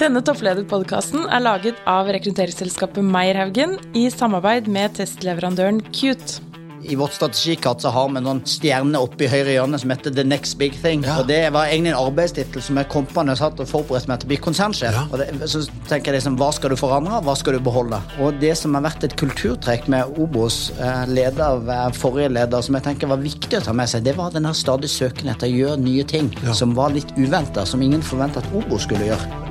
Denne 0.00 0.22
topplederpodkasten 0.24 1.26
er 1.28 1.42
laget 1.44 1.80
av 1.84 2.08
rekrutteringsselskapet 2.08 3.04
Meierhaugen 3.04 3.74
i 3.92 4.06
samarbeid 4.08 4.70
med 4.72 4.94
testleverandøren 4.96 5.82
Cute. 5.92 6.40
I 6.88 6.96
vårt 6.96 7.12
strategikart 7.12 7.82
så 7.84 7.90
har 7.92 8.06
vi 8.08 8.22
noen 8.24 8.40
stjerner 8.48 9.04
oppe 9.04 9.26
i 9.26 9.28
høyre 9.28 9.58
hjørne 9.58 9.76
som 9.82 9.92
heter 9.92 10.14
The 10.16 10.24
Next 10.24 10.56
Big 10.56 10.78
Thing. 10.80 11.04
Og 11.18 11.26
Det 11.28 11.42
var 11.52 11.68
egentlig 11.68 11.92
en 11.92 11.98
arbeidstittel 12.00 12.64
som 12.64 12.80
jeg 12.80 12.88
kom 12.94 13.04
på 13.10 13.20
når 13.20 13.36
jeg 13.36 13.42
satt 13.42 13.60
og 13.60 13.68
forberedte 13.68 14.08
meg 14.08 14.22
til 14.22 14.30
å 14.30 14.32
bli 14.32 14.38
konsernsjef. 14.46 14.96
Og 15.10 15.20
det, 15.20 15.28
så 15.52 15.62
tenker 15.90 16.14
jeg 16.14 16.22
liksom, 16.22 16.40
Hva 16.40 16.48
skal 16.56 16.72
du 16.72 16.78
forandre, 16.80 17.20
hva 17.28 17.36
skal 17.36 17.58
du 17.58 17.60
beholde? 17.68 18.00
Og 18.24 18.40
det 18.40 18.54
som 18.56 18.80
har 18.80 18.86
vært 18.88 19.04
et 19.04 19.18
kulturtrekk 19.20 19.92
med 19.92 20.16
Obos, 20.16 20.62
eh, 20.80 21.04
ledet 21.12 21.44
av 21.44 21.68
eh, 21.68 21.84
forrige 22.00 22.32
leder, 22.38 22.64
som 22.64 22.80
jeg 22.80 22.88
tenker 22.88 23.12
var 23.12 23.20
viktig 23.20 23.60
å 23.60 23.64
ta 23.68 23.76
med 23.76 23.92
seg, 23.92 24.08
det 24.08 24.16
var 24.16 24.32
den 24.32 24.48
her 24.48 24.56
stadig 24.56 24.88
søken 24.96 25.28
etter 25.34 25.52
å 25.52 25.60
gjøre 25.60 25.84
nye 25.84 26.08
ting 26.08 26.32
som 26.56 26.72
var 26.72 26.96
litt 26.96 27.12
uventa, 27.20 27.68
som 27.68 27.84
ingen 27.84 28.00
forventa 28.00 28.40
at 28.40 28.52
Obos 28.56 28.88
skulle 28.88 29.12
gjøre. 29.12 29.49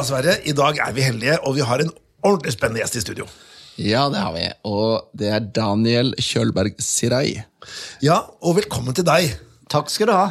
Ja, 0.00 0.04
Sverre, 0.08 0.32
i 0.48 0.54
dag 0.56 0.78
er 0.80 0.94
vi 0.96 1.02
heldige, 1.04 1.34
og 1.44 1.58
vi 1.58 1.64
har 1.68 1.82
en 1.82 1.90
ordentlig 2.24 2.54
spennende 2.54 2.80
gjest 2.80 2.94
i 2.96 3.00
studio. 3.02 3.26
Ja, 3.76 4.06
det 4.08 4.22
har 4.22 4.30
vi. 4.32 4.46
Og 4.64 5.10
det 5.12 5.28
er 5.28 5.42
Daniel 5.58 6.14
Kjølberg 6.16 6.78
Sirai. 6.80 7.34
Ja, 8.00 8.14
og 8.40 8.56
velkommen 8.56 8.96
til 8.96 9.04
deg. 9.04 9.34
Takk 9.68 9.92
skal 9.92 10.08
du 10.08 10.14
ha. 10.16 10.22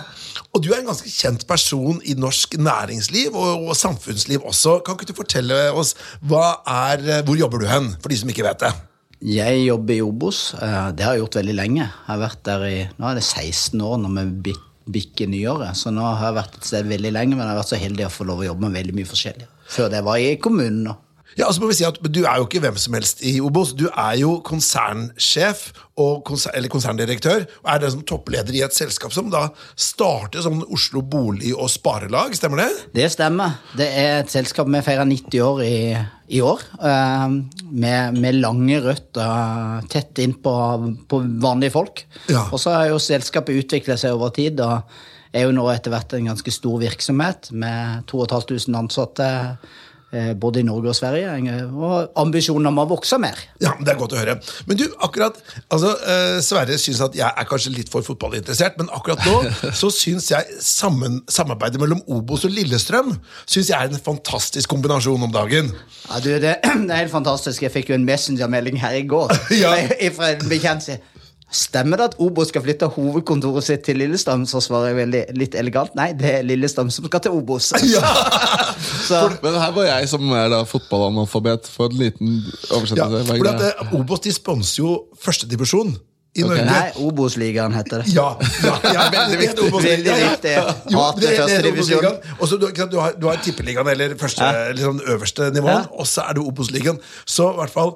Og 0.57 0.63
du 0.65 0.71
er 0.73 0.79
en 0.79 0.89
ganske 0.89 1.11
kjent 1.13 1.45
person 1.45 1.99
i 2.01 2.15
norsk 2.17 2.57
næringsliv 2.57 3.37
og, 3.37 3.67
og 3.69 3.77
samfunnsliv 3.77 4.41
også. 4.49 4.79
Kan 4.81 4.97
ikke 4.97 5.11
du 5.11 5.19
fortelle 5.19 5.59
oss 5.77 5.93
hva 6.25 6.47
er, 6.65 7.05
hvor 7.27 7.37
jobber 7.37 7.61
du 7.61 7.67
hen, 7.69 7.91
for 8.01 8.09
de 8.09 8.17
som 8.23 8.33
ikke 8.33 8.47
vet 8.49 8.65
det? 8.65 8.73
Jeg 9.35 9.67
jobber 9.67 9.99
i 9.99 10.01
Obos. 10.01 10.41
Eh, 10.57 10.89
Det 10.97 11.05
har 11.05 11.13
jeg 11.13 11.27
gjort 11.27 11.37
veldig 11.43 11.57
lenge. 11.61 11.83
Jeg 11.85 12.09
har 12.09 12.23
vært 12.25 12.41
der 12.49 12.65
i, 12.71 12.81
Nå 12.97 13.11
er 13.13 13.21
det 13.21 13.27
16 13.27 13.77
år 13.85 14.01
når 14.01 14.33
vi 14.49 14.57
bikker 14.97 15.29
nyåret. 15.29 15.77
Så 15.77 15.93
nå 15.93 16.01
har 16.09 16.31
jeg 16.31 16.39
vært 16.41 16.57
et 16.57 16.73
sted 16.73 16.89
veldig 16.89 17.13
lenge, 17.13 17.37
men 17.37 17.45
jeg 17.45 17.53
har 17.53 17.61
vært 17.61 17.75
så 17.75 17.81
heldig 17.85 18.09
å 18.09 18.13
få 18.17 18.25
lov 18.33 18.41
å 18.41 18.49
jobbe 18.49 18.65
med 18.65 18.79
veldig 18.81 18.97
mye 18.97 19.13
forskjellig. 19.13 19.45
Før 19.69 19.89
det 19.93 20.01
var 20.05 20.17
i 20.17 20.35
kommunen. 20.41 20.83
nå. 20.89 20.95
Ja, 21.37 21.45
altså 21.45 21.61
må 21.61 21.67
vi 21.69 21.75
si 21.77 21.85
at 21.87 21.95
Du 22.11 22.23
er 22.25 22.39
jo 22.41 22.47
ikke 22.47 22.59
hvem 22.59 22.75
som 22.81 22.95
helst 22.97 23.21
i 23.23 23.35
Obos. 23.39 23.69
Du 23.77 23.85
er 23.87 24.15
jo 24.19 24.39
konsernsjef 24.43 25.69
konser 26.25 26.51
eller 26.55 26.71
konserndirektør. 26.71 27.45
Og 27.63 27.69
er 27.73 27.79
det 27.83 27.91
som 27.93 28.01
toppleder 28.07 28.55
i 28.55 28.61
et 28.65 28.75
selskap 28.75 29.13
som 29.13 29.29
da 29.31 29.45
starter 29.79 30.41
som 30.43 30.61
Oslo 30.73 31.01
Bolig- 31.05 31.53
og 31.55 31.69
Sparelag. 31.71 32.35
Stemmer 32.35 32.63
det? 32.63 32.69
Det 32.95 33.07
stemmer. 33.13 33.57
Det 33.77 33.87
er 33.87 34.19
et 34.23 34.31
selskap 34.33 34.67
vi 34.71 34.81
feirer 34.85 35.05
90 35.07 35.43
år 35.45 35.61
i, 35.63 35.75
i 36.39 36.41
år. 36.41 36.63
eh, 36.81 37.27
Med, 37.69 38.17
med 38.19 38.39
lange 38.41 38.79
røtter 38.81 39.85
tett 39.91 40.19
innpå 40.23 40.53
på 41.07 41.21
vanlige 41.43 41.71
folk. 41.75 42.03
Ja. 42.31 42.47
Og 42.51 42.59
så 42.59 42.73
har 42.73 42.89
jo 42.89 42.99
selskapet 42.99 43.63
utviklet 43.63 43.99
seg 44.01 44.15
over 44.17 44.29
tid. 44.35 44.59
og 44.59 44.81
er 45.33 45.45
jo 45.45 45.53
nå 45.53 45.67
etter 45.73 45.93
hvert 45.93 46.17
en 46.17 46.31
ganske 46.31 46.51
stor 46.53 46.79
virksomhet 46.81 47.51
med 47.53 48.03
2500 48.09 48.79
ansatte 48.79 49.27
eh, 50.11 50.31
både 50.33 50.63
i 50.63 50.65
Norge 50.65 50.89
og 50.89 50.95
Sverige. 50.97 51.35
Og 51.69 52.15
ambisjonen 52.17 52.71
om 52.71 52.79
å 52.81 52.85
vokse 52.89 53.19
mer. 53.21 53.37
Ja, 53.61 53.75
Det 53.77 53.93
er 53.93 53.99
godt 53.99 54.15
å 54.17 54.19
høre. 54.19 54.39
Men 54.65 54.79
du, 54.79 54.87
akkurat, 55.05 55.37
altså, 55.69 55.91
eh, 56.01 56.39
Sverre 56.45 56.79
syns 56.81 57.01
at 57.05 57.17
jeg 57.19 57.29
er 57.29 57.49
kanskje 57.49 57.75
litt 57.75 57.91
for 57.93 58.01
fotballinteressert, 58.07 58.79
men 58.81 58.89
akkurat 58.95 59.21
nå 59.27 59.43
så 59.81 59.91
syns 59.93 60.31
jeg 60.31 60.59
sammen, 60.65 61.21
samarbeidet 61.29 61.81
mellom 61.81 62.01
Obos 62.07 62.47
og 62.49 62.55
Lillestrøm 62.55 63.13
synes 63.45 63.69
jeg 63.69 63.77
er 63.77 63.93
en 63.93 64.01
fantastisk 64.09 64.69
kombinasjon 64.73 65.29
om 65.29 65.35
dagen. 65.35 65.69
Ja, 66.09 66.19
du, 66.25 66.31
det, 66.41 66.57
det 66.87 66.89
er 66.89 67.03
helt 67.03 67.13
fantastisk. 67.13 67.67
Jeg 67.67 67.75
fikk 67.75 67.93
jo 67.93 67.99
en 67.99 68.09
messengermelding 68.09 68.81
her 68.81 68.97
i 68.97 69.05
går 69.05 69.35
Ja. 69.61 69.75
fra 70.17 70.33
en 70.33 70.49
bekjent. 70.49 70.89
Stemmer 71.49 71.97
det 71.97 72.05
at 72.11 72.15
Obo 72.21 72.43
skal 72.45 72.61
flytte 72.61 72.85
hovedkontoret 72.93 73.65
sitt 73.65 73.81
til 73.87 73.97
Lillestrøm? 73.97 74.43
Så 74.45 74.59
svarer 74.61 74.91
jeg 74.91 74.97
veldig 74.99 75.21
litt 75.39 75.55
elegant 75.57 75.95
nei, 75.97 76.11
det 76.13 76.33
er 76.39 76.43
Lillestrøm 76.45 76.91
som 76.93 77.07
skal 77.09 77.23
til 77.25 77.31
Obos. 77.39 77.71
så, 77.73 79.21
Men 79.43 79.57
her 79.57 79.71
var 79.73 79.87
jeg 79.89 80.09
som 80.11 80.29
er 80.37 80.51
da 80.53 80.59
fotballanalfabet, 80.69 81.65
for 81.73 81.89
en 81.89 81.97
liten 82.03 82.35
oversettelse. 82.69 83.23
Er 83.23 83.41
for 83.41 83.49
at 83.53 83.63
det? 83.65 83.73
Obos 83.97 84.21
de 84.27 84.33
sponser 84.35 84.83
jo 84.83 84.93
førstedivisjon 85.23 85.95
i 86.37 86.43
Ok. 86.45 86.51
Norge. 86.51 86.65
nei, 86.69 86.91
Obos-ligaen 87.01 87.73
heter 87.73 88.03
det. 88.03 88.11
Ja, 88.13 88.27
ja, 88.61 88.75
ja, 88.93 89.07
veldig 89.17 89.39
viktig. 89.41 89.71
Veldig 89.73 90.17
viktig. 90.21 90.53
Jo, 90.93 91.07
det, 91.17 91.23
det, 91.25 91.33
første 91.33 91.49
det 91.49 91.57
er 91.57 91.65
divisjon. 91.71 92.05
Obos-ligaen. 92.05 92.37
Og 92.37 92.51
så 92.51 92.59
du, 92.61 92.67
du 92.93 92.97
har, 93.01 93.15
du 93.17 93.25
har 93.31 93.41
tippeligaen, 93.43 93.89
eller 93.95 94.13
første, 94.21 94.45
Ja. 94.45 94.69
sånn 94.85 95.01
øverste 95.09 95.49
nivåen, 95.57 95.81
Ja. 95.81 95.85
og 95.97 96.05
så 96.07 96.27
er 96.29 96.37
det 96.37 96.45
Obos-ligaen. 96.45 97.01
Så 97.25 97.49
i 97.55 97.57
hvert 97.63 97.73
fall 97.73 97.95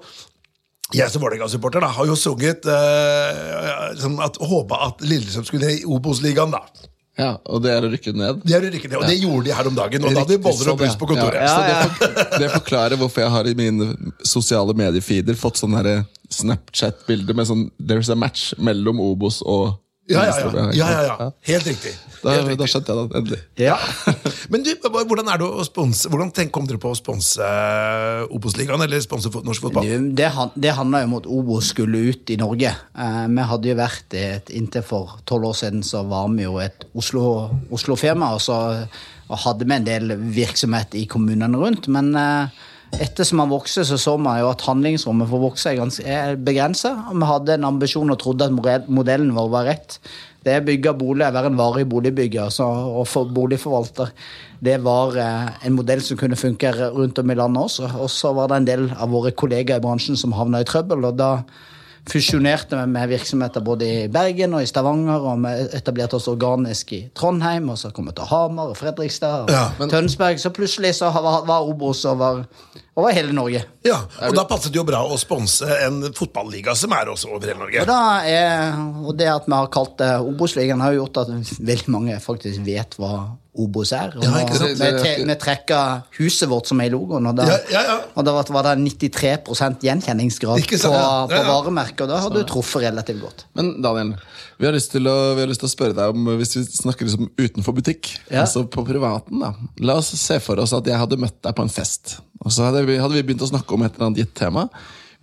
jeg 0.93 1.09
som 1.11 1.23
Vålerenga-supporter 1.23 1.83
da, 1.83 1.89
har 1.95 2.09
jo 2.09 2.15
sunget 2.19 2.65
eh, 2.69 3.93
sånn 4.01 4.17
at, 4.23 4.39
håpa 4.41 4.79
at 4.89 5.03
Lillesund 5.05 5.47
skulle 5.49 5.67
ned 5.67 5.83
i 5.83 5.85
Obos-ligaen. 5.89 6.53
da. 6.53 6.89
Ja, 7.13 7.35
Og 7.45 7.61
det 7.61 7.69
er 7.69 7.85
å 7.85 7.89
rykke 7.93 8.11
ned? 8.17 8.39
Det 8.41 8.55
er 8.57 8.63
å 8.65 8.69
rykke 8.73 8.89
ned, 8.89 8.97
og 8.97 9.05
det 9.05 9.19
gjorde 9.21 9.45
de 9.45 9.53
her 9.53 9.67
om 9.69 9.75
dagen. 9.77 10.01
Og 10.05 10.15
da 10.15 10.23
hadde 10.23 10.33
vi 10.33 10.41
boller 10.41 10.71
og 10.71 10.79
brus 10.81 10.95
på 10.97 11.09
kontoret. 11.11 11.43
ja. 11.43 11.45
Ja, 11.45 11.53
så 11.53 11.61
det, 11.67 11.75
for, 11.99 12.25
det 12.41 12.49
forklarer 12.55 12.97
hvorfor 13.01 13.21
jeg 13.25 13.33
har 13.35 13.49
i 13.51 13.53
mine 13.59 13.91
sosiale 14.25 14.73
mediefeeder 14.77 15.37
fått 15.37 15.61
sånn 15.61 15.77
her 15.77 15.91
Snapchat-bilde 16.33 17.35
med 17.37 17.45
sånn 17.49 17.67
There's 17.77 18.09
a 18.09 18.17
match 18.17 18.53
mellom 18.57 19.01
Obos 19.03 19.43
og 19.45 19.75
Ja, 20.11 20.25
ja, 20.27 20.35
ja. 20.35 20.63
ja, 20.75 20.87
ja, 20.91 21.01
ja. 21.19 21.25
Helt 21.47 21.67
riktig. 21.69 21.93
Da, 22.23 22.33
Helt 22.35 22.59
da 22.59 22.65
skjønte 22.67 22.91
jeg 22.91 23.07
det 23.11 23.19
endelig. 23.19 23.37
Ja. 23.59 23.77
Men 24.51 24.63
du, 24.65 24.69
hvordan 24.83 25.29
er 25.31 25.39
det 25.39 25.47
å 25.47 25.63
sponse 25.63 26.09
Hvordan 26.11 26.31
tenk, 26.35 26.51
kom 26.55 26.65
dere 26.67 26.79
på 26.83 26.91
å 26.91 26.97
sponse 26.99 27.39
eh, 27.43 28.23
Obos-ligaen, 28.35 28.83
eller 28.83 28.99
sponse 29.03 29.31
norsk 29.31 29.63
fotball? 29.69 29.87
Du, 29.87 30.09
Det, 30.19 30.27
han- 30.35 30.51
det 30.59 30.73
handla 30.75 31.01
jo 31.05 31.09
om 31.11 31.15
at 31.21 31.29
Obos 31.37 31.71
skulle 31.71 32.01
ut 32.11 32.33
i 32.35 32.37
Norge. 32.41 32.73
Eh, 32.95 33.23
vi 33.31 33.47
hadde 33.53 33.71
jo 33.71 33.77
vært 33.79 34.17
i 34.19 34.25
et, 34.33 34.51
Inntil 34.59 34.83
for 34.87 35.15
tolv 35.29 35.53
år 35.53 35.57
siden 35.61 35.83
så 35.87 36.03
var 36.11 36.27
vi 36.35 36.43
jo 36.49 36.57
et 36.63 36.83
Oslo- 36.99 37.51
Oslo-firma, 37.71 38.33
og 38.35 38.43
så 38.43 38.59
og 39.31 39.39
hadde 39.39 39.65
vi 39.65 39.73
en 39.77 39.85
del 39.87 40.11
virksomhet 40.35 40.93
i 40.99 41.05
kommunene 41.09 41.57
rundt. 41.57 41.87
Men 41.87 42.11
ettersom 43.01 43.39
man 43.41 43.51
vokste, 43.51 43.85
så 43.87 43.97
så 43.97 44.13
man 44.21 44.39
jo 44.41 44.51
at 44.51 44.63
handlingsrommet 44.67 45.29
for 45.29 45.39
å 45.39 45.49
vokse 45.49 45.73
er, 45.73 46.35
begrensa. 46.37 46.93
Vi 47.09 47.29
hadde 47.29 47.57
en 47.57 47.67
ambisjon 47.71 48.13
og 48.13 48.19
trodde 48.21 48.49
at 48.49 48.89
modellen 48.89 49.33
vår 49.35 49.49
var 49.53 49.67
rett. 49.69 49.97
Det 50.43 50.57
å 50.59 50.65
bygge 50.67 50.93
bolig, 50.99 51.29
være 51.31 51.51
en 51.53 51.59
varig 51.59 51.85
boligbygger 51.87 52.49
altså, 52.49 52.67
og 52.67 53.05
for 53.07 53.31
boligforvalter. 53.31 54.11
Det 54.63 54.75
var 54.83 55.15
eh, 55.19 55.51
en 55.67 55.77
modell 55.77 56.03
som 56.03 56.19
kunne 56.19 56.39
funke 56.39 56.73
rundt 56.91 57.19
om 57.19 57.31
i 57.31 57.37
landet 57.39 57.63
også. 57.63 57.93
Og 58.03 58.11
så 58.11 58.33
var 58.35 58.51
det 58.51 58.59
en 58.59 58.67
del 58.67 58.89
av 58.91 59.13
våre 59.13 59.31
kollegaer 59.31 59.79
i 59.79 59.85
bransjen 59.85 60.19
som 60.19 60.35
havna 60.35 60.63
i 60.63 60.67
trøbbel. 60.67 61.07
og 61.07 61.15
da 61.19 61.31
fusjonerte 62.09 62.75
vi 62.75 62.85
med 62.91 63.09
virksomheter 63.09 63.61
både 63.63 63.85
i 63.87 64.07
Bergen 64.11 64.53
og 64.57 64.63
i 64.63 64.67
Stavanger, 64.67 65.23
og 65.23 65.39
vi 65.45 65.53
etablerte 65.77 66.17
oss 66.17 66.27
organisk 66.27 66.91
i 66.97 67.01
Trondheim, 67.15 67.69
og 67.71 67.77
så 67.79 67.91
kom 67.95 68.09
vi 68.09 68.15
til 68.17 68.27
Hamar 68.29 68.73
og 68.73 68.77
Fredrikstad 68.77 69.45
og 69.45 69.51
Ja, 69.53 69.69
men- 69.79 69.89
Tønsberg. 69.89 70.39
Så 70.39 70.49
plutselig 70.53 70.95
så 70.95 71.11
var, 71.15 71.45
var 71.45 71.61
Obos 71.69 72.03
over, 72.05 72.43
over 72.95 73.11
hele 73.15 73.31
Norge. 73.33 73.63
Ja, 73.85 74.01
og 74.27 74.35
da 74.35 74.43
passet 74.49 74.73
det 74.73 74.81
jo 74.81 74.83
bra 74.87 75.03
å 75.07 75.17
sponse 75.17 75.65
en 75.85 76.01
fotballiga 76.13 76.75
som 76.75 76.91
er 76.91 77.05
også 77.13 77.31
over 77.31 77.47
hele 77.47 77.59
Norge. 77.59 77.81
Og, 77.81 78.27
er, 78.27 78.75
og 79.07 79.15
det 79.17 79.29
at 79.31 79.47
vi 79.47 79.55
har 79.55 79.71
kalt 79.73 79.97
det 79.97 80.11
Obos-ligaen, 80.19 80.81
har 80.83 80.93
jo 80.93 81.05
gjort 81.05 81.23
at 81.23 81.55
veldig 81.59 81.89
mange 81.95 82.19
faktisk 82.19 82.65
vet 82.65 82.95
hva 82.99 83.37
Obos 83.55 83.91
er. 83.93 84.15
Og 84.17 84.23
Ja, 84.23 84.29
nå- 84.31 84.67
vi, 84.73 84.75
tre, 84.97 85.11
vi 85.25 85.35
trekker 85.37 86.03
huset 86.17 86.49
vårt 86.49 86.65
som 86.67 86.79
er 86.81 86.85
i 86.89 86.89
logoen, 86.89 87.27
og 87.29 87.35
da, 87.37 87.45
Ja, 87.45 87.57
ja, 87.69 87.81
ja. 87.89 87.97
Og 88.17 88.25
da 88.25 88.31
var- 88.33 88.49
var 88.49 88.63
det 88.75 88.79
93 88.81 89.77
gjenkjenningsgrad 89.83 90.63
på, 90.65 90.77
sant? 90.79 90.93
Ja, 90.93 91.27
ja, 91.27 91.27
ja. 91.29 91.43
på 91.43 91.51
varemerket, 91.51 92.01
og 92.01 92.09
da 92.09 92.17
har 92.23 92.29
du 92.33 92.43
truffet 92.43 92.81
relativt 92.87 93.21
godt. 93.21 93.45
Men 93.55 93.81
Daniel, 93.81 94.15
vi 94.59 94.65
har 94.65 94.73
lyst 94.73 94.91
til 94.91 95.03
å, 95.05 95.35
vi 95.35 95.41
har 95.41 95.47
lyst 95.47 95.59
til 95.61 95.69
å 95.69 95.73
spørre 95.75 95.93
deg 95.93 96.09
om 96.15 96.25
hvis 96.39 96.55
vi 96.57 96.63
snakker 96.63 97.05
liksom 97.05 97.29
utenfor 97.37 97.73
butikk. 97.77 98.17
Ja. 98.31 98.41
Altså 98.41 98.65
på 98.67 98.85
privaten 98.87 99.39
da 99.39 99.53
La 99.79 99.95
oss 99.97 100.09
se 100.17 100.39
for 100.39 100.55
oss 100.59 100.73
at 100.73 100.85
jeg 100.85 100.97
hadde 100.97 101.17
møtt 101.19 101.41
deg 101.41 101.55
på 101.55 101.61
en 101.61 101.69
fest. 101.69 102.17
Og 102.43 102.51
så 102.51 102.65
hadde 102.71 102.85
vi, 102.85 102.97
hadde 102.97 103.13
vi 103.13 103.21
begynt 103.23 103.41
å 103.45 103.49
snakke 103.51 103.73
om 103.73 103.83
et 103.83 103.93
eller 103.95 104.07
annet 104.07 104.17
gitt 104.25 104.33
tema. 104.35 104.69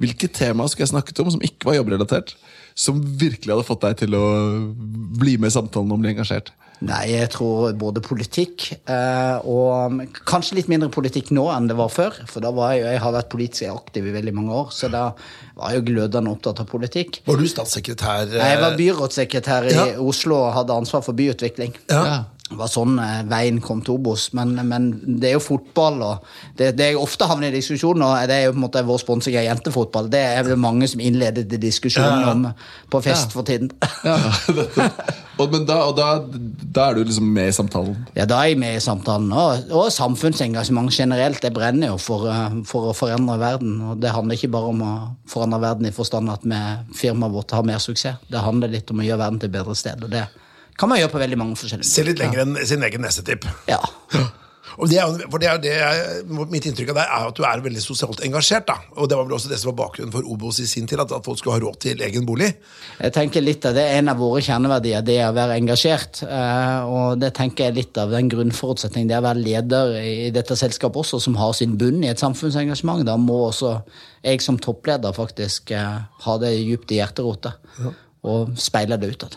Hvilket 0.00 0.32
tema 0.32 0.64
skulle 0.68 0.86
jeg 0.86 0.94
snakket 0.94 1.20
om 1.20 1.30
som 1.30 1.40
ikke 1.44 1.64
var 1.68 1.74
jobbrelatert? 1.74 2.34
Som 2.74 3.02
virkelig 3.02 3.52
hadde 3.52 3.66
fått 3.66 3.82
deg 3.82 3.96
til 3.98 4.14
å 4.16 4.24
bli 5.18 5.36
med 5.36 5.50
i 5.50 5.54
samtalen 5.58 5.92
og 5.92 6.00
bli 6.00 6.14
engasjert? 6.14 6.50
Nei, 6.80 7.10
jeg 7.12 7.28
tror 7.34 7.74
både 7.76 8.00
politikk 8.00 8.70
eh, 8.88 9.36
og 9.44 9.98
kanskje 10.28 10.56
litt 10.56 10.70
mindre 10.72 10.88
politikk 10.94 11.28
nå 11.36 11.44
enn 11.52 11.66
det 11.68 11.76
var 11.76 11.90
før. 11.92 12.16
For 12.30 12.40
da 12.40 12.48
var 12.56 12.72
jeg, 12.72 12.86
jeg 12.88 13.02
har 13.04 13.12
vært 13.18 13.28
politisk 13.34 13.68
aktiv 13.68 14.08
i 14.08 14.14
veldig 14.16 14.32
mange 14.38 14.56
år, 14.62 14.72
så 14.72 14.88
da 14.88 15.02
var 15.60 15.74
jeg 15.74 15.82
jo 15.82 15.86
glødende 15.92 16.32
opptatt 16.32 16.62
av 16.64 16.70
politikk. 16.72 17.20
Var 17.28 17.36
du 17.36 17.46
statssekretær? 17.52 18.32
eh, 18.32 18.48
Jeg 18.54 18.62
var 18.64 18.78
byrådssekretær 18.80 19.68
i 19.68 19.76
Ja. 19.76 19.86
Oslo 20.00 20.40
og 20.46 20.54
hadde 20.56 20.72
ansvar 20.80 21.04
for 21.04 21.12
byutvikling. 21.20 21.76
Ja. 21.92 22.24
Det 22.50 22.56
var 22.58 22.66
sånn 22.72 22.96
eh, 22.98 23.20
veien 23.30 23.60
kom 23.62 23.84
til 23.86 23.94
Obos. 24.00 24.30
Men, 24.34 24.56
men 24.66 24.88
det 25.20 25.28
er 25.28 25.36
jo 25.36 25.44
fotball, 25.44 26.00
og 26.02 26.24
det, 26.58 26.72
det 26.80 26.88
jeg 26.94 26.98
ofte 26.98 27.28
havner 27.30 27.52
i 27.52 27.60
diskusjon, 27.60 28.00
og 28.02 28.16
det 28.26 28.40
er 28.40 28.46
jo 28.48 28.56
på 28.56 28.58
en 28.58 28.64
måte 28.64 28.82
vår 28.88 29.04
sponsing 29.04 29.36
av 29.38 29.44
jentefotball. 29.52 30.08
Det 30.10 30.24
er 30.32 30.48
vel 30.48 30.56
mange 30.58 30.88
som 30.90 31.04
innledet 31.04 31.44
diskusjonen 31.60 32.24
Ja, 32.24 32.26
ja. 32.26 32.32
om 32.32 32.88
på 32.90 33.04
fest 33.04 33.36
for 33.36 33.44
tiden. 33.46 33.68
Ja. 34.02 34.16
Og, 35.40 35.52
men 35.54 35.64
da, 35.68 35.78
og 35.88 35.94
da, 35.96 36.08
da 36.60 36.88
er 36.90 36.98
du 36.98 37.04
liksom 37.06 37.30
med 37.34 37.50
i 37.50 37.54
samtalen? 37.54 37.96
Ja, 38.16 38.26
da 38.28 38.42
er 38.42 38.52
jeg 38.52 38.60
med 38.60 38.76
i 38.76 38.82
samtalen. 38.84 39.30
Og, 39.32 39.70
og 39.72 39.88
samfunnsengasjement 39.94 40.92
generelt. 40.92 41.40
Det 41.42 41.52
brenner 41.56 41.94
jo 41.94 42.00
for, 42.02 42.28
eh, 42.30 42.58
for, 42.68 42.90
å 42.90 42.96
forandre 42.96 43.38
verden. 43.40 43.78
Og 43.90 44.02
det 44.02 44.12
handler 44.14 44.38
ikke 44.38 44.52
bare 44.52 44.74
om 44.74 44.84
å 44.84 44.92
forandre 45.30 45.62
verden 45.64 45.88
i 45.88 45.94
forstand 45.96 46.32
at 46.32 46.44
vi, 46.44 46.60
firmaet 47.00 47.34
vårt 47.34 47.56
har 47.56 47.66
mer 47.66 47.80
suksess. 47.82 48.20
Det 48.28 48.44
handler 48.44 48.72
litt 48.74 48.92
om 48.92 49.00
å 49.00 49.06
gjøre 49.06 49.22
verden 49.24 49.40
til 49.40 49.52
et 49.52 49.56
bedre 49.56 49.78
sted. 49.78 50.04
Og 50.04 50.12
det 50.12 50.26
kan 50.80 50.88
man 50.88 51.00
gjøre 51.00 51.12
på 51.12 51.20
veldig 51.20 51.40
mange 51.40 51.58
forskjellige 51.60 51.88
Se 51.90 52.04
litt 52.06 52.20
lenger 52.20 52.44
enn 52.44 52.60
sin 52.68 52.84
egen 52.86 53.04
nesetipp. 53.04 53.48
Ja. 53.68 53.80
Og 54.80 54.88
det 54.88 55.00
for 55.30 55.42
det 55.42 55.48
er 55.50 55.60
det 55.60 55.72
jeg, 55.76 56.24
Mitt 56.50 56.66
inntrykk 56.68 56.92
av 56.94 56.98
deg 57.00 57.12
er 57.12 57.28
at 57.28 57.36
du 57.36 57.44
er 57.46 57.62
veldig 57.64 57.82
sosialt 57.84 58.22
engasjert. 58.24 58.66
da 58.70 58.78
Og 58.96 59.08
Det 59.10 59.18
var 59.18 59.28
vel 59.28 59.36
også 59.36 59.50
det 59.52 59.58
som 59.60 59.70
var 59.70 59.78
bakgrunnen 59.84 60.12
for 60.14 60.26
Obos 60.32 60.60
i 60.62 60.66
sin 60.68 60.88
tid, 60.88 61.02
at, 61.02 61.12
at 61.12 61.24
folk 61.26 61.38
skulle 61.38 61.58
ha 61.58 61.62
råd 61.62 61.80
til 61.84 62.00
egen 62.06 62.26
bolig. 62.28 62.50
Jeg 62.98 63.14
tenker 63.16 63.44
litt 63.44 63.66
av 63.68 63.76
Det 63.76 63.86
en 63.98 64.12
av 64.12 64.20
våre 64.20 64.42
kjerneverdier, 64.44 65.04
det 65.06 65.18
er 65.20 65.30
å 65.30 65.36
være 65.36 65.58
engasjert. 65.60 66.22
Eh, 66.26 66.90
Og 66.90 67.20
det 67.20 67.32
tenker 67.36 67.68
jeg 67.68 67.78
litt 67.80 68.00
av 68.00 68.12
den 68.14 68.30
grunnforutsetningen. 68.32 69.08
Det 69.10 69.16
er 69.18 69.24
å 69.24 69.28
være 69.28 69.44
leder 69.44 69.96
i 70.00 70.30
dette 70.34 70.56
selskapet 70.56 71.04
også, 71.04 71.20
som 71.20 71.36
har 71.40 71.52
sin 71.56 71.76
bunn 71.80 72.02
i 72.04 72.10
et 72.12 72.22
samfunnsengasjement. 72.22 73.04
Da 73.06 73.16
må 73.20 73.42
også 73.48 73.78
jeg 74.24 74.42
som 74.44 74.58
toppleder 74.60 75.14
faktisk 75.16 75.70
eh, 75.76 75.98
ha 76.26 76.38
det 76.42 76.56
dypt 76.64 76.92
i 76.92 77.00
hjerterota. 77.00 77.56
Og 78.20 78.50
speile 78.60 78.98
det 79.00 79.14
utad. 79.14 79.36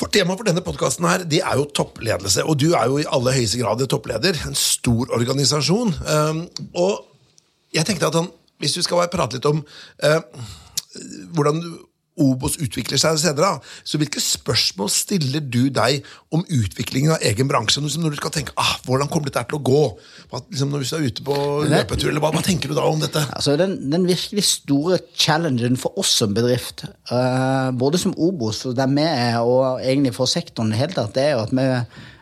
For 0.00 0.08
Temaet 0.08 0.40
for 0.40 0.48
denne 0.48 0.62
podkasten 0.64 1.04
er 1.08 1.58
jo 1.58 1.66
toppledelse. 1.76 2.44
Og 2.48 2.56
du 2.60 2.70
er 2.72 2.88
jo 2.88 3.00
i 3.02 3.08
aller 3.12 3.36
høyeste 3.36 3.60
grad 3.60 3.84
toppleder. 3.90 4.38
En 4.48 4.56
stor 4.56 5.12
organisasjon. 5.12 5.92
Um, 6.08 6.44
og 6.72 7.04
jeg 7.74 7.84
tenkte 7.84 8.08
at 8.08 8.16
han, 8.16 8.30
hvis 8.62 8.78
du 8.78 8.80
skal 8.86 9.04
prate 9.12 9.36
litt 9.36 9.50
om 9.50 9.60
uh, 9.60 10.46
hvordan 11.36 11.60
Obos 12.20 12.54
utvikler 12.62 13.00
seg 13.00 13.18
senere, 13.18 13.56
så 13.82 13.98
hvilke 13.98 14.20
spørsmål 14.22 14.90
stiller 14.92 15.42
du 15.42 15.66
deg 15.74 16.04
om 16.34 16.44
utviklingen 16.46 17.16
av 17.16 17.24
egen 17.26 17.50
bransje? 17.50 17.82
Når 17.82 18.14
du 18.14 18.20
skal 18.20 18.34
tenke 18.36 18.54
ah, 18.60 18.76
hvordan 18.86 19.10
kommer 19.10 19.30
dette 19.30 19.42
til 19.50 19.58
å 19.58 19.64
gå? 19.66 19.82
Hva, 20.30 20.42
liksom 20.46 20.70
når 20.70 20.84
du 20.84 20.94
er 20.94 21.08
ute 21.10 21.26
på 21.26 21.38
løpetur, 21.66 22.12
eller 22.12 22.22
hva, 22.22 22.30
hva 22.36 22.44
tenker 22.46 22.70
du 22.70 22.78
da 22.78 22.86
om 22.86 23.02
dette? 23.02 23.24
Altså 23.34 23.56
den, 23.58 23.76
den 23.90 24.06
virkelig 24.06 24.46
store 24.46 25.00
challengen 25.10 25.78
for 25.80 25.98
oss 25.98 26.14
som 26.22 26.36
bedrift, 26.36 26.86
uh, 27.10 27.74
både 27.74 28.00
som 28.04 28.14
Obos, 28.14 28.62
der 28.78 28.94
vi 28.94 29.06
er, 29.10 29.40
og 29.42 29.82
egentlig 29.82 30.14
for 30.14 30.30
sektoren 30.30 30.70
i 30.70 30.76
det 30.76 30.84
hele 30.84 30.98
tatt, 31.00 31.16
det 31.18 31.28
er 31.28 31.34
jo 31.34 31.46
at 31.48 31.54
vi 31.54 31.68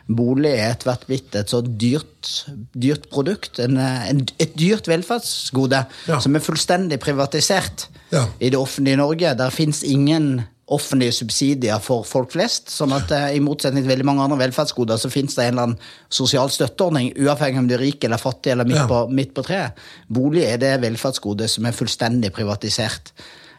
bolig 0.09 0.51
er 0.51 0.71
etter 0.73 0.97
blitt 1.07 1.35
et 1.39 1.49
så 1.49 1.61
dyrt, 1.63 2.45
dyrt 2.75 3.09
produkt. 3.09 3.59
En, 3.63 3.77
eh, 3.77 4.09
en, 4.09 4.25
et 4.39 4.55
dyrt 4.59 4.87
velferdsgode 4.91 5.85
Ja. 6.07 6.19
som 6.19 6.35
er 6.35 6.39
fullstendig 6.43 6.99
privatisert 6.99 7.87
Ja. 8.11 8.25
i 8.39 8.49
det 8.49 8.59
offentlige 8.59 8.97
Norge. 8.97 9.35
Der 9.37 9.49
fins 9.49 9.83
ingen 9.83 10.43
offentlige 10.67 11.11
subsidier 11.11 11.79
for 11.81 12.03
folk 12.03 12.31
flest. 12.31 12.69
sånn 12.69 12.93
at 12.95 13.11
eh, 13.11 13.35
I 13.35 13.39
motsetning 13.39 13.83
til 13.83 13.91
veldig 13.91 14.05
mange 14.05 14.21
andre 14.23 14.37
velferdsgoder 14.47 14.97
så 14.97 15.09
fins 15.11 15.35
det 15.35 15.45
en 15.45 15.53
eller 15.53 15.63
annen 15.63 15.79
sosial 16.09 16.49
støtteordning, 16.49 17.13
uavhengig 17.17 17.59
om 17.59 17.67
du 17.67 17.75
er 17.75 17.79
rik 17.79 18.03
eller 18.03 18.17
fattig 18.17 18.51
eller 18.51 18.65
midt, 18.65 18.77
Ja. 18.77 18.87
på, 18.87 19.09
midt 19.11 19.33
på 19.33 19.43
treet. 19.43 19.73
Bolig 20.09 20.43
er 20.45 20.57
det 20.57 20.81
velferdsgodet 20.81 21.49
som 21.49 21.65
er 21.65 21.71
fullstendig 21.71 22.31
privatisert 22.33 23.11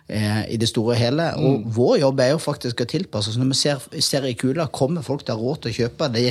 i 0.06 0.58
det 0.60 0.68
store 0.68 0.92
og 0.92 0.98
hele. 1.00 1.26
Og 1.40 1.62
vår 1.72 1.94
jobb 2.02 2.18
er 2.20 2.34
jo 2.34 2.40
faktisk 2.42 2.82
å 2.82 2.86
tilpasse 2.90 3.30
oss. 3.30 3.38
Når 3.40 3.48
vi 3.54 3.56
ser, 3.56 3.78
ser 4.04 4.26
i 4.28 4.34
kula, 4.36 4.66
kommer 4.68 5.00
folk 5.06 5.22
til 5.24 5.32
å 5.32 5.38
ha 5.38 5.44
råd 5.46 5.62
til 5.64 5.72
å 5.72 5.76
kjøpe 5.78 6.08
det, 6.12 6.24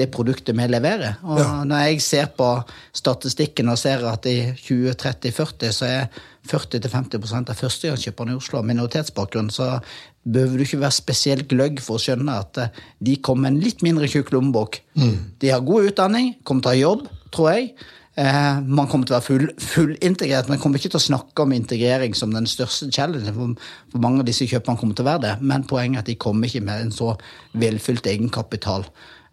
det 0.00 0.06
produktet 0.14 0.56
vi 0.56 0.64
leverer. 0.70 1.18
Og 1.24 1.38
Ja. 1.42 1.50
når 1.68 1.82
jeg 1.90 2.00
ser 2.06 2.26
på 2.38 2.48
statistikken 2.96 3.68
og 3.68 3.76
ser 3.78 4.06
at 4.08 4.24
i 4.26 4.38
2030-40 4.56 5.72
så 5.76 5.84
er 5.90 6.08
40-50% 6.48 7.50
av 7.52 7.58
førstegangskjøperne 7.60 8.32
i 8.32 8.38
Oslo 8.40 8.58
har 8.62 8.66
minoritetsbakgrunn, 8.70 9.50
så 9.52 9.80
behøver 10.24 10.56
du 10.56 10.64
ikke 10.64 10.80
være 10.80 10.96
spesielt 10.96 11.48
gløgg 11.50 11.80
for 11.84 11.98
å 11.98 12.02
skjønne 12.02 12.38
at 12.40 12.60
eh, 12.64 12.80
de 13.04 13.18
kommer 13.24 13.50
med 13.50 13.58
en 13.58 13.64
litt 13.66 13.84
mindre 13.84 14.08
tjukk 14.08 14.32
lommebok. 14.32 14.80
De 15.40 15.52
har 15.52 15.60
god 15.60 15.90
utdanning, 15.92 16.34
kommer 16.44 16.64
til 16.64 16.70
å 16.70 16.74
ha 16.74 16.80
jobb, 16.80 17.06
tror 17.34 17.50
jeg. 17.52 17.74
Eh, 18.18 18.56
man 18.66 18.88
kommer 18.90 19.06
til 19.06 19.14
å 19.14 19.20
være 19.20 19.52
full, 19.62 19.92
men 20.48 20.58
kommer 20.58 20.80
ikke 20.80 20.90
til 20.90 20.98
å 20.98 21.04
snakke 21.04 21.44
om 21.44 21.52
integrering 21.54 22.16
som 22.18 22.32
den 22.34 22.48
største 22.50 22.88
challengen. 22.90 23.30
For, 23.36 23.68
for 23.92 24.02
mange 24.02 24.24
av 24.24 24.26
disse 24.26 24.48
kjøperne 24.48 24.80
kommer 24.80 24.98
til 24.98 25.06
å 25.06 25.10
være 25.12 25.24
det, 25.26 25.34
men 25.46 25.66
poenget 25.70 26.00
er 26.00 26.02
at 26.02 26.10
de 26.10 26.18
kommer 26.18 26.50
ikke 26.50 26.64
med 26.66 26.88
en 26.88 26.90
så 26.94 27.12
velfylt 27.62 28.08
egenkapital 28.10 28.88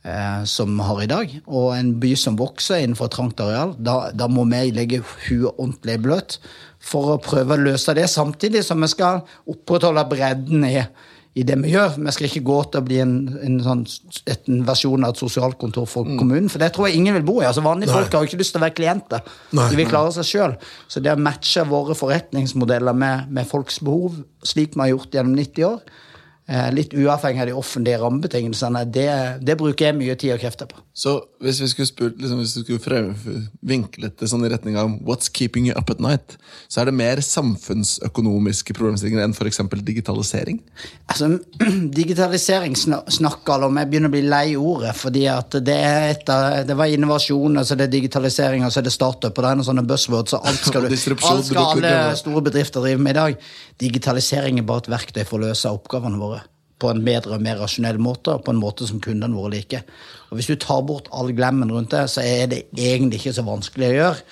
eh, 0.05 0.43
som 0.45 0.75
vi 0.77 0.85
har 0.85 1.01
i 1.01 1.09
dag. 1.09 1.33
Og 1.47 1.71
en 1.73 1.95
by 2.03 2.13
som 2.19 2.37
vokser 2.37 2.83
innenfor 2.83 3.09
trangt 3.15 3.41
areal, 3.41 3.73
da, 3.79 4.11
da 4.13 4.29
må 4.29 4.45
vi 4.53 4.69
legge 4.75 5.01
huet 5.01 5.49
ordentlig 5.55 5.97
bløt 6.05 6.37
for 6.85 7.15
å 7.15 7.21
prøve 7.25 7.57
å 7.57 7.65
løse 7.65 7.97
det, 7.97 8.05
samtidig 8.11 8.61
som 8.67 8.85
vi 8.85 8.91
skal 8.91 9.23
opprettholde 9.49 10.05
bredden 10.11 10.69
i, 10.69 10.77
i 11.35 11.43
det 11.43 11.57
vi 11.59 11.73
gjør. 11.73 11.97
Vi 11.99 12.13
skal 12.15 12.29
ikke 12.29 12.45
gå 12.47 12.57
til 12.71 12.79
å 12.79 12.85
bli 12.87 12.99
en, 13.03 13.15
en, 13.43 13.57
sånn, 13.63 13.81
et, 14.23 14.45
en 14.51 14.61
versjon 14.67 15.03
av 15.03 15.11
et 15.11 15.19
sosialkontor 15.19 15.87
for 15.91 16.07
kommunen, 16.15 16.47
for 16.51 16.63
det 16.63 16.71
tror 16.75 16.87
jeg 16.87 17.01
ingen 17.01 17.17
vil 17.17 17.25
bo 17.27 17.35
i. 17.41 17.47
Altså 17.49 17.63
Vanlige 17.65 17.91
Nei. 17.91 17.97
folk 17.99 18.15
har 18.15 18.23
jo 18.23 18.29
ikke 18.31 18.39
lyst 18.39 18.55
til 18.55 18.61
å 18.61 18.63
være 18.63 18.77
klienter. 18.77 19.35
Nei. 19.57 19.67
De 19.71 19.79
vil 19.81 19.89
klare 19.91 20.13
seg 20.15 20.29
sjøl. 20.29 20.55
Så 20.87 21.03
det 21.03 21.11
å 21.11 21.19
matche 21.19 21.65
våre 21.67 21.97
forretningsmodeller 21.99 22.95
med, 22.95 23.27
med 23.35 23.49
folks 23.49 23.81
behov, 23.83 24.21
slik 24.47 24.77
vi 24.77 24.85
har 24.85 24.93
gjort 24.93 25.19
gjennom 25.19 25.35
90 25.35 25.67
år, 25.67 25.83
litt 26.75 26.94
uavhengig 26.94 27.42
av 27.42 27.47
de 27.50 27.53
offentlige 27.57 27.97
rammebetingelsene, 28.03 28.83
det, 28.94 29.07
det 29.42 29.56
bruker 29.57 29.88
jeg 29.89 29.97
mye 29.97 30.15
tid 30.19 30.36
og 30.36 30.44
krefter 30.44 30.69
på. 30.69 30.77
Så 30.95 31.18
hvis 31.44 31.57
vi 31.59 31.68
skulle 31.68 31.89
spurt, 31.89 32.19
liksom, 32.21 32.39
hvis 32.39 32.53
vi 32.56 32.77
skulle 32.77 33.15
vinklet 33.65 34.13
det 34.21 34.30
sånn 34.31 34.45
i 34.45 34.51
retning 34.53 34.77
av 34.80 34.94
What's 35.03 35.27
keeping 35.27 35.65
you 35.68 35.75
up 35.75 35.89
at 35.92 36.00
night, 36.03 36.38
så 36.71 36.81
er 36.81 36.89
det 36.89 36.95
mer 36.95 37.19
samfunnsøkonomiske 37.25 38.75
problemstillinger 38.77 39.25
enn 39.25 39.33
f.eks. 39.36 39.59
digitalisering? 39.89 40.62
Altså, 41.09 41.33
Digitalisering 42.00 42.77
snakker 42.77 43.56
alle 43.56 43.69
om. 43.69 43.81
Jeg 43.81 43.89
begynner 43.92 44.12
å 44.12 44.15
bli 44.15 44.24
lei 44.30 44.56
ordet. 44.56 44.94
fordi 44.95 45.25
at 45.31 45.57
Det 45.65 45.75
er 45.75 46.09
et 46.13 46.31
av, 46.31 46.62
det 46.68 46.77
var 46.77 46.94
innovasjon, 46.94 47.57
og 47.59 47.65
så 47.65 47.75
er 47.75 47.83
det 47.83 47.92
digitalisering, 47.97 48.65
og 48.65 48.71
så 48.71 48.83
er 48.83 48.88
det 48.88 48.95
startup. 48.95 49.33
og 49.33 49.44
det 49.44 49.51
er 49.51 49.59
noen 49.59 49.69
sånne 49.71 49.86
buzzwords, 49.89 50.36
så 50.36 50.42
alt 50.45 50.62
skal, 50.62 50.86
du, 50.89 50.95
alt 50.95 51.50
skal 51.50 51.63
alle 51.65 52.15
store 52.21 52.45
bedrifter 52.45 52.86
drive 52.86 53.01
med 53.01 53.18
i 53.18 53.19
dag. 53.19 53.51
Digitalisering 53.81 54.62
er 54.62 54.69
bare 54.69 54.86
et 54.86 54.94
verktøy 54.95 55.24
for 55.25 55.39
å 55.42 55.50
løse 55.50 55.71
oppgavene 55.74 56.21
våre 56.21 56.34
på 56.85 56.93
en 56.93 57.05
bedre 57.05 57.37
og 57.37 57.43
mer 57.43 57.57
rasjonell 57.61 57.97
måte, 58.01 58.35
og 58.35 58.45
på 58.45 58.53
en 58.53 58.61
måte 58.61 58.85
som 58.85 59.01
kundene 59.01 59.35
våre 59.35 59.55
liker. 59.57 59.85
Og 60.29 60.37
Hvis 60.37 60.51
du 60.51 60.55
tar 60.61 60.83
bort 60.85 61.09
all 61.11 61.33
glemmen 61.33 61.71
rundt 61.73 61.95
det, 61.95 62.05
så 62.13 62.21
er 62.21 62.51
det 62.51 62.65
egentlig 62.73 63.23
ikke 63.23 63.37
så 63.39 63.45
vanskelig 63.47 63.89
å 63.89 63.95
gjøre. 63.95 64.25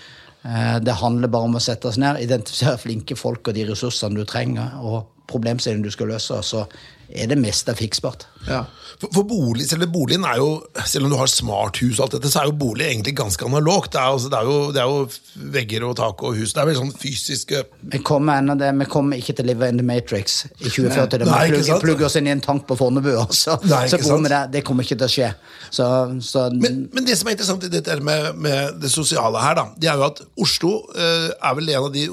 Eh, 0.46 0.80
Det 0.80 1.00
handler 1.02 1.34
bare 1.34 1.50
om 1.50 1.58
å 1.58 1.64
sette 1.64 1.90
oss 1.90 1.98
ned, 1.98 2.22
identifisere 2.22 2.78
flinke 2.78 3.18
folk 3.18 3.48
og 3.48 3.56
de 3.58 3.66
ressursene 3.72 4.16
du 4.16 4.26
trenger, 4.26 4.78
og 4.84 5.08
problemstillingen 5.28 5.86
du 5.86 5.92
skal 5.92 6.12
løse, 6.14 6.34
og 6.34 6.44
så 6.44 6.66
er 7.14 7.30
det 7.30 7.38
meste 7.40 7.76
fiksbart. 7.78 8.26
Ja. 8.48 8.64
For, 9.00 9.10
for 9.14 9.28
bolig, 9.28 9.66
selv 9.70 9.86
boligen 9.94 10.26
er 10.28 10.40
jo, 10.40 10.50
selv 10.88 11.08
om 11.08 11.14
du 11.14 11.18
har 11.20 11.30
smarthus 11.32 11.98
og 11.98 12.06
alt 12.06 12.16
dette, 12.18 12.32
så 12.32 12.42
er 12.42 12.50
jo 12.50 12.56
bolig 12.58 12.86
egentlig 12.88 13.16
ganske 13.18 13.46
analogt. 13.46 13.92
Det 13.94 14.02
er, 14.02 14.14
altså, 14.16 14.32
det 14.32 14.40
er, 14.40 14.50
jo, 14.50 14.72
det 14.74 14.82
er 14.82 14.92
jo 14.92 15.50
vegger 15.56 15.86
og 15.88 15.96
tak 16.00 16.24
og 16.24 16.38
hus. 16.38 16.54
Det 16.54 16.62
er 16.62 16.70
veldig 16.70 16.82
sånn 16.82 16.96
fysiske 17.04 17.64
Vi 17.94 18.02
kommer, 18.06 18.42
ennå 18.42 18.56
det, 18.60 18.72
vi 18.80 18.90
kommer 18.90 19.22
ikke 19.22 19.38
til 19.38 19.48
å 19.48 19.52
live 19.52 19.70
in 19.70 19.82
the 19.82 19.86
Matrix 19.88 20.44
i 20.60 20.70
2040. 20.70 20.74
Vi 20.74 21.30
plugger 21.30 21.32
Nei, 21.34 21.62
ikke 21.62 21.80
plugge, 21.84 22.00
sant? 22.04 22.10
oss 22.10 22.18
inn 22.22 22.32
i 22.32 22.34
en 22.36 22.44
tank 22.46 22.68
på 22.70 22.80
Fornebu, 22.80 23.12
og 23.26 23.36
så, 23.38 23.58
Nei, 23.70 23.86
så 23.92 24.02
bor 24.04 24.24
vi 24.24 24.34
der. 24.34 24.50
Det 24.58 24.66
kommer 24.68 24.88
ikke 24.88 25.00
til 25.04 25.10
å 25.10 25.14
skje. 25.18 25.32
Så, 25.70 25.86
så 26.26 26.48
men, 26.56 26.84
men 26.94 27.08
det 27.08 27.18
som 27.20 27.30
er 27.30 27.38
interessant 27.38 27.68
i 27.68 27.72
dette 27.74 28.00
med, 28.04 28.34
med 28.42 28.82
det 28.84 28.92
sosiale 28.94 29.42
her, 29.44 29.58
da, 29.60 29.70
det 29.80 29.92
er 29.92 30.02
jo 30.02 30.10
at 30.10 30.26
Oslo 30.44 30.76
eh, 30.96 31.32
er 31.34 31.58
vel 31.60 31.74
en 31.74 31.88
av 31.88 31.94
de 31.94 32.10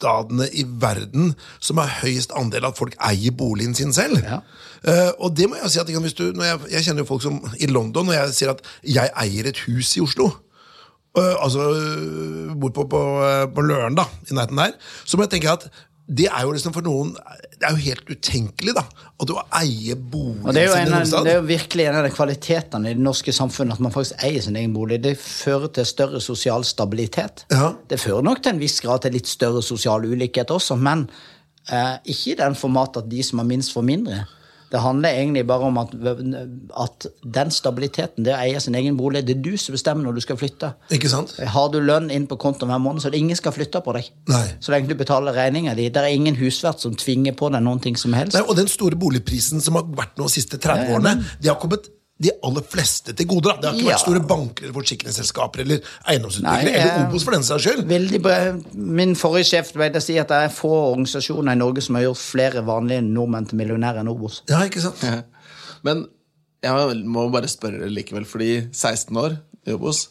hovedstadene 0.00 0.48
i 0.52 0.64
verden 0.64 1.34
som 1.60 1.78
har 1.78 2.00
høyest 2.02 2.32
andel 2.36 2.66
at 2.66 2.78
folk 2.78 2.96
eier 3.00 3.32
boligen 3.32 3.74
sin 3.74 3.92
selv. 3.92 4.18
Ja. 4.22 4.40
Uh, 4.80 5.26
og 5.26 5.36
det 5.36 5.48
må 5.48 5.56
jeg 5.56 5.70
si 5.70 5.80
at 5.80 5.88
hvis 5.88 6.14
du, 6.14 6.32
når 6.32 6.44
jeg, 6.44 6.58
jeg 6.70 6.84
kjenner 6.84 7.02
jo 7.02 7.08
folk 7.08 7.22
som 7.22 7.40
i 7.60 7.66
London, 7.66 8.08
og 8.08 8.14
jeg 8.14 8.32
sier 8.34 8.50
at 8.50 8.62
jeg 8.84 9.10
eier 9.22 9.46
et 9.46 9.58
hus 9.66 9.96
i 9.96 10.00
Oslo. 10.00 10.30
Uh, 11.10 11.34
altså 11.42 11.72
øh, 11.74 12.54
bor 12.60 12.70
på, 12.70 12.84
på, 12.86 13.00
på 13.54 13.62
Løren, 13.62 13.96
da, 13.98 14.04
i 14.30 14.34
nærheten 14.34 14.56
der. 14.56 14.76
Så 15.04 15.16
må 15.16 15.24
jeg 15.26 15.30
tenke 15.30 15.50
at 15.50 15.66
det 16.10 16.26
er 16.26 16.42
jo 16.42 16.54
liksom 16.54 16.74
for 16.74 16.82
noen 16.82 17.12
Det 17.60 17.68
er 17.68 17.76
jo 17.76 17.82
helt 17.84 18.08
utenkelig, 18.10 18.72
da. 18.74 18.82
At 19.20 19.28
du 19.28 19.34
eier 19.36 19.98
boligen 20.00 20.56
det 20.56 20.64
er, 20.64 20.72
sin 20.74 20.94
en, 20.96 21.26
det 21.26 21.32
er 21.34 21.38
jo 21.38 21.46
virkelig 21.50 21.86
en 21.86 21.98
av 22.00 22.06
de 22.06 22.12
kvalitetene 22.14 22.90
i 22.90 22.96
det 22.96 23.04
norske 23.04 23.34
samfunnet 23.36 23.76
at 23.76 23.84
man 23.84 23.94
faktisk 23.94 24.24
eier 24.26 24.42
sin 24.42 24.56
egen 24.56 24.72
bolig. 24.74 24.98
Det 25.04 25.12
fører 25.20 25.68
til 25.76 25.86
større 25.86 26.22
sosial 26.24 26.64
stabilitet. 26.66 27.44
Ja. 27.52 27.74
Det 27.90 28.00
fører 28.00 28.24
nok 28.26 28.40
til 28.42 28.54
en 28.54 28.62
viss 28.62 28.80
grad 28.82 29.04
til 29.04 29.14
litt 29.18 29.28
større 29.28 29.62
sosial 29.62 30.08
ulikhet 30.08 30.50
også, 30.54 30.78
men 30.80 31.04
eh, 31.68 31.96
ikke 32.08 32.32
i 32.32 32.38
den 32.40 32.56
format 32.58 33.02
at 33.02 33.10
de 33.12 33.22
som 33.26 33.44
har 33.44 33.50
minst, 33.52 33.74
får 33.76 33.86
mindre. 33.92 34.24
Det 34.70 34.80
handler 34.80 35.16
egentlig 35.18 35.42
bare 35.48 35.66
om 35.66 35.78
at, 35.82 35.94
at 36.84 37.06
den 37.36 37.50
stabiliteten, 37.50 38.24
det 38.26 38.34
å 38.36 38.38
eie 38.38 38.60
sin 38.62 38.76
egen 38.78 38.98
bolig, 38.98 39.24
det 39.26 39.36
er 39.36 39.42
du 39.42 39.56
som 39.58 39.74
bestemmer 39.74 40.06
når 40.06 40.20
du 40.20 40.24
skal 40.24 40.38
flytte. 40.38 40.72
Ikke 40.94 41.10
sant? 41.10 41.34
Har 41.54 41.72
du 41.74 41.80
lønn 41.82 42.10
inn 42.14 42.28
på 42.30 42.38
kontoen 42.40 42.70
hver 42.70 42.82
måned, 42.82 43.02
så 43.02 43.10
ingen 43.16 43.38
skal 43.38 43.54
flytte 43.56 43.82
på 43.82 43.96
deg. 43.98 44.10
Nei. 44.30 44.44
Så 44.62 44.74
lenge 44.74 44.90
du 44.90 44.94
betaler 44.98 45.34
regninga 45.34 45.74
di. 45.78 45.88
Det 45.90 46.04
er 46.04 46.14
ingen 46.14 46.38
husvert 46.38 46.82
som 46.82 46.94
tvinger 46.94 47.34
på 47.38 47.50
deg 47.50 47.64
noen 47.66 47.82
ting 47.82 47.98
som 47.98 48.14
helst. 48.14 48.38
Nei, 48.38 48.46
og 48.46 48.58
den 48.58 48.70
store 48.70 48.98
boligprisen 49.00 49.64
som 49.64 49.80
har 49.80 49.88
vært 49.90 50.20
nå 50.20 50.30
de 50.30 50.36
siste 50.38 50.60
30 50.60 50.70
Ja, 50.70 50.86
ja, 50.86 50.98
årene, 51.00 51.32
de 51.42 51.50
har 51.50 51.58
kommet 51.58 51.90
de 52.20 52.30
aller 52.44 52.64
fleste 52.68 53.14
til 53.16 53.26
gode. 53.30 53.48
da. 53.48 53.54
Det 53.60 53.68
har 53.70 53.74
ikke 53.78 53.86
Ja. 53.88 53.94
vært 53.96 54.04
store 54.04 54.20
banker 54.28 54.64
eller 54.66 54.74
forsikringsselskaper 54.76 55.60
eller 55.64 55.80
eiendomsutviklere 56.06 56.74
eller 56.74 57.00
eh, 57.00 57.08
Obos 57.08 57.24
for 57.24 57.32
den 57.32 57.42
saks 57.46 57.64
skyld. 57.64 57.82
Veldig 57.88 58.20
bra. 58.22 58.38
Min 58.74 59.14
forrige 59.16 59.48
sjef 59.48 59.72
pleide 59.72 59.96
å 59.96 60.04
si 60.04 60.18
at 60.20 60.28
det 60.28 60.36
er 60.44 60.52
få 60.52 60.68
organisasjoner 60.92 61.52
i 61.56 61.60
Norge 61.62 61.80
som 61.86 61.96
har 61.96 62.04
gjort 62.04 62.20
flere 62.20 62.62
vanlige 62.66 63.00
nordmenn 63.06 63.48
til 63.48 63.56
millionærer 63.62 64.02
enn 64.04 64.12
Obos. 64.12 64.42
Ja, 64.52 64.60
ikke 64.68 64.80
sant? 64.84 65.04
Men 65.82 66.06
Jeg 66.62 67.04
må 67.08 67.22
bare 67.32 67.48
spørre 67.48 67.88
likevel, 67.88 68.26
fordi 68.28 68.68
16 68.70 69.16
år 69.16 69.38
i 69.66 69.72
Obos. 69.72 70.08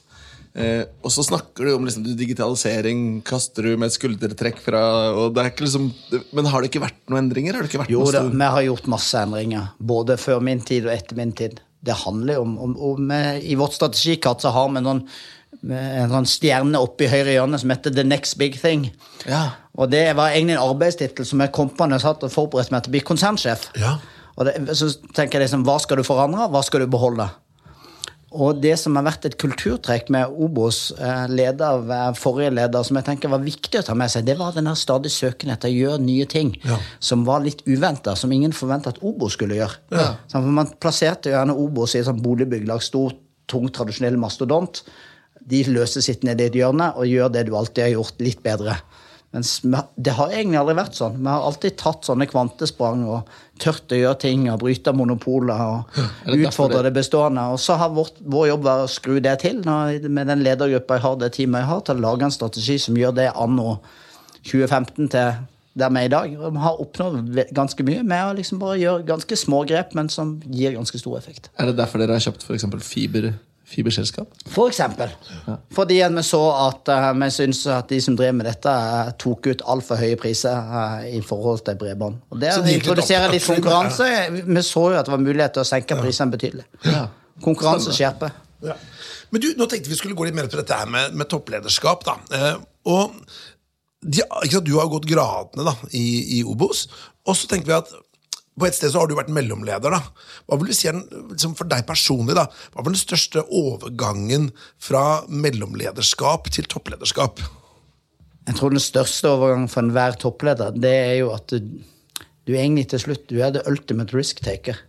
Eh, 0.55 0.81
og 1.05 1.11
så 1.13 1.21
snakker 1.23 1.67
du 1.67 1.75
om 1.75 1.85
liksom, 1.85 2.03
digitalisering, 2.17 3.21
kaster 3.23 3.61
du 3.67 3.77
med 3.77 3.91
et 3.91 3.93
skuldertrekk 3.99 4.57
fra 4.65 4.81
og 5.13 5.35
det 5.35 5.43
er 5.43 5.51
ikke 5.51 5.67
liksom, 5.67 5.93
Men 6.33 6.45
har 6.49 6.61
det 6.65 6.71
ikke 6.71 6.81
vært 6.87 6.97
noen 7.07 7.21
endringer? 7.29 7.53
Har 7.53 7.61
det 7.61 7.69
ikke 7.69 7.83
vært 7.83 7.93
Jo 7.93 8.01
noe 8.01 8.11
da, 8.15 8.23
vi 8.33 8.49
har 8.55 8.63
gjort 8.65 8.87
masse 8.89 9.13
endringer. 9.21 9.69
Både 9.79 10.17
før 10.17 10.41
min 10.41 10.59
tid 10.65 10.87
og 10.89 10.93
etter 10.97 11.15
min 11.21 11.31
tid. 11.37 11.59
Det 11.85 11.95
handler 12.05 12.41
om, 12.41 12.57
om, 12.59 12.77
om 12.91 13.11
eh, 13.15 13.39
I 13.51 13.55
vårt 13.59 13.77
strategikart 13.77 14.43
så 14.43 14.51
har 14.55 14.71
vi 14.73 14.83
noen, 14.83 15.03
en 15.69 16.11
sånn 16.11 16.27
stjerne 16.29 16.79
oppe 16.79 17.07
i 17.07 17.11
høyre 17.11 17.33
hjørne 17.33 17.57
som 17.59 17.71
heter 17.73 17.93
The 17.95 18.05
Next 18.05 18.37
Big 18.39 18.59
Thing. 18.61 18.89
Ja. 19.27 19.49
Og 19.79 19.91
det 19.91 20.05
var 20.19 20.35
egentlig 20.35 20.57
en 20.57 20.67
arbeidstittel 20.67 21.27
som 21.27 21.41
jeg 21.43 21.53
kom 21.55 21.71
på 21.71 21.87
når 21.87 21.99
jeg 21.99 22.05
satt 22.05 22.25
og 22.27 22.33
forberedte 22.33 22.75
meg 22.75 22.85
til 22.85 22.91
å 22.91 22.95
bli 22.97 23.03
konsernsjef. 23.07 23.69
Ja. 23.79 23.97
Og 24.39 24.47
det, 24.47 24.55
så 24.77 24.91
tenker 25.15 25.39
jeg 25.39 25.47
liksom, 25.47 25.65
Hva 25.67 25.79
skal 25.83 25.99
du 25.99 26.07
forandre, 26.07 26.47
hva 26.51 26.61
skal 26.65 26.83
du 26.83 26.91
beholde? 26.91 27.27
Og 28.31 28.59
det 28.61 28.75
som 28.77 28.93
har 28.99 29.05
vært 29.07 29.23
et 29.25 29.37
kulturtrekk 29.41 30.11
med 30.13 30.35
Obos, 30.37 30.91
eh, 31.01 31.23
leder 31.33 31.89
eh, 31.89 32.11
forrige 32.13 32.51
leder, 32.53 32.83
som 32.85 32.99
jeg 32.99 33.07
tenker 33.07 33.31
var 33.33 33.41
viktig 33.41 33.79
å 33.79 33.85
ta 33.87 33.95
med 33.97 34.11
seg, 34.13 34.27
det 34.27 34.35
var 34.37 34.53
den 34.53 34.69
stadig 34.77 35.09
søken 35.09 35.49
etter 35.49 35.71
å 35.71 35.77
gjøre 35.79 36.03
nye 36.03 36.27
ting 36.29 36.51
Ja. 36.63 36.77
som 36.99 37.25
var 37.25 37.41
litt 37.41 37.63
uventa, 37.65 38.15
som 38.15 38.31
ingen 38.31 38.51
forventa 38.53 38.89
at 38.93 39.01
Obos 39.01 39.33
skulle 39.33 39.55
gjøre. 39.57 39.77
Ja. 39.91 40.15
for 40.29 40.41
man 40.41 40.67
plasserte 40.79 41.31
gjerne 41.33 41.57
Obos 41.57 41.95
i 41.95 41.99
et 41.99 42.05
sånt 42.05 42.21
boligbyggelag, 42.21 42.81
stor, 42.83 43.13
tung, 43.47 43.67
tradisjonell 43.69 44.17
mastodont. 44.17 44.83
De 45.49 45.63
løser 45.63 46.01
sitt 46.01 46.21
nede 46.23 46.43
i 46.43 46.45
et 46.51 46.53
hjørne 46.53 46.93
og 46.95 47.05
gjør 47.09 47.31
det 47.33 47.47
du 47.47 47.55
alltid 47.55 47.83
har 47.83 47.95
gjort, 47.97 48.19
litt 48.21 48.43
bedre. 48.43 48.77
Mens 49.33 49.59
det 49.61 50.13
har 50.17 50.29
egentlig 50.33 50.57
aldri 50.57 50.73
vært 50.75 50.95
sånn. 50.97 51.17
Vi 51.21 51.25
har 51.29 51.41
alltid 51.45 51.75
tatt 51.77 52.05
sånne 52.05 52.25
kvantesprang 52.29 53.03
og 53.07 53.27
tørt 53.59 53.93
å 53.93 53.99
gjøre 53.99 54.19
ting 54.23 54.47
og 54.51 54.61
bryte 54.63 54.93
monopoler 54.95 55.61
og 55.65 55.99
det 56.25 56.39
utfordre 56.47 56.83
det- 56.85 56.93
bestående. 56.95 57.45
Og 57.53 57.59
så 57.59 57.77
har 57.77 57.93
vårt, 57.93 58.17
vår 58.23 58.47
jobb 58.53 58.63
vært 58.67 58.87
å 58.87 58.91
skru 58.91 59.19
det 59.19 59.37
til 59.43 59.61
når, 59.65 60.09
med 60.09 60.27
den 60.31 60.43
ledergruppa 60.45 60.97
jeg 60.97 61.05
har, 61.05 61.15
det 61.21 61.31
teamet 61.37 61.63
jeg 61.63 61.71
har, 61.71 61.81
til 61.81 61.95
å 61.99 62.05
lage 62.07 62.27
en 62.27 62.35
strategi 62.35 62.77
som 62.79 62.95
gjør 62.99 63.15
det 63.19 63.31
anno 63.35 63.79
2015 64.43 65.09
til 65.09 65.33
der 65.79 65.91
vi 65.93 66.01
er 66.01 66.09
i 66.09 66.11
dag. 66.11 66.33
Og 66.39 66.53
vi 66.55 66.63
har 66.63 66.81
oppnådd 66.83 67.43
ganske 67.55 67.85
mye 67.87 68.03
med 68.03 68.23
å 68.25 68.37
liksom 68.39 68.59
bare 68.61 68.79
gjøre 68.81 69.05
ganske 69.07 69.37
små 69.39 69.61
grep, 69.69 69.93
men 69.97 70.09
som 70.11 70.37
gir 70.49 70.75
ganske 70.75 70.99
stor 70.99 71.17
effekt. 71.19 71.51
Er 71.59 71.69
det 71.69 71.77
derfor 71.79 72.01
dere 72.01 72.17
har 72.17 72.25
kjøpt 72.25 72.47
eksempel 72.55 72.81
fiber, 72.83 73.33
fiberselskap? 73.69 74.33
For 74.49 74.71
eksempel. 74.71 75.11
Fordi 75.75 75.99
at 76.05 76.15
vi 76.15 76.23
så 76.25 76.41
at 76.65 76.91
eh, 76.93 77.07
vi 77.21 77.29
syns 77.33 77.61
at 77.73 77.89
de 77.91 78.01
som 78.03 78.17
drev 78.19 78.35
med 78.39 78.49
dette, 78.49 78.73
eh, 78.73 79.11
tok 79.21 79.51
ut 79.51 79.63
altfor 79.73 80.01
høye 80.01 80.17
priser 80.19 80.57
eh, 80.81 81.07
i 81.19 81.21
forhold 81.25 81.63
til 81.67 81.77
bredbånd. 81.79 82.19
Og 82.33 82.41
det 82.41 82.53
de 82.65 82.77
å 82.93 83.31
litt 83.33 83.45
konkurranse 83.45 84.09
Vi 84.33 84.65
så 84.65 84.85
jo 84.93 84.99
at 84.99 85.07
det 85.07 85.13
var 85.13 85.23
mulighet 85.23 85.57
til 85.57 85.65
å 85.65 85.69
senke 85.69 85.99
prisene 85.99 86.33
betydelig. 86.35 86.65
Ja. 86.87 87.07
Konkurranse 87.43 87.93
skjerper. 87.95 88.33
Ja. 88.65 88.75
Men 89.29 89.43
du, 89.43 89.51
nå 89.57 89.67
tenkte 89.69 89.91
vi 89.91 89.97
skulle 89.99 90.17
gå 90.17 90.25
litt 90.27 90.37
mer 90.37 90.49
på 90.49 90.59
dette 90.59 90.75
her 90.75 90.89
med, 90.89 91.15
med 91.17 91.29
topplederskap. 91.29 92.05
da. 92.07 92.17
Eh, 92.35 92.59
og 92.89 93.15
de, 93.99 94.23
ikke 94.23 94.55
sant, 94.55 94.67
Du 94.67 94.77
har 94.79 94.89
gått 94.91 95.07
gradene 95.09 95.65
da, 95.67 95.75
i, 95.91 96.39
i 96.39 96.43
Obos, 96.47 96.87
og 97.27 97.35
så 97.37 97.49
tenker 97.51 97.69
vi 97.69 97.77
at 97.77 97.91
på 98.59 98.67
et 98.67 98.77
sted 98.77 98.91
så 98.91 99.01
har 99.01 99.09
du 99.09 99.15
vært 99.17 99.31
mellomleder. 99.33 99.93
da. 99.93 100.01
Hva 100.47 100.57
vil 100.59 100.71
du 100.71 100.77
si 100.77 100.89
liksom 100.91 101.55
for 101.57 101.69
deg 101.69 101.85
personlig, 101.87 102.35
da, 102.37 102.47
hva 102.73 102.83
var 102.83 102.93
den 102.93 102.99
største 102.99 103.45
overgangen 103.45 104.49
fra 104.81 105.23
mellomlederskap 105.29 106.51
til 106.53 106.69
topplederskap? 106.69 107.41
Jeg 108.49 108.57
tror 108.57 108.73
den 108.73 108.83
største 108.83 109.29
overgangen 109.29 109.69
for 109.71 109.85
enhver 109.85 110.17
toppleder, 110.19 110.75
det 110.75 110.93
er 111.05 111.15
jo 111.21 111.33
at 111.35 111.53
du, 111.53 111.81
du 112.49 112.53
egentlig 112.55 112.87
til 112.93 113.03
slutt 113.03 113.27
du 113.29 113.37
er 113.43 113.53
the 113.53 113.63
ultimate 113.69 114.15
risk 114.17 114.41
taker. 114.45 114.79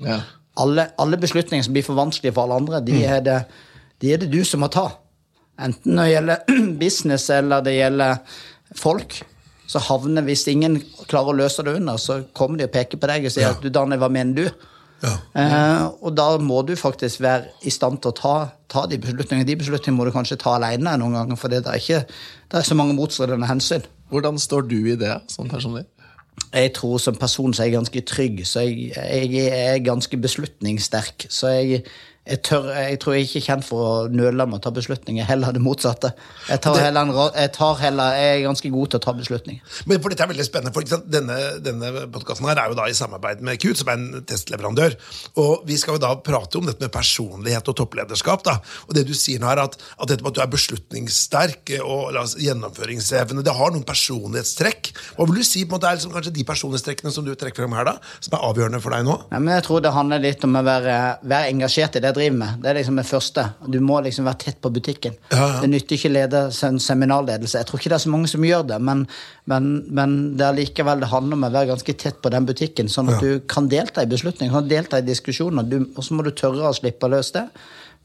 Ja. 0.00 0.22
Alle, 0.60 0.88
alle 1.00 1.18
beslutninger 1.20 1.64
som 1.64 1.76
blir 1.76 1.86
for 1.86 1.98
vanskelige 1.98 2.34
for 2.36 2.48
alle 2.48 2.62
andre, 2.62 2.80
de 2.84 3.02
er, 3.04 3.20
det, 3.24 3.38
de 4.02 4.14
er 4.14 4.22
det 4.22 4.30
du 4.32 4.40
som 4.46 4.64
må 4.64 4.70
ta. 4.72 4.88
Enten 5.60 5.96
når 5.96 6.06
det 6.08 6.14
gjelder 6.14 6.56
business 6.84 7.28
eller 7.34 7.64
det 7.64 7.76
gjelder 7.76 8.40
folk. 8.80 9.20
Så 9.70 9.78
havner, 9.86 10.24
Hvis 10.26 10.42
ingen 10.50 10.80
klarer 11.06 11.30
å 11.30 11.38
løse 11.44 11.62
det 11.66 11.76
under, 11.78 11.98
så 12.02 12.20
kommer 12.34 12.58
de 12.58 12.66
og 12.66 12.72
peker 12.74 12.98
på 12.98 13.06
deg 13.10 13.28
og 13.28 13.34
sier 13.34 13.46
Ja. 13.48 13.54
at 13.54 13.62
du, 13.62 13.68
Danne, 13.70 13.98
hva 14.00 14.08
mener 14.10 14.34
du? 14.34 14.66
Ja. 15.00 15.12
Eh, 15.40 15.84
og 16.02 16.12
da 16.16 16.26
må 16.42 16.58
du 16.66 16.74
faktisk 16.76 17.22
være 17.24 17.46
i 17.64 17.70
stand 17.72 18.02
til 18.02 18.10
å 18.10 18.16
ta, 18.18 18.34
ta 18.68 18.82
de 18.90 18.98
beslutningene. 19.00 19.46
De 19.48 19.56
beslutningene 19.56 19.96
må 19.96 20.04
du 20.08 20.12
kanskje 20.12 20.36
ta 20.42 20.56
alene 20.58 20.96
noen 21.00 21.14
ganger, 21.16 21.38
for 21.40 21.48
det 21.52 21.62
er, 21.64 21.78
ikke, 21.80 22.02
det 22.50 22.58
er 22.60 22.66
så 22.68 22.76
mange 22.76 22.96
motstridende 22.98 23.48
hensyn. 23.48 23.86
Hvordan 24.10 24.38
står 24.42 24.66
du 24.68 24.76
i 24.92 24.98
det 25.00 25.14
som 25.30 25.48
personlig? 25.48 25.86
Jeg 26.52 26.72
tror 26.74 26.98
som 26.98 27.14
person 27.20 27.52
så 27.54 27.62
er 27.62 27.70
jeg 27.70 27.76
ganske 27.78 28.02
trygg, 28.10 28.42
så 28.48 28.62
jeg, 28.66 28.90
jeg 28.96 29.48
er 29.54 29.78
ganske 29.86 30.16
beslutningssterk. 30.20 31.28
Så 31.30 31.52
jeg, 31.54 31.84
jeg, 32.30 32.40
tør, 32.46 32.68
jeg 32.76 32.98
tror 33.02 33.16
jeg 33.16 33.26
ikke 33.26 33.40
er 33.40 33.44
kjent 33.48 33.66
for 33.66 33.82
å 33.82 33.94
nøle 34.12 34.46
med 34.46 34.60
å 34.60 34.62
ta 34.62 34.70
beslutninger, 34.74 35.26
heller 35.26 35.54
det 35.54 35.62
motsatte. 35.64 36.12
Jeg, 36.46 36.62
tar 36.62 36.78
heller 36.78 37.10
jeg, 37.34 37.50
tar 37.56 37.80
heller, 37.80 38.14
jeg 38.14 38.36
er 38.36 38.44
ganske 38.44 38.70
god 38.70 38.92
til 38.92 39.00
å 39.00 39.04
ta 39.06 39.14
beslutninger. 39.18 39.78
Men 39.90 40.02
for 40.02 40.12
dette 40.12 40.26
er 40.26 40.30
veldig 40.30 40.46
spennende, 40.46 40.74
for 40.76 40.86
eksempel? 40.86 41.10
Denne, 41.10 41.38
denne 41.64 42.04
podkasten 42.12 42.46
er 42.52 42.60
jo 42.70 42.78
da 42.78 42.86
i 42.86 42.94
samarbeid 42.96 43.42
med 43.46 43.58
KUT, 43.62 43.80
som 43.80 43.90
er 43.90 43.98
en 43.98 44.24
testleverandør. 44.30 44.94
Og 45.42 45.66
vi 45.66 45.78
skal 45.80 45.98
jo 45.98 46.04
da 46.04 46.12
prate 46.22 46.60
om 46.60 46.68
dette 46.68 46.84
med 46.84 46.92
personlighet 46.94 47.72
og 47.72 47.78
topplederskap. 47.82 48.44
da. 48.46 48.58
Og 48.86 48.94
det 48.96 49.06
du 49.08 49.14
sier 49.16 49.42
nå 49.42 49.50
er 49.50 49.64
at, 49.64 49.74
at 49.74 50.12
dette 50.12 50.22
med 50.22 50.30
at 50.30 50.38
du 50.38 50.44
er 50.44 50.54
beslutningssterk 50.54 51.74
og 51.80 52.14
la 52.14 52.24
oss, 52.28 52.36
gjennomføringsevne, 52.40 53.42
det 53.46 53.56
har 53.58 53.74
noen 53.74 53.86
personlighetstrekk. 53.88 54.92
Hva 55.18 55.26
vil 55.26 55.42
du 55.42 55.46
si 55.46 55.64
på 55.64 55.74
en 55.74 55.78
måte 55.80 55.90
er 55.90 55.98
liksom 55.98 56.14
kanskje 56.14 56.34
de 56.38 56.46
personlighetstrekkene 56.46 57.14
som 57.14 57.26
du 57.26 57.34
trekker 57.34 57.64
frem 57.64 57.74
her, 57.74 57.90
da, 57.90 57.96
som 58.22 58.38
er 58.38 58.46
avgjørende 58.52 58.82
for 58.84 58.94
deg 58.94 59.06
nå? 59.08 59.18
Ja, 59.34 59.42
men 59.42 59.54
jeg 59.56 59.66
tror 59.66 59.82
det 59.82 59.94
handler 59.96 60.22
litt 60.22 60.46
om 60.46 60.58
å 60.60 60.64
være, 60.66 60.96
være 61.26 61.50
engasjert 61.50 61.98
i 61.98 62.04
det 62.04 62.14
driver 62.20 62.36
med. 62.42 62.60
Det 62.62 62.70
er 62.70 62.76
liksom 62.78 63.00
det 63.00 63.06
første. 63.08 63.44
Du 63.72 63.78
må 63.84 63.98
liksom 64.04 64.28
være 64.28 64.40
tett 64.44 64.60
på 64.62 64.70
butikken. 64.76 65.16
Ja, 65.32 65.40
ja. 65.40 65.58
Det 65.64 65.70
nytter 65.72 65.96
ikke 65.96 66.10
å 66.12 66.14
lede 66.14 66.44
en 66.68 66.78
seminarledelse. 66.84 67.58
Jeg 67.58 67.66
tror 67.70 67.80
ikke 67.80 67.90
det 67.92 67.98
er 67.98 68.04
så 68.06 68.12
mange 68.14 68.30
som 68.30 68.46
gjør 68.46 68.66
det, 68.70 68.78
men, 68.86 69.02
men, 69.50 69.68
men 69.90 70.16
det 70.38 70.46
er 70.46 70.58
likevel 70.60 71.02
det 71.02 71.10
handler 71.10 71.40
om 71.40 71.48
å 71.48 71.52
være 71.56 71.72
ganske 71.72 71.96
tett 72.04 72.20
på 72.22 72.30
den 72.36 72.46
butikken, 72.48 72.92
sånn 72.92 73.10
at 73.10 73.18
Ja. 73.18 73.20
du 73.40 73.44
kan 73.50 73.68
delta 73.72 74.04
i 74.06 74.10
beslutninger, 74.12 74.52
kan 74.54 74.68
delta 74.70 75.00
i 75.02 75.06
diskusjoner, 75.10 75.66
du, 75.66 75.78
og 75.96 76.04
så 76.06 76.14
må 76.14 76.22
du 76.28 76.30
tørre 76.36 76.70
å 76.70 76.76
slippe 76.76 77.08
løs 77.10 77.32
det. 77.34 77.48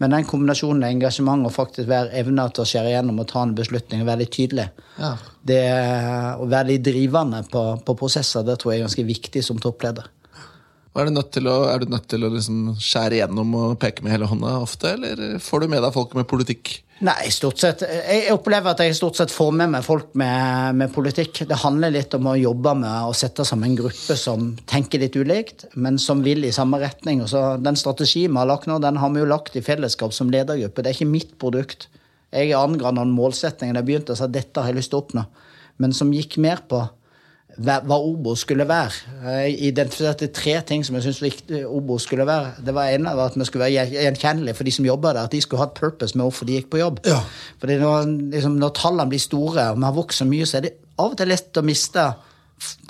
Men 0.04 0.12
den 0.12 0.26
kombinasjonen 0.28 0.84
av 0.84 0.92
engasjement 0.92 1.46
og 1.48 1.54
faktisk 1.56 1.88
være 1.88 2.10
evne 2.20 2.44
til 2.52 2.66
å 2.66 2.68
skjære 2.68 2.90
igjennom 2.92 3.22
og 3.24 3.30
ta 3.30 3.44
en 3.46 3.54
beslutning 3.56 4.02
og 4.04 4.10
være 4.10 4.24
litt 4.26 4.34
tydelig, 4.36 4.66
Ja. 5.00 5.14
det 5.48 5.62
å 6.42 6.48
være 6.52 6.68
litt 6.74 6.84
drivende 6.84 7.40
på, 7.48 7.62
på 7.86 7.96
prosesser, 7.96 8.44
det 8.44 8.58
tror 8.60 8.74
jeg 8.74 8.82
er 8.82 8.88
ganske 8.90 9.06
viktig 9.08 9.44
som 9.48 9.58
toppleder. 9.64 10.10
Er 10.96 11.10
du 11.10 11.12
nødt 11.12 11.34
til 11.36 11.48
å, 11.52 11.58
nødt 11.92 12.06
til 12.08 12.24
å 12.24 12.32
liksom 12.32 12.76
skjære 12.80 13.18
igjennom 13.18 13.50
og 13.60 13.74
peke 13.82 14.04
med 14.06 14.14
hele 14.14 14.30
hånda 14.32 14.54
ofte, 14.64 14.94
eller 14.96 15.42
får 15.44 15.66
du 15.66 15.74
med 15.74 15.84
deg 15.84 15.92
folk 15.92 16.16
med 16.16 16.28
politikk? 16.30 16.72
Nei, 17.04 17.28
stort 17.36 17.60
sett. 17.60 17.82
Jeg 17.84 18.32
opplever 18.32 18.72
at 18.72 18.80
jeg 18.80 18.96
stort 18.96 19.18
sett 19.20 19.34
får 19.34 19.52
med 19.60 19.74
meg 19.74 19.84
folk 19.84 20.14
med, 20.16 20.78
med 20.80 20.94
politikk. 20.96 21.42
Det 21.50 21.58
handler 21.66 21.92
litt 21.92 22.16
om 22.16 22.30
å 22.32 22.38
jobbe 22.40 22.78
med 22.80 23.10
å 23.10 23.12
sette 23.18 23.44
sammen 23.44 23.74
en 23.74 23.80
gruppe 23.82 24.16
som 24.16 24.54
tenker 24.72 25.04
litt 25.04 25.18
ulikt, 25.20 25.68
men 25.76 26.00
som 26.00 26.24
vil 26.24 26.48
i 26.48 26.54
samme 26.56 26.80
retning. 26.80 27.26
Og 27.26 27.34
så 27.34 27.44
Den 27.60 27.76
strategien 27.76 28.32
vi 28.32 28.40
har 28.40 28.48
lagt 28.48 28.72
nå, 28.72 28.80
den 28.80 29.02
har 29.04 29.12
vi 29.12 29.20
jo 29.20 29.28
lagt 29.28 29.60
i 29.60 29.66
fellesskap 29.66 30.16
som 30.16 30.32
ledergruppe. 30.32 30.80
Det 30.80 30.94
er 30.94 30.96
ikke 30.96 31.12
mitt 31.12 31.36
produkt. 31.44 31.90
Jeg 32.32 32.56
angra 32.56 32.96
noen 32.96 33.12
målsetninger 33.16 33.76
da 33.76 33.84
jeg 33.84 33.92
begynte 33.92 34.16
og 34.16 34.22
sa 34.22 34.32
dette 34.32 34.64
har 34.64 34.72
jeg 34.72 34.80
lyst 34.80 34.96
til 34.96 35.02
å 35.02 35.04
oppnå, 35.04 35.28
men 35.84 35.92
som 35.96 36.16
gikk 36.16 36.40
mer 36.40 36.64
på 36.72 36.80
hva 37.64 37.98
Obos 37.98 38.42
skulle 38.44 38.68
være. 38.68 38.92
Jeg 39.24 39.56
identifiserte 39.70 40.28
tre 40.36 40.58
ting 40.68 40.84
som 40.86 40.98
jeg 40.98 41.06
syntes 41.08 41.64
Obos 41.66 42.04
skulle 42.04 42.26
være. 42.28 42.52
Det 42.66 42.76
var 42.76 42.92
ene 42.92 43.16
var 43.16 43.32
at 43.32 43.38
vi 43.40 43.48
skulle 43.48 43.64
være 43.64 43.86
gjenkjennelige 43.94 44.58
for 44.58 44.68
de 44.68 44.74
som 44.76 44.88
jobber 44.88 45.16
der. 45.16 45.30
At 45.30 45.32
de 45.32 45.42
skulle 45.42 45.64
ha 45.64 45.70
et 45.70 45.78
purpose 45.80 46.18
med 46.18 46.26
hvorfor 46.26 46.46
de 46.46 46.58
gikk 46.58 46.70
på 46.74 46.82
jobb. 46.82 47.00
Ja. 47.08 47.22
Fordi 47.60 47.78
når, 47.80 48.12
liksom, 48.36 48.58
når 48.60 48.76
tallene 48.76 49.10
blir 49.10 49.24
store, 49.24 49.70
og 49.72 49.80
vi 49.80 49.88
har 49.88 49.96
vokst 49.96 50.24
så 50.24 50.28
mye, 50.28 50.48
så 50.50 50.60
er 50.60 50.68
det 50.68 50.74
av 51.00 51.14
og 51.14 51.20
til 51.20 51.32
lett 51.32 51.60
å 51.60 51.66
miste 51.66 52.06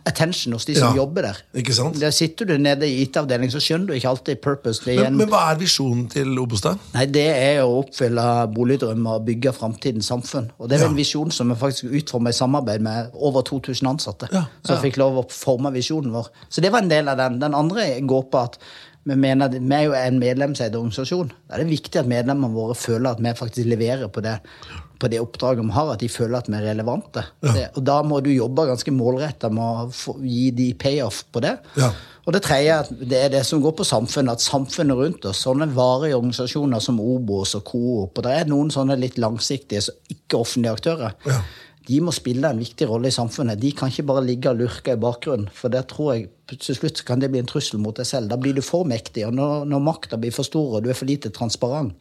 attention 0.06 0.54
hos 0.54 0.66
de 0.66 0.76
som 0.76 0.94
Ja. 0.96 1.02
jobber 1.02 1.22
der. 1.22 1.38
Ikke 1.56 1.74
sant? 1.74 2.00
Der 2.00 2.10
sitter 2.12 2.46
du 2.46 2.58
nede 2.58 2.88
i 2.88 3.02
IT-avdelingen, 3.02 3.52
så 3.52 3.60
skjønner 3.60 3.88
du 3.88 3.94
ikke 3.94 4.08
alltid 4.10 4.36
purpose. 4.42 4.82
Men, 4.86 5.18
men 5.18 5.28
hva 5.30 5.52
er 5.52 5.58
visjonen 5.58 6.08
til 6.10 6.38
Obos, 6.40 6.62
da? 6.62 6.76
Nei, 6.94 7.06
det 7.06 7.26
er 7.26 7.64
å 7.64 7.80
oppfylle 7.84 8.26
boligdrømmer 8.54 9.18
og 9.20 9.26
bygge 9.26 9.54
framtidens 9.58 10.06
samfunn. 10.12 10.52
Og 10.60 10.70
det 10.70 10.78
er 10.80 10.84
Ja. 10.86 10.90
en 10.90 10.96
visjon 10.96 11.32
som 11.32 11.50
vi 11.50 11.56
faktisk 11.56 11.86
utforma 11.92 12.30
i 12.30 12.34
samarbeid 12.38 12.82
med 12.82 13.10
over 13.16 13.42
2000 13.42 13.88
ansatte. 13.88 14.30
Ja, 14.32 14.46
Som 14.64 14.78
fikk 14.78 14.98
lov 14.98 15.18
å 15.26 15.30
forme 15.32 15.74
visjonen 15.74 16.12
vår. 16.12 16.28
Så 16.50 16.62
det 16.62 16.72
var 16.72 16.80
en 16.82 16.90
del 16.90 17.08
av 17.10 17.18
den. 17.18 17.40
Den 17.40 17.54
andre 17.56 18.00
går 18.02 18.30
på 18.32 18.44
at 18.44 18.58
vi 19.08 19.16
mener 19.16 19.46
at 19.46 19.52
vi 19.54 19.74
er 19.74 19.84
jo 19.86 19.94
en 19.94 20.20
medlemseid 20.20 20.74
organisasjon. 20.76 21.32
Da 21.50 21.56
er 21.56 21.64
det 21.64 21.68
viktig 21.80 21.96
at 22.00 22.08
medlemmene 22.08 22.54
våre 22.54 22.74
føler 22.76 23.10
at 23.12 23.20
vi 23.20 23.34
faktisk 23.34 23.68
leverer 23.68 24.08
på 24.10 24.22
det, 24.22 24.40
på 25.00 25.10
det 25.12 25.22
oppdraget 25.24 25.66
vi 25.66 25.76
har, 25.76 25.94
at 25.94 26.02
de 26.02 26.10
føler 26.12 26.38
at 26.40 26.50
vi 26.50 26.58
er 26.58 26.68
relevante. 26.70 27.24
Det, 27.44 27.70
og 27.76 27.86
da 27.86 28.00
må 28.06 28.20
du 28.24 28.32
jobbe 28.34 28.68
ganske 28.70 28.94
målretta 28.96 29.50
med 29.54 29.96
å 29.96 30.18
gi 30.24 30.50
de 30.56 30.70
payoff 30.80 31.24
på 31.34 31.44
det. 31.46 31.58
Ja. 31.80 31.92
Og 32.26 32.34
det 32.34 32.42
tredje 32.48 32.80
det 33.06 33.20
er 33.22 33.34
det 33.36 33.44
som 33.46 33.62
går 33.62 33.76
på 33.78 33.86
samfunnet, 33.86 34.40
at 34.40 34.46
samfunnet 34.46 34.98
rundt 34.98 35.28
oss, 35.30 35.44
sånne 35.46 35.68
varige 35.76 36.18
organisasjoner 36.18 36.82
som 36.82 36.98
Obos 37.04 37.54
og 37.60 37.68
Coop, 37.70 38.18
og 38.18 38.26
det 38.26 38.34
er 38.34 38.50
noen 38.50 38.72
sånne 38.74 38.98
litt 38.98 39.20
langsiktige, 39.22 39.84
så 39.86 39.94
ikke-offentlige 40.10 40.80
aktører, 40.80 41.16
Ja. 41.30 41.44
De 41.88 42.00
må 42.02 42.12
spille 42.16 42.50
en 42.50 42.60
viktig 42.60 42.88
rolle 42.90 43.08
i 43.12 43.14
samfunnet. 43.14 43.60
De 43.62 43.72
kan 43.78 43.92
ikke 43.92 44.06
bare 44.10 44.24
ligge 44.26 44.50
og 44.50 44.58
lurke 44.58 44.94
i 44.96 45.02
bakgrunnen, 45.02 45.50
for 45.54 45.70
det 45.70 45.84
tror 45.92 46.14
jeg 46.16 46.30
til 46.50 46.76
slutt 46.78 47.04
kan 47.06 47.20
det 47.22 47.32
bli 47.34 47.40
en 47.42 47.50
trussel 47.50 47.80
mot 47.82 47.96
deg 47.98 48.06
selv. 48.10 48.30
Da 48.30 48.38
blir 48.42 48.54
du 48.58 48.62
for 48.66 48.86
mektig, 48.90 49.26
og 49.28 49.34
når, 49.38 49.66
når 49.70 49.84
makta 49.86 50.18
blir 50.22 50.34
for 50.34 50.46
stor, 50.48 50.78
og 50.80 50.84
du 50.86 50.90
er 50.90 50.98
for 50.98 51.06
lite 51.10 51.30
transparent, 51.34 51.94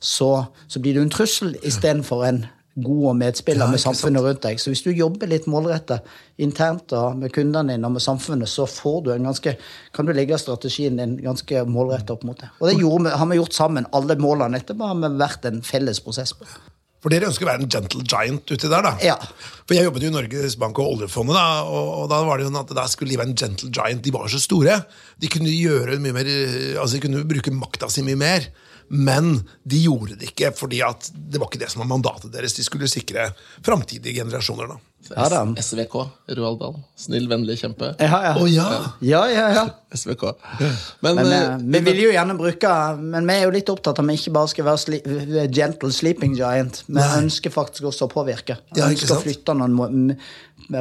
så, 0.00 0.30
så 0.68 0.80
blir 0.82 0.94
du 0.94 1.02
en 1.02 1.10
trussel 1.10 1.56
istedenfor 1.62 2.24
en 2.28 2.44
god 2.76 3.04
og 3.08 3.14
medspiller 3.16 3.64
Ja, 3.64 3.70
med 3.72 3.80
samfunnet 3.80 4.20
rundt 4.20 4.42
deg. 4.44 4.58
Så 4.60 4.68
hvis 4.68 4.82
du 4.84 4.90
jobber 4.92 5.30
litt 5.30 5.46
målrettet 5.48 6.04
internt 6.44 6.84
da, 6.92 7.06
med 7.16 7.32
kundene 7.32 7.72
dine 7.72 7.88
og 7.88 7.94
med 7.94 8.04
samfunnet, 8.04 8.50
så 8.52 8.66
får 8.68 8.98
du 9.06 9.10
en 9.14 9.24
ganske, 9.30 9.54
kan 9.96 10.04
du 10.06 10.12
legge 10.12 10.36
strategien 10.42 10.98
din 11.00 11.16
ganske 11.24 11.62
målrettet 11.72 12.12
opp 12.18 12.26
mot 12.28 12.36
det. 12.38 12.50
Og 12.60 12.68
det 12.68 12.76
vi- 12.82 13.16
har 13.16 13.26
vi 13.32 13.38
gjort 13.40 13.56
sammen. 13.56 13.86
Alle 13.96 14.18
målene 14.20 14.60
etterpå 14.60 14.86
har 14.92 14.94
vi 15.00 15.08
vært 15.24 15.48
en 15.48 15.62
felles 15.62 16.00
prosess 16.04 16.34
på. 16.36 16.44
For 17.04 17.12
dere 17.12 17.28
ønsker 17.28 17.46
å 17.46 17.50
være 17.50 17.64
en 17.64 17.70
gentle 17.70 18.04
giant 18.08 18.52
uti 18.52 18.70
der, 18.70 18.82
da. 18.86 18.94
Ja. 19.04 19.16
For 19.66 19.76
jeg 19.76 19.86
jobbet 19.86 20.06
jo 20.06 20.10
i 20.10 20.14
Norges 20.14 20.56
Bank 20.60 20.78
og 20.82 20.96
oljefondet, 20.96 21.36
da, 21.36 21.64
og, 21.68 21.90
og 22.02 22.06
da 22.12 22.22
var 22.26 22.38
det 22.38 22.46
jo 22.46 22.52
sånn 22.52 22.62
at 22.62 22.72
der 22.78 22.92
skulle 22.92 23.12
de 23.12 23.20
være 23.20 23.32
en 23.32 23.40
gentle 23.42 23.70
giant. 23.70 24.02
De 24.02 24.14
var 24.14 24.30
så 24.32 24.40
store. 24.42 24.78
De 25.20 25.30
kunne 25.32 25.52
gjøre 25.52 25.98
mye 26.02 26.16
mer, 26.16 26.30
altså 26.80 26.96
de 26.96 27.04
kunne 27.04 27.26
bruke 27.28 27.54
makta 27.54 27.90
si 27.92 28.04
mye 28.06 28.18
mer. 28.20 28.48
Men 28.88 29.40
de 29.66 29.80
gjorde 29.82 30.16
det 30.20 30.30
ikke, 30.30 30.52
fordi 30.54 30.80
at 30.86 31.08
det 31.14 31.40
var 31.42 31.50
ikke 31.50 31.64
det 31.64 31.72
som 31.72 31.82
var 31.82 31.90
mandatet 31.90 32.30
deres. 32.34 32.54
De 32.54 32.64
skulle 32.66 32.90
sikre 32.90 33.32
framtidige 33.66 34.20
generasjoner. 34.20 34.70
da. 34.70 34.78
Ja 35.14 35.28
da. 35.30 35.40
SVK, 35.62 35.94
Roald 36.38 36.58
Dahl. 36.60 36.76
Snill, 36.98 37.28
vennlig 37.30 37.58
kjempe. 37.60 37.92
Ja, 38.02 38.18
ja. 38.24 38.32
Oh, 38.40 38.46
ja! 38.50 38.66
Ja, 39.04 39.20
ja, 39.30 39.44
ja. 39.54 39.64
SVK. 39.94 40.24
Men, 41.04 41.20
Men 41.20 41.32
eh, 41.32 41.44
vi, 41.60 41.68
vi 41.76 41.80
vil 41.90 42.00
jo 42.06 42.08
gjerne 42.12 42.34
bruke 42.36 42.72
Men 43.00 43.28
vi 43.28 43.36
er 43.36 43.44
jo 43.46 43.52
litt 43.54 43.70
opptatt 43.72 44.00
av 44.00 44.04
at 44.04 44.10
vi 44.10 44.16
ikke 44.18 44.32
bare 44.34 44.50
skal 44.52 44.66
være 44.66 44.82
sli, 44.82 44.98
gentle 45.54 45.92
sleeping 45.94 46.34
giant. 46.38 46.82
Vi 46.88 47.06
ønsker 47.20 47.54
faktisk 47.54 47.86
også 47.92 48.08
å 48.08 48.12
påvirke. 48.12 48.58
Vi 48.72 48.82
Ja, 48.82 48.90
ønsker 48.90 49.14
å 49.14 49.20
flytte 49.22 49.54
noen 49.56 50.16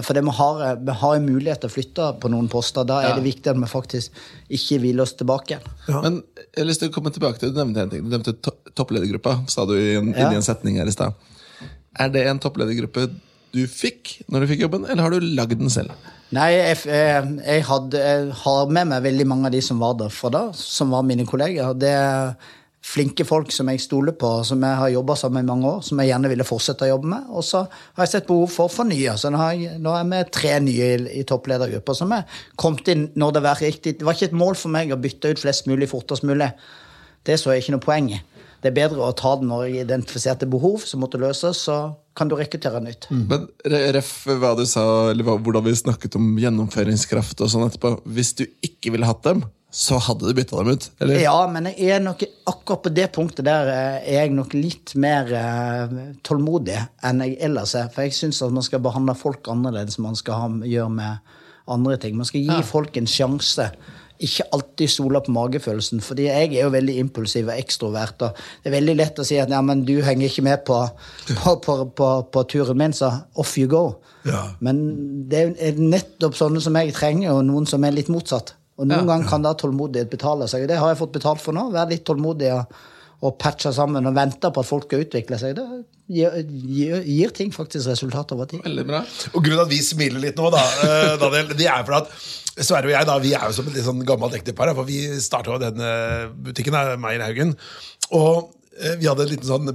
For 0.01 0.17
vi 0.17 0.33
har, 0.39 0.63
vi 0.81 0.97
har 1.03 1.19
mulighet 1.21 1.61
til 1.61 1.69
å 1.69 1.75
flytte 1.75 2.09
på 2.23 2.31
noen 2.33 2.49
poster. 2.51 2.87
Da 2.87 3.01
er 3.05 3.19
det 3.19 3.27
viktig 3.27 3.51
at 3.53 3.59
vi 3.61 3.69
faktisk 3.69 4.25
ikke 4.49 4.81
hviler 4.81 5.05
oss 5.05 5.13
tilbake. 5.19 5.59
Men 5.91 6.23
jeg 6.55 6.63
har 6.63 6.69
lyst 6.71 6.81
til 6.81 6.89
å 6.89 6.95
komme 6.95 7.13
tilbake 7.13 7.41
til 7.41 7.53
Du 7.53 7.61
nevnte 7.61 7.85
en 7.85 7.93
ting. 7.93 8.03
Du 8.07 8.09
nevnte 8.15 8.33
to 8.39 8.55
toppledergruppa, 8.75 9.37
sa 9.47 9.63
du 9.69 9.77
i 9.77 9.93
en, 9.95 10.09
inni 10.11 10.35
en 10.35 10.43
setning 10.43 10.81
her 10.81 10.89
i 10.89 10.95
stad. 10.95 11.13
Er 11.95 12.09
det 12.11 12.25
en 12.27 12.41
toppledergruppe 12.43 13.05
du 13.55 13.63
fikk 13.71 14.19
når 14.29 14.43
du 14.43 14.51
fikk 14.51 14.65
jobben, 14.65 14.85
eller 14.89 15.07
har 15.07 15.15
du 15.15 15.31
lagd 15.37 15.57
den 15.59 15.71
selv? 15.73 15.95
Nei, 16.35 16.49
jeg, 16.55 16.77
jeg, 16.89 17.31
jeg, 17.45 17.63
hadde, 17.69 18.01
jeg 18.01 18.37
har 18.41 18.75
med 18.75 18.91
meg 18.91 19.03
veldig 19.05 19.27
mange 19.29 19.49
av 19.49 19.55
de 19.55 19.61
som 19.63 19.79
var 19.79 19.95
der 19.99 20.13
fra 20.13 20.31
da, 20.33 20.45
som 20.57 20.91
var 20.91 21.05
mine 21.07 21.25
kolleger. 21.29 21.75
Det 21.77 21.91
er 21.95 22.33
flinke 22.85 23.25
folk 23.25 23.53
som 23.53 23.69
jeg 23.71 23.81
stoler 23.81 24.13
på, 24.19 24.29
som 24.45 24.61
jeg 24.61 24.79
har 24.79 24.91
jobba 24.93 25.15
sammen 25.17 25.39
med 25.39 25.47
i 25.47 25.51
mange 25.53 25.69
år, 25.69 25.79
som 25.85 26.01
jeg 26.01 26.11
gjerne 26.11 26.29
ville 26.29 26.47
fortsette 26.47 26.85
å 26.85 26.91
jobbe 26.91 27.11
med. 27.15 27.31
Og 27.33 27.45
så 27.45 27.63
har 27.65 28.05
jeg 28.05 28.13
sett 28.13 28.27
behov 28.29 28.51
for 28.53 28.69
å 28.69 28.73
fornye. 28.73 29.15
Så 29.21 29.31
nå, 29.33 29.41
jeg, 29.57 29.79
nå 29.81 29.95
er 29.97 30.09
vi 30.11 30.21
tre 30.37 30.53
nye 30.65 30.91
i, 30.93 30.99
i 31.21 31.25
toppledergruppa 31.27 31.97
som 31.97 32.13
er 32.17 32.41
kommet 32.61 32.91
inn 32.93 33.07
når 33.17 33.37
det 33.37 33.45
var 33.47 33.63
riktig. 33.63 33.97
Det 33.99 34.07
var 34.07 34.17
ikke 34.17 34.31
et 34.31 34.37
mål 34.37 34.57
for 34.59 34.73
meg 34.75 34.93
å 34.93 35.01
bytte 35.01 35.33
ut 35.33 35.41
flest 35.41 35.69
mulig 35.71 35.89
fortest 35.93 36.27
mulig. 36.27 36.51
Det 37.25 37.39
så 37.41 37.55
jeg 37.55 37.65
ikke 37.65 37.77
noe 37.77 37.85
poeng 37.85 38.11
i. 38.13 38.21
Det 38.65 38.71
er 38.71 38.79
bedre 38.79 39.05
å 39.05 39.13
ta 39.13 39.35
det 39.37 39.45
når 39.45 39.75
identifiserte 39.83 40.47
behov 40.49 40.81
som 40.89 41.03
måtte 41.03 41.19
løses, 41.21 41.59
så 41.67 41.75
kan 42.17 42.31
du 42.31 42.33
rekruttere 42.39 42.79
nytt. 42.81 43.05
Men 43.13 43.45
ref 43.93 44.23
hva 44.25 44.55
du 44.57 44.63
sa, 44.65 45.11
eller 45.11 45.27
hvordan 45.35 45.67
vi 45.67 45.75
snakket 45.77 46.17
om 46.17 46.31
gjennomføringskraft 46.41 47.43
og 47.45 47.51
sånn 47.51 47.67
etterpå. 47.67 47.91
Hvis 48.09 48.33
du 48.39 48.47
ikke 48.65 48.95
ville 48.95 49.05
hatt 49.05 49.21
dem, 49.27 49.43
så 49.75 49.99
hadde 50.01 50.25
du 50.25 50.33
bytta 50.33 50.63
dem 50.63 50.71
ut? 50.73 50.87
Eller? 51.03 51.19
Ja, 51.21 51.35
men 51.51 51.67
jeg 51.73 51.97
er 51.97 52.01
nok, 52.01 52.23
akkurat 52.47 52.85
på 52.87 52.93
det 52.95 53.09
punktet 53.13 53.45
der 53.45 53.69
eh, 53.69 54.07
er 54.15 54.21
jeg 54.23 54.33
nok 54.33 54.55
litt 54.55 54.95
mer 54.97 55.29
eh, 55.35 55.97
tålmodig 56.25 56.77
enn 57.05 57.21
jeg 57.25 57.35
ellers 57.45 57.75
er. 57.77 57.91
For 57.93 58.07
jeg 58.07 58.15
syns 58.15 58.39
at 58.45 58.55
man 58.55 58.65
skal 58.65 58.81
behandle 58.85 59.17
folk 59.19 59.45
annerledes 59.51 59.99
enn 59.99 60.07
man 60.07 60.17
skal 60.17 60.39
ha, 60.41 60.49
gjøre 60.71 60.95
med 60.95 61.35
andre 61.75 61.99
ting. 62.01 62.15
Man 62.17 62.29
skal 62.29 62.47
gi 62.47 62.61
folk 62.65 62.97
en 62.97 63.09
sjanse. 63.09 63.67
Ikke 64.23 64.45
alltid 64.55 64.91
stole 64.91 65.19
på 65.25 65.33
magefølelsen, 65.35 65.99
fordi 66.03 66.29
jeg 66.29 66.51
er 66.53 66.61
jo 66.63 66.71
veldig 66.71 66.97
impulsiv 67.01 67.49
og 67.49 67.59
ekstrovert. 67.59 68.21
og 68.23 68.37
Det 68.63 68.71
er 68.71 68.77
veldig 68.77 68.95
lett 68.95 69.19
å 69.19 69.25
si 69.27 69.39
at 69.41 69.51
ja, 69.51 69.61
men 69.65 69.83
du 69.87 69.97
henger 70.05 70.29
ikke 70.29 70.45
med 70.45 70.63
på, 70.67 70.77
på, 71.41 71.55
på, 71.65 71.77
på, 71.97 72.09
på 72.31 72.43
turen 72.51 72.79
min, 72.79 72.95
så 72.95 73.11
off 73.35 73.57
you 73.59 73.67
go. 73.71 73.85
Ja. 74.25 74.45
Men 74.63 74.83
det 75.29 75.41
er 75.59 75.81
nettopp 75.81 76.37
sånne 76.39 76.63
som 76.63 76.77
jeg 76.79 76.95
trenger, 76.95 77.33
og 77.35 77.43
noen 77.49 77.67
som 77.69 77.83
er 77.83 77.95
litt 77.95 78.11
motsatt. 78.13 78.55
Og 78.75 78.87
noen 78.89 79.07
ganger 79.07 79.29
kan 79.29 79.43
da 79.43 79.53
tålmodighet 79.55 80.11
betale 80.11 80.47
seg. 80.51 80.65
Det 80.67 80.79
har 80.79 80.91
jeg 80.91 80.99
fått 80.99 81.15
betalt 81.15 81.43
for 81.43 81.55
nå. 81.55 81.69
Være 81.71 81.93
litt 81.93 82.03
tålmodig 82.07 82.49
og, 82.55 82.79
og 83.23 83.37
patche 83.39 83.71
sammen 83.75 84.07
og 84.07 84.15
vente 84.17 84.51
på 84.51 84.63
at 84.63 84.67
folk 84.67 84.89
skal 84.89 85.05
utvikle 85.05 85.39
seg. 85.39 85.55
Det 85.55 85.67
gir, 86.11 86.39
gir, 86.45 87.01
gir 87.03 87.33
ting 87.35 87.51
faktisk 87.53 87.89
resultat 87.89 88.33
over 88.35 88.49
tid. 88.49 88.63
Veldig 88.65 88.85
bra. 88.87 89.03
Og 89.33 89.39
grunnen 89.41 89.61
til 89.61 89.65
at 89.65 89.73
vi 89.73 89.81
smiler 89.85 90.23
litt 90.27 90.39
nå, 90.39 90.49
da, 90.53 90.63
eh, 90.85 91.13
Daniel, 91.21 91.53
det 91.57 91.69
er 91.71 91.85
for 91.87 92.01
at 92.01 92.11
Sverre 92.55 92.87
og 92.87 92.93
jeg 92.93 93.07
da, 93.09 93.17
vi 93.19 93.33
er 93.35 93.49
jo 93.49 93.55
som 93.57 93.67
et 93.67 93.75
litt 93.75 93.83
sånn 93.83 94.05
gammelt 94.07 94.35
ektepar. 94.37 94.71
For 94.77 94.87
vi 94.87 95.01
starta 95.19 95.57
denne 95.59 95.89
butikken, 96.45 96.75
da, 96.75 96.95
Meyer 97.01 97.25
Haugen. 97.25 97.51
Og 98.15 98.53
eh, 98.79 98.95
vi 99.01 99.09
hadde 99.09 99.25
en 99.25 99.33
liten 99.33 99.49
sånn 99.49 99.71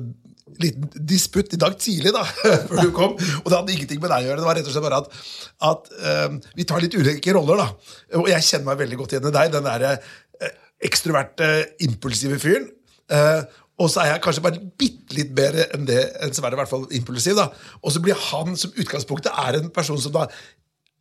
liten 0.60 0.88
disputt 1.08 1.54
i 1.54 1.60
dag 1.60 1.76
tidlig, 1.80 2.12
da, 2.14 2.24
før 2.68 2.80
du 2.80 2.90
kom. 2.96 3.14
Og 3.16 3.46
det 3.46 3.56
hadde 3.56 3.74
ingenting 3.76 4.00
med 4.02 4.12
deg 4.12 4.24
å 4.24 4.30
gjøre. 4.30 4.40
Det 4.40 4.48
var 4.48 4.58
rett 4.58 4.70
og 4.70 4.74
slett 4.74 4.86
bare 4.86 5.00
at, 5.04 5.22
at 5.70 5.92
um, 6.26 6.40
vi 6.56 6.66
tar 6.68 6.84
litt 6.84 6.96
ulike 6.96 7.36
roller. 7.36 7.62
da. 7.62 7.94
Og 8.20 8.28
jeg 8.32 8.46
kjenner 8.48 8.72
meg 8.72 8.82
veldig 8.82 9.00
godt 9.00 9.14
igjen 9.14 9.30
i 9.30 9.34
deg. 9.36 9.54
Den 9.54 9.68
derre 9.68 9.94
eh, 9.96 10.58
ekstroverte, 10.90 11.50
impulsive 11.86 12.40
fyren. 12.42 12.68
Eh, 13.10 13.40
og 13.80 13.88
så 13.88 14.02
er 14.02 14.10
jeg 14.12 14.22
kanskje 14.24 14.44
bare 14.44 14.62
bitte 14.80 15.16
litt 15.16 15.30
bedre 15.36 15.64
enn 15.74 15.86
det 15.88 16.00
enn 16.20 16.34
Sverre, 16.36 16.52
i 16.56 16.60
hvert 16.60 16.70
fall 16.70 16.84
impulsiv. 16.96 17.38
da. 17.38 17.48
Og 17.80 17.94
så 17.94 18.02
blir 18.04 18.18
han 18.28 18.58
som 18.60 18.74
utgangspunktet 18.76 19.32
er 19.32 19.56
en 19.58 19.70
person 19.72 20.00
som 20.00 20.12
da 20.12 20.26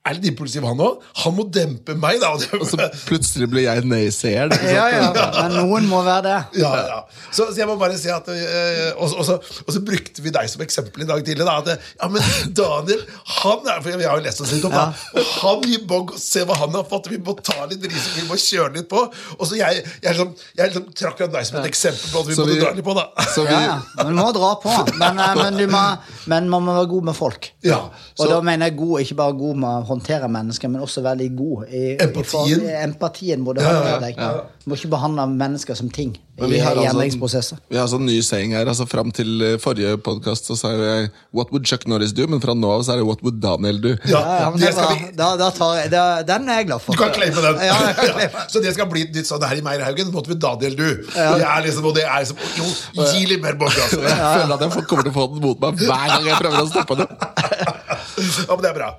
er 0.08 0.16
litt 0.16 0.30
impulsiv, 0.32 0.64
han 0.66 0.80
òg. 0.82 1.02
Han 1.24 1.34
må 1.36 1.44
dempe 1.54 1.94
meg, 2.00 2.20
da. 2.24 2.32
og 2.60 2.66
så 2.66 2.78
plutselig 3.10 3.50
blir 3.52 3.66
jeg 3.68 3.84
nei-seer. 3.86 4.50
Ja, 4.64 4.86
ja, 4.94 5.10
men 5.14 5.58
noen 5.60 5.88
må 5.90 6.00
være 6.06 6.24
det. 6.26 6.38
Ja, 6.62 6.72
ja. 6.88 7.00
Så, 7.36 7.50
så 7.52 7.60
jeg 7.60 7.68
må 7.70 7.76
bare 7.82 7.98
si 8.00 8.10
at 8.14 8.26
øh, 8.32 8.96
og, 8.96 9.12
og, 9.20 9.26
så, 9.28 9.36
og 9.66 9.74
så 9.76 9.82
brukte 9.86 10.24
vi 10.26 10.32
deg 10.34 10.48
som 10.50 10.64
eksempel 10.66 11.04
i 11.04 11.10
dag 11.10 11.22
tidlig. 11.28 11.46
Da, 11.46 11.58
at, 11.62 11.92
ja, 12.00 12.10
men 12.10 12.24
Daniel 12.58 13.04
han 13.42 13.68
er, 13.70 13.82
for 13.84 14.00
Vi 14.00 14.08
har 14.08 14.18
jo 14.22 14.26
lest 14.26 14.42
oss 14.46 14.54
litt 14.56 14.66
opp, 14.70 14.74
da. 14.78 14.88
Og 15.20 15.30
han 15.44 15.68
gir 15.68 15.84
bogg 15.90 16.16
og 16.16 16.22
se 16.24 16.46
hva 16.48 16.58
han 16.62 16.74
har 16.80 16.88
fått. 16.90 17.12
Vi 17.12 17.20
må 17.22 17.36
ta 17.44 17.60
litt 17.70 17.84
risiko, 17.86 18.16
vi 18.22 18.26
må 18.32 18.40
kjøre 18.40 18.74
litt 18.80 18.90
på. 18.92 19.04
Og 19.38 19.44
så 19.50 19.60
jeg, 19.60 19.84
jeg, 20.00 20.08
liksom, 20.16 20.32
jeg 20.58 20.72
liksom 20.72 20.88
trakk 21.04 21.20
fram 21.22 21.36
deg 21.36 21.48
som 21.52 21.60
et 21.62 21.70
eksempel 21.70 22.14
på 22.16 22.24
at 22.24 22.32
vi 22.32 22.40
Så 22.40 22.46
måtte 22.48 22.56
vi- 22.56 22.64
dra 22.64 22.74
litt 22.80 22.88
på. 22.88 22.96
da 22.98 23.06
Så 23.36 23.46
vi, 23.46 23.54
Ja, 23.54 23.62
ja. 23.68 23.78
Men 24.00 24.14
du 24.16 24.20
må 24.24 24.30
dra 24.36 24.54
på. 24.64 24.74
Men, 24.96 25.20
eh, 25.20 25.36
men, 25.44 25.60
du 25.60 25.68
må, 25.76 25.84
men 26.32 26.50
man 26.56 26.66
må 26.66 26.80
være 26.80 26.90
god 26.96 27.12
med 27.12 27.18
folk. 27.20 27.52
Ja, 27.68 27.84
Og 28.18 28.32
da 28.32 28.40
mener 28.46 28.70
jeg 28.72 28.80
god, 28.80 29.04
ikke 29.04 29.20
bare 29.20 29.36
god 29.44 29.60
med 29.66 29.89
håndtere 29.90 30.30
mennesker, 30.32 30.70
men 30.72 30.82
også 30.86 31.02
veldig 31.06 31.30
god 31.38 31.68
i 31.74 31.84
Empatien. 32.06 32.64
I, 32.64 32.74
empatien 32.86 33.42
må 33.44 33.54
du 33.58 33.62
Ja, 33.62 33.68
ha 33.68 33.74
ja, 33.76 34.00
med 34.00 34.08
deg. 34.08 34.24
Du 34.64 34.70
må 34.72 34.78
ikke 34.78 34.92
behandle 34.92 35.26
mennesker 35.34 35.76
som 35.78 35.90
ting 35.90 36.12
i, 36.16 36.42
Men 36.42 36.52
vi 36.54 36.60
har 36.62 36.76
i 36.78 36.84
altså- 36.86 36.94
endringsprosesser. 36.94 37.58
Vi 37.70 37.78
har 37.80 37.88
sånn 37.92 38.06
ny 38.06 38.20
saying 38.22 38.54
her. 38.56 38.66
altså 38.70 38.86
Fram 38.88 39.12
til 39.12 39.42
eh, 39.42 39.58
forrige 39.60 39.98
podkast 40.06 40.46
sa 40.56 40.72
jeg 40.72 41.10
'What 41.34 41.52
would 41.52 41.66
Chuck 41.66 41.88
Norris 41.88 42.14
do?' 42.14 42.28
Men 42.28 42.40
fra 42.40 42.54
nå 42.54 42.70
av 42.72 42.84
så 42.86 42.94
er 42.94 42.98
det 43.02 43.06
'What 43.08 43.24
would 43.24 43.42
Daniel 43.42 43.82
do?' 43.82 43.98
Ja, 44.06 44.22
Ja, 44.46 44.52
det 44.56 44.74
bra. 44.76 44.94
vi 44.94 45.12
Da, 45.18 45.36
da 45.38 45.50
tar 45.50 45.74
jeg, 45.82 45.92
da, 45.92 46.22
den 46.24 46.48
er 46.50 46.58
jeg 46.62 46.68
glad 46.68 46.80
for. 46.82 46.94
Du 46.94 46.98
kan 47.04 47.12
claime 47.12 47.36
den. 47.36 47.56
Ja. 47.66 48.30
Så 48.48 48.62
det 48.62 48.74
skal 48.74 48.86
bli 48.88 49.02
et 49.02 49.14
nytt 49.16 49.26
sånn 49.28 49.44
her 49.44 49.56
i 49.58 49.62
Meierhaugen. 49.62 50.12
Måtte 50.14 50.28
vi 50.30 50.36
Daniel, 50.36 50.76
do? 50.76 50.90
Det 51.14 51.44
er 51.44 51.62
liksom, 51.66 51.86
og 51.86 51.96
det 51.96 52.04
er 52.04 52.20
liksom 52.24 52.38
Jo, 52.58 53.04
gi 53.12 53.26
litt 53.26 53.42
mer 53.42 53.56
bogg, 53.56 53.74
altså. 53.74 54.00
Jeg 54.02 54.18
føler 54.42 54.54
at 54.54 54.62
jeg 54.62 54.88
kommer 54.88 55.04
til 55.04 55.12
å 55.12 55.18
få 55.18 55.28
den 55.34 55.42
mot 55.42 55.60
meg 55.60 55.76
hver 55.76 56.08
gang 56.14 56.26
jeg 56.26 56.38
prøver 56.40 56.62
å 56.64 56.70
stoppe 56.70 56.96
det. 57.02 57.08
Ja, 58.20 58.56
men 58.56 58.64
det 58.66 58.72
er 58.72 58.78
bra. 58.78 58.90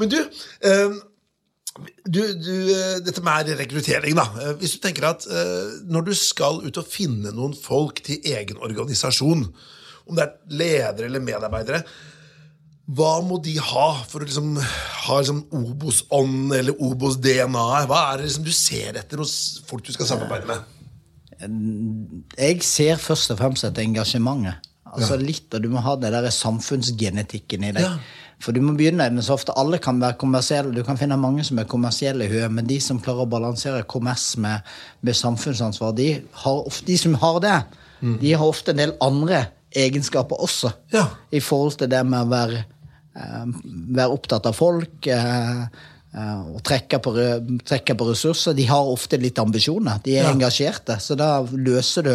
Men 0.00 0.12
du, 0.12 0.16
eh, 0.70 0.96
du, 2.06 2.20
du 2.38 2.54
eh, 2.74 2.96
dette 3.04 3.22
med 3.24 3.52
rekruttering, 3.58 4.16
da. 4.18 4.26
Eh, 4.42 4.56
Hvis 4.60 4.76
du 4.76 4.82
tenker 4.84 5.08
at 5.10 5.26
når 5.90 6.08
du 6.10 6.14
skal 6.18 6.62
ut 6.64 6.80
og 6.80 6.90
finne 6.90 7.34
noen 7.34 7.56
folk 7.58 8.02
til 8.06 8.20
egen 8.34 8.60
organisasjon, 8.62 9.46
om 10.04 10.18
det 10.18 10.26
er 10.26 10.58
ledere 10.60 11.08
eller 11.08 11.24
medarbeidere, 11.24 11.84
hva 12.84 13.14
må 13.24 13.38
de 13.40 13.54
ha 13.56 13.86
for 14.04 14.20
å 14.20 14.26
liksom 14.28 14.58
ha 14.60 15.14
liksom 15.16 15.38
Obos-ånd 15.56 16.52
eller 16.52 16.76
Obos-DNA? 16.84 17.62
Hva 17.88 18.00
er 18.10 18.20
det 18.20 18.26
liksom 18.28 18.44
du 18.44 18.52
ser 18.52 18.98
etter 19.00 19.22
hos 19.22 19.62
folk 19.64 19.86
du 19.86 19.94
skal 19.94 20.10
samarbeide 20.10 20.50
med? 20.50 20.70
Jeg 22.36 22.60
ser 22.64 23.00
først 23.00 23.32
og 23.32 23.40
fremst 23.40 23.64
etter 23.66 23.84
engasjementet. 23.84 24.70
Altså 24.94 25.16
litt, 25.18 25.48
og 25.56 25.64
Du 25.64 25.72
må 25.72 25.80
ha 25.82 25.96
det 25.98 26.12
der 26.14 26.28
samfunnsgenetikken 26.30 27.64
i 27.66 27.72
deg. 27.74 27.82
Ja. 27.82 27.96
For 28.44 28.52
du 28.52 28.60
må 28.60 28.74
begynne 28.76 29.06
med 29.14 29.24
så 29.24 29.38
ofte 29.38 29.54
Alle 29.56 29.78
kan 29.80 29.96
være 30.02 30.18
kommersielle. 30.20 30.74
Du 30.76 30.82
kan 30.84 30.98
finne 31.00 31.16
mange 31.16 31.44
som 31.48 31.58
er 31.62 31.64
kommersielle 31.70 32.26
i 32.26 32.32
huet, 32.32 32.52
men 32.52 32.66
de 32.68 32.76
som 32.84 32.98
klarer 33.00 33.24
å 33.24 33.30
balansere 33.32 33.84
kommers 33.88 34.26
med, 34.36 34.60
med 35.00 35.16
samfunnsansvar, 35.16 35.94
de, 35.96 36.10
har 36.44 36.60
ofte, 36.68 36.84
de 36.90 36.98
som 37.00 37.14
har 37.22 37.40
det, 37.44 37.56
de 38.20 38.34
har 38.36 38.44
ofte 38.44 38.74
en 38.74 38.82
del 38.82 38.92
andre 39.00 39.46
egenskaper 39.74 40.42
også. 40.44 40.74
Ja. 40.92 41.06
I 41.32 41.40
forhold 41.40 41.78
til 41.80 41.88
det 41.88 42.02
med 42.04 42.26
å 42.26 42.28
være, 42.34 42.58
eh, 43.16 43.46
være 43.96 44.12
opptatt 44.12 44.44
av 44.50 44.58
folk. 44.58 45.06
Eh, 45.08 45.62
eh, 46.14 46.42
og 46.54 46.60
trekke 46.68 47.00
på, 47.02 47.14
re- 47.16 47.40
trekke 47.64 47.96
på 47.96 48.10
ressurser. 48.10 48.52
De 48.58 48.66
har 48.68 48.92
ofte 48.92 49.16
litt 49.18 49.40
ambisjoner. 49.40 50.02
De 50.04 50.18
er 50.18 50.24
Ja. 50.28 50.34
engasjerte. 50.34 50.98
Så 51.00 51.16
da 51.16 51.40
løser 51.42 52.02
du 52.04 52.14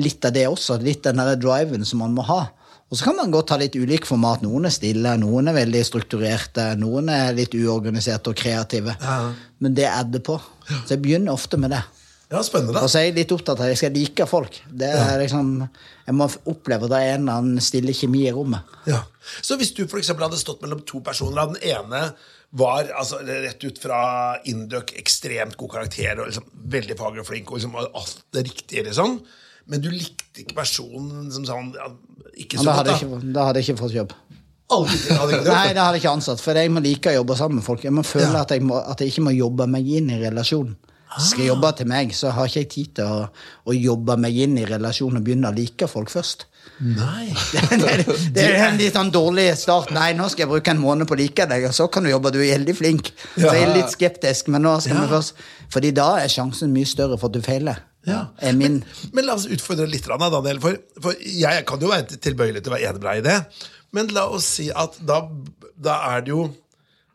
litt 0.00 0.24
av 0.24 0.32
det 0.32 0.46
også. 0.48 0.80
Litt 0.82 1.02
den 1.04 1.16
der 1.20 1.36
driven 1.36 1.84
som 1.84 1.98
man 2.00 2.14
må 2.16 2.24
ha. 2.24 2.46
Og 2.92 2.98
så 3.00 3.06
kan 3.08 3.16
man 3.16 3.32
godt 3.32 3.54
ha 3.54 3.56
litt 3.56 3.76
ulik 3.80 4.04
format. 4.04 4.42
Noen 4.44 4.68
er 4.68 4.74
stille, 4.74 5.14
noen 5.16 5.48
er 5.48 5.56
veldig 5.56 5.80
strukturerte, 5.88 6.66
noen 6.76 7.08
er 7.08 7.32
litt 7.32 7.54
uorganiserte 7.56 8.34
og 8.34 8.36
kreative. 8.36 8.92
Men 9.64 9.78
det 9.78 9.88
er 9.88 10.04
det 10.12 10.20
på. 10.26 10.36
Så 10.68 10.92
jeg 10.92 11.00
begynner 11.00 11.32
ofte 11.32 11.56
med 11.56 11.72
det. 11.72 11.80
Ja, 12.32 12.40
spennende. 12.44 12.80
Og 12.80 12.88
så 12.88 13.00
er 13.00 13.08
jeg 13.08 13.16
litt 13.18 13.32
opptatt 13.34 13.60
av 13.60 13.66
at 13.66 13.74
jeg 13.74 13.80
skal 13.82 13.96
like 13.96 14.26
folk. 14.28 14.60
Det 14.68 14.88
er 14.88 15.18
liksom, 15.20 15.66
Jeg 16.06 16.16
må 16.16 16.28
oppleve 16.48 16.88
at 16.88 16.92
det 16.92 17.00
er 17.00 17.10
en 17.14 17.26
eller 17.26 17.40
annen 17.40 17.64
stille 17.64 17.96
kjemi 17.96 18.26
i 18.26 18.32
rommet. 18.32 18.76
Ja. 18.88 19.02
Så 19.44 19.58
hvis 19.60 19.74
du 19.76 19.84
for 19.88 20.00
hadde 20.00 20.40
stått 20.40 20.64
mellom 20.64 20.80
to 20.88 21.00
personer, 21.04 21.44
og 21.44 21.56
den 21.56 21.76
ene 21.76 22.06
var 22.56 22.88
altså, 22.92 23.20
rett 23.24 23.64
ut 23.64 23.78
fra 23.80 24.00
Induc 24.48 24.92
ekstremt 25.00 25.56
god 25.60 25.78
karakter 25.78 26.18
og 26.18 26.28
liksom, 26.28 26.48
veldig 26.72 26.96
faglig 26.98 27.24
flink 27.28 27.52
og 27.52 27.60
liksom, 27.60 27.76
alt 27.80 28.18
det 28.36 28.46
riktige, 28.48 28.84
liksom. 28.88 29.20
Men 29.70 29.80
du 29.84 29.90
likte 29.92 30.42
ikke 30.42 30.56
personen 30.58 31.30
som 31.32 31.44
sa 31.46 31.58
ja, 31.76 31.88
ikke 32.36 32.58
så 32.58 32.64
da 32.66 32.76
godt, 32.78 32.86
da. 32.86 32.92
jeg 32.96 33.08
ikke, 33.08 33.32
da 33.36 33.44
hadde 33.48 33.62
jeg 33.62 33.68
ikke 33.70 33.82
fått 33.84 33.94
jobb. 33.96 34.14
Aldri, 34.72 34.98
hadde 35.12 35.36
ikke. 35.36 35.52
Nei, 35.58 35.66
det 35.76 35.82
hadde 35.82 35.98
jeg 35.98 36.02
ikke 36.02 36.14
ansatt. 36.16 36.40
For 36.42 36.58
jeg 36.58 36.72
må 36.72 36.80
like 36.84 37.12
å 37.12 37.18
jobbe 37.20 37.36
sammen 37.38 37.60
med 37.60 37.66
folk. 37.66 37.84
Jeg 37.84 37.92
må 37.94 38.02
føle 38.06 38.30
Ja. 38.32 38.42
at, 38.46 38.50
jeg 38.56 38.64
må, 38.64 38.78
at 38.80 39.00
jeg 39.04 39.12
ikke 39.12 39.26
må 39.28 39.34
jobbe 39.36 39.66
meg 39.70 39.86
inn 39.98 40.10
i 40.10 40.18
relasjonen. 40.22 40.74
Skal 41.20 41.42
jeg 41.44 41.50
jobbe 41.50 41.68
til 41.76 41.88
meg, 41.90 42.14
så 42.16 42.30
har 42.32 42.46
ikke 42.48 42.60
jeg 42.62 42.68
tid 42.72 42.92
til 42.96 43.04
å, 43.04 43.26
å 43.68 43.74
jobbe 43.76 44.14
meg 44.16 44.38
inn 44.46 44.54
i 44.56 44.64
relasjonen 44.64 45.18
og 45.20 45.26
begynne 45.26 45.50
å 45.50 45.52
like 45.52 45.84
folk 45.90 46.08
først. 46.08 46.46
Nei. 46.80 47.26
det, 47.82 48.06
det 48.32 48.46
er 48.46 48.56
en 48.70 48.78
litt 48.80 48.96
sånn 48.96 49.10
dårlig 49.12 49.50
start. 49.60 49.92
Nei, 49.92 50.14
nå 50.16 50.30
skal 50.32 50.46
jeg 50.46 50.52
bruke 50.54 50.72
en 50.72 50.80
måned 50.80 51.04
på 51.10 51.12
å 51.12 51.20
like 51.20 51.44
deg, 51.50 51.66
og 51.68 51.76
så 51.76 51.90
kan 51.92 52.08
du 52.08 52.08
jobbe. 52.08 52.32
Du 52.32 52.40
er 52.40 52.54
veldig 52.56 52.76
flink. 52.78 53.12
Så 53.36 53.44
jeg 53.44 53.66
er 53.66 53.74
litt 53.76 53.92
skeptisk, 53.92 54.48
men 54.54 54.64
nå 54.64 54.72
skal 54.80 54.96
Ja. 54.96 55.04
vi 55.04 55.12
først 55.12 55.44
Fordi 55.72 55.90
da 56.00 56.08
er 56.20 56.32
sjansen 56.32 56.72
mye 56.72 56.88
større 56.88 57.16
for 57.20 57.28
at 57.28 57.36
du 57.36 57.44
feiler. 57.44 57.84
Ja. 58.08 58.32
Er 58.42 58.56
min 58.58 58.80
Men 59.12 59.28
la 59.28 59.36
oss 59.38 59.46
utfordre 59.46 59.86
litt, 59.86 60.08
Daniel. 60.08 60.60
For, 60.62 60.80
for 61.02 61.20
jeg 61.22 61.66
kan 61.68 61.82
jo 61.82 61.92
være 61.92 62.18
tilbøyelig 62.18 62.64
til 62.64 62.72
å 62.72 62.76
være 62.76 62.90
enig 62.90 63.02
med 63.02 63.08
deg 63.08 63.22
i 63.22 63.28
det. 63.28 63.68
Men 63.92 64.10
la 64.16 64.26
oss 64.32 64.48
si 64.58 64.70
at 64.72 64.98
da, 65.06 65.22
da 65.76 66.00
er 66.14 66.26
det 66.26 66.34
jo 66.34 66.48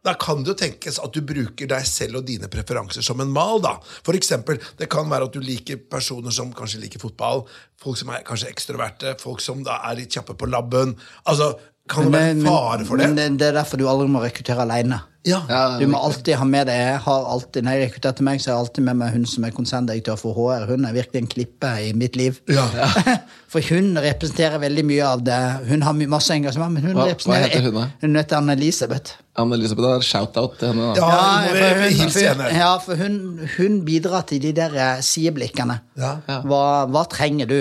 da 0.07 0.13
kan 0.15 0.39
det 0.39 0.53
jo 0.53 0.59
tenkes 0.61 0.99
at 1.03 1.11
du 1.11 1.19
bruker 1.25 1.67
deg 1.67 1.83
selv 1.87 2.21
og 2.21 2.27
dine 2.29 2.47
preferanser 2.51 3.03
som 3.03 3.19
en 3.19 3.31
mal. 3.33 3.59
da. 3.59 3.73
For 4.05 4.15
eksempel, 4.15 4.59
Det 4.77 4.87
kan 4.89 5.09
være 5.09 5.27
at 5.27 5.33
du 5.33 5.41
liker 5.41 5.77
personer 5.77 6.31
som 6.31 6.53
kanskje 6.53 6.79
liker 6.79 6.99
fotball, 6.99 7.43
folk 7.81 7.97
som 7.97 8.09
er 8.09 8.23
kanskje 8.23 8.47
ekstroverte, 8.47 9.17
folk 9.19 9.41
som 9.41 9.63
da 9.63 9.81
er 9.83 9.97
litt 9.99 10.13
kjappe 10.13 10.37
på 10.37 10.47
labben. 10.47 10.95
Altså, 11.25 11.57
Kan 11.87 12.11
det 12.11 12.13
være 12.13 12.41
fare 12.45 12.85
for 12.85 12.97
det? 12.99 13.07
men 13.15 13.37
det, 13.39 13.47
er 13.47 13.53
derfor 13.61 13.77
du 13.79 13.85
aldri 13.87 14.07
må 14.11 14.19
rekruttere 14.23 14.61
alene. 14.65 14.99
Ja. 15.27 15.41
Du 15.79 15.83
må 15.91 15.99
alltid 15.99 16.37
ha 16.39 16.45
med 16.47 16.69
deg 16.69 16.77
jeg 16.79 16.99
har 17.03 17.25
alltid, 17.33 17.63
Når 17.65 17.73
jeg 17.75 17.87
rekrutterer 17.89 18.15
til 18.15 18.23
meg, 18.27 18.39
så 18.39 18.47
har 18.47 18.53
jeg 18.55 18.63
alltid 18.63 18.83
med 18.87 18.95
meg 19.01 19.09
hun 19.17 19.25
som 19.27 19.43
er 19.43 19.51
konserndirektør 19.51 20.15
for 20.21 20.37
HR. 20.37 20.63
Hun 20.69 20.85
er 20.87 20.93
virkelig 20.95 21.19
en 21.19 21.27
klippe 21.27 21.71
i 21.83 21.89
mitt 21.99 22.15
liv. 22.15 22.37
Ja. 22.47 22.63
For 23.51 23.63
hun 23.73 23.97
representerer 23.99 24.59
veldig 24.59 24.85
mye 24.87 25.03
av 25.07 25.21
det. 25.27 25.39
Hun 25.67 25.83
har 25.83 25.93
masse 26.11 26.31
engasjement, 26.35 26.73
men 26.77 26.83
hun 26.83 26.95
Hva- 26.95 27.09
hva 27.25 27.39
heter 27.43 27.61
hun 27.67 27.75
da? 27.75 27.83
Hun 28.01 28.15
heter 28.19 28.37
Anne-Elisabeth. 28.39 29.13
Anne-Elisabeth, 29.39 29.89
er 29.97 30.07
shout-out 30.07 30.57
til 30.59 30.71
henne. 30.71 30.93
da. 30.95 30.95
Ja, 30.95 31.07
Ja, 31.07 31.51
for 31.51 31.83
hun, 31.83 32.09
for, 32.15 32.55
ja, 32.61 32.71
for 32.87 32.95
hun, 33.03 33.19
hun 33.57 33.77
bidrar 33.87 34.23
til 34.31 34.41
de 34.47 34.51
der 34.55 34.75
eh, 34.75 35.01
sideblikkene. 35.03 35.79
Ja. 35.99 36.15
Hva, 36.47 36.63
hva 36.91 37.03
trenger 37.11 37.47
du? 37.51 37.59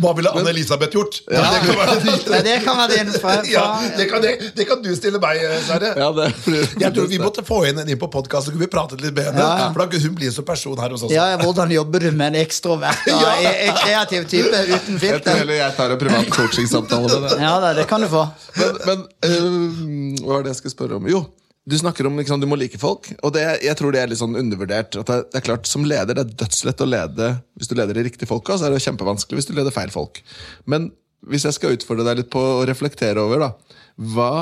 Hva 0.00 0.10
ville 0.18 0.30
Anne-Elisabeth 0.34 0.90
gjort? 0.96 1.20
Det, 1.28 1.38
kan 1.38 1.76
være 1.78 1.92
det, 2.02 2.38
det 2.44 2.54
kan 2.64 2.76
være 2.80 2.96
din. 2.98 3.10
For, 3.22 3.44
ja, 3.54 3.64
det, 3.96 4.06
kan, 4.10 4.22
det, 4.24 4.32
det 4.58 4.66
kan 4.66 4.80
du 4.82 4.88
stille 4.98 5.20
meg, 5.22 5.38
eh, 5.46 5.60
Sverre. 5.68 5.92
Ja, 6.00 6.08
det 6.16 6.26
blir- 6.46 6.72
Jeg 6.82 6.94
tror 6.96 7.06
Vi 7.12 7.18
måtte 7.22 7.44
få 7.46 7.60
henne 7.66 7.84
inn 7.86 7.98
på 8.00 8.08
podkast, 8.10 8.48
så 8.48 8.54
kunne 8.54 8.64
vi 8.66 8.70
pratet 8.72 9.00
litt 9.04 9.14
med 9.14 9.28
henne. 9.30 9.38
Ja. 9.44 9.68
For 9.74 9.84
da 9.84 9.86
kunne 9.92 10.02
hun 10.08 10.16
bli 10.18 10.26
en 10.30 10.34
sånn 10.34 10.48
person 10.48 10.78
her 10.82 10.90
hos 10.96 11.04
oss. 11.06 11.12
ja, 11.14 11.28
hvordan 11.44 11.70
jobber 11.76 12.00
du 12.00 12.10
med 12.12 12.34
en 12.34 12.40
ekstrovert 12.42 13.06
og 13.14 13.22
Ja. 13.24 13.52
en 13.68 13.78
kreativ 13.84 14.26
type 14.32 14.50
uten 14.50 14.68
Jeg 14.68 14.82
tror 14.88 14.98
filter? 15.06 15.38
heller 15.44 15.60
jeg 15.60 15.76
tar 15.78 15.94
en 15.94 16.02
privat 16.02 16.28
coachingsamtale 16.34 17.08
med 17.20 17.30
deg. 17.30 17.40
Ja 17.46 17.72
det 17.78 17.86
kan 17.90 18.00
du 18.02 18.08
få. 18.10 18.26
Men, 18.58 18.76
men 18.86 19.06
øh, 19.30 20.20
hva 20.24 20.36
var 20.38 20.42
det 20.46 20.54
jeg 20.54 20.60
skulle 20.62 20.74
spørre 20.76 20.98
om? 20.98 21.06
Jo, 21.10 21.22
du 21.64 21.76
snakker 21.80 22.06
om 22.06 22.18
liksom, 22.20 22.42
du 22.42 22.46
må 22.48 22.58
like 22.60 22.78
folk. 22.80 23.08
Og 23.24 23.32
det, 23.32 23.44
jeg 23.64 23.76
tror 23.78 23.94
det 23.94 24.02
er 24.02 24.10
litt 24.10 24.20
sånn 24.20 24.36
undervurdert. 24.36 24.98
At 25.00 25.08
det, 25.08 25.20
det 25.32 25.40
er 25.40 25.46
klart, 25.46 25.68
Som 25.70 25.86
leder 25.88 26.12
det 26.16 26.26
er 26.26 26.34
dødslett 26.44 26.82
å 26.84 26.88
lede 26.88 27.30
hvis 27.56 27.70
du 27.70 27.76
leder 27.78 27.96
de 27.96 28.04
riktige 28.04 28.28
folka, 28.28 28.58
så 28.58 28.68
er 28.68 28.74
det 28.74 28.82
kjempevanskelig 28.84 29.40
hvis 29.40 29.48
du 29.48 29.54
leder 29.56 29.74
feil 29.74 29.92
folk. 29.94 30.20
Men 30.68 30.90
hvis 31.24 31.46
jeg 31.48 31.56
skal 31.56 31.76
utfordre 31.76 32.04
deg 32.04 32.20
litt 32.20 32.32
på 32.32 32.42
å 32.58 32.66
reflektere 32.68 33.22
over, 33.22 33.46
da. 33.46 33.78
Hva 33.96 34.32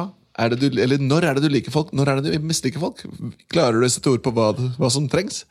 er 0.40 0.50
det 0.50 0.62
du, 0.62 0.80
eller 0.80 1.02
når 1.02 1.28
er 1.28 1.38
det 1.38 1.44
du 1.44 1.52
liker 1.52 1.74
folk? 1.74 1.92
Når 1.94 2.10
er 2.10 2.22
det 2.22 2.32
du 2.32 2.48
misliker 2.48 2.82
folk? 2.82 3.04
Klarer 3.52 3.78
du 3.78 3.86
å 3.86 3.92
sette 3.92 4.10
ord 4.10 4.24
på 4.24 4.32
hva, 4.34 4.50
hva 4.80 4.90
som 4.90 5.06
trengs? 5.12 5.44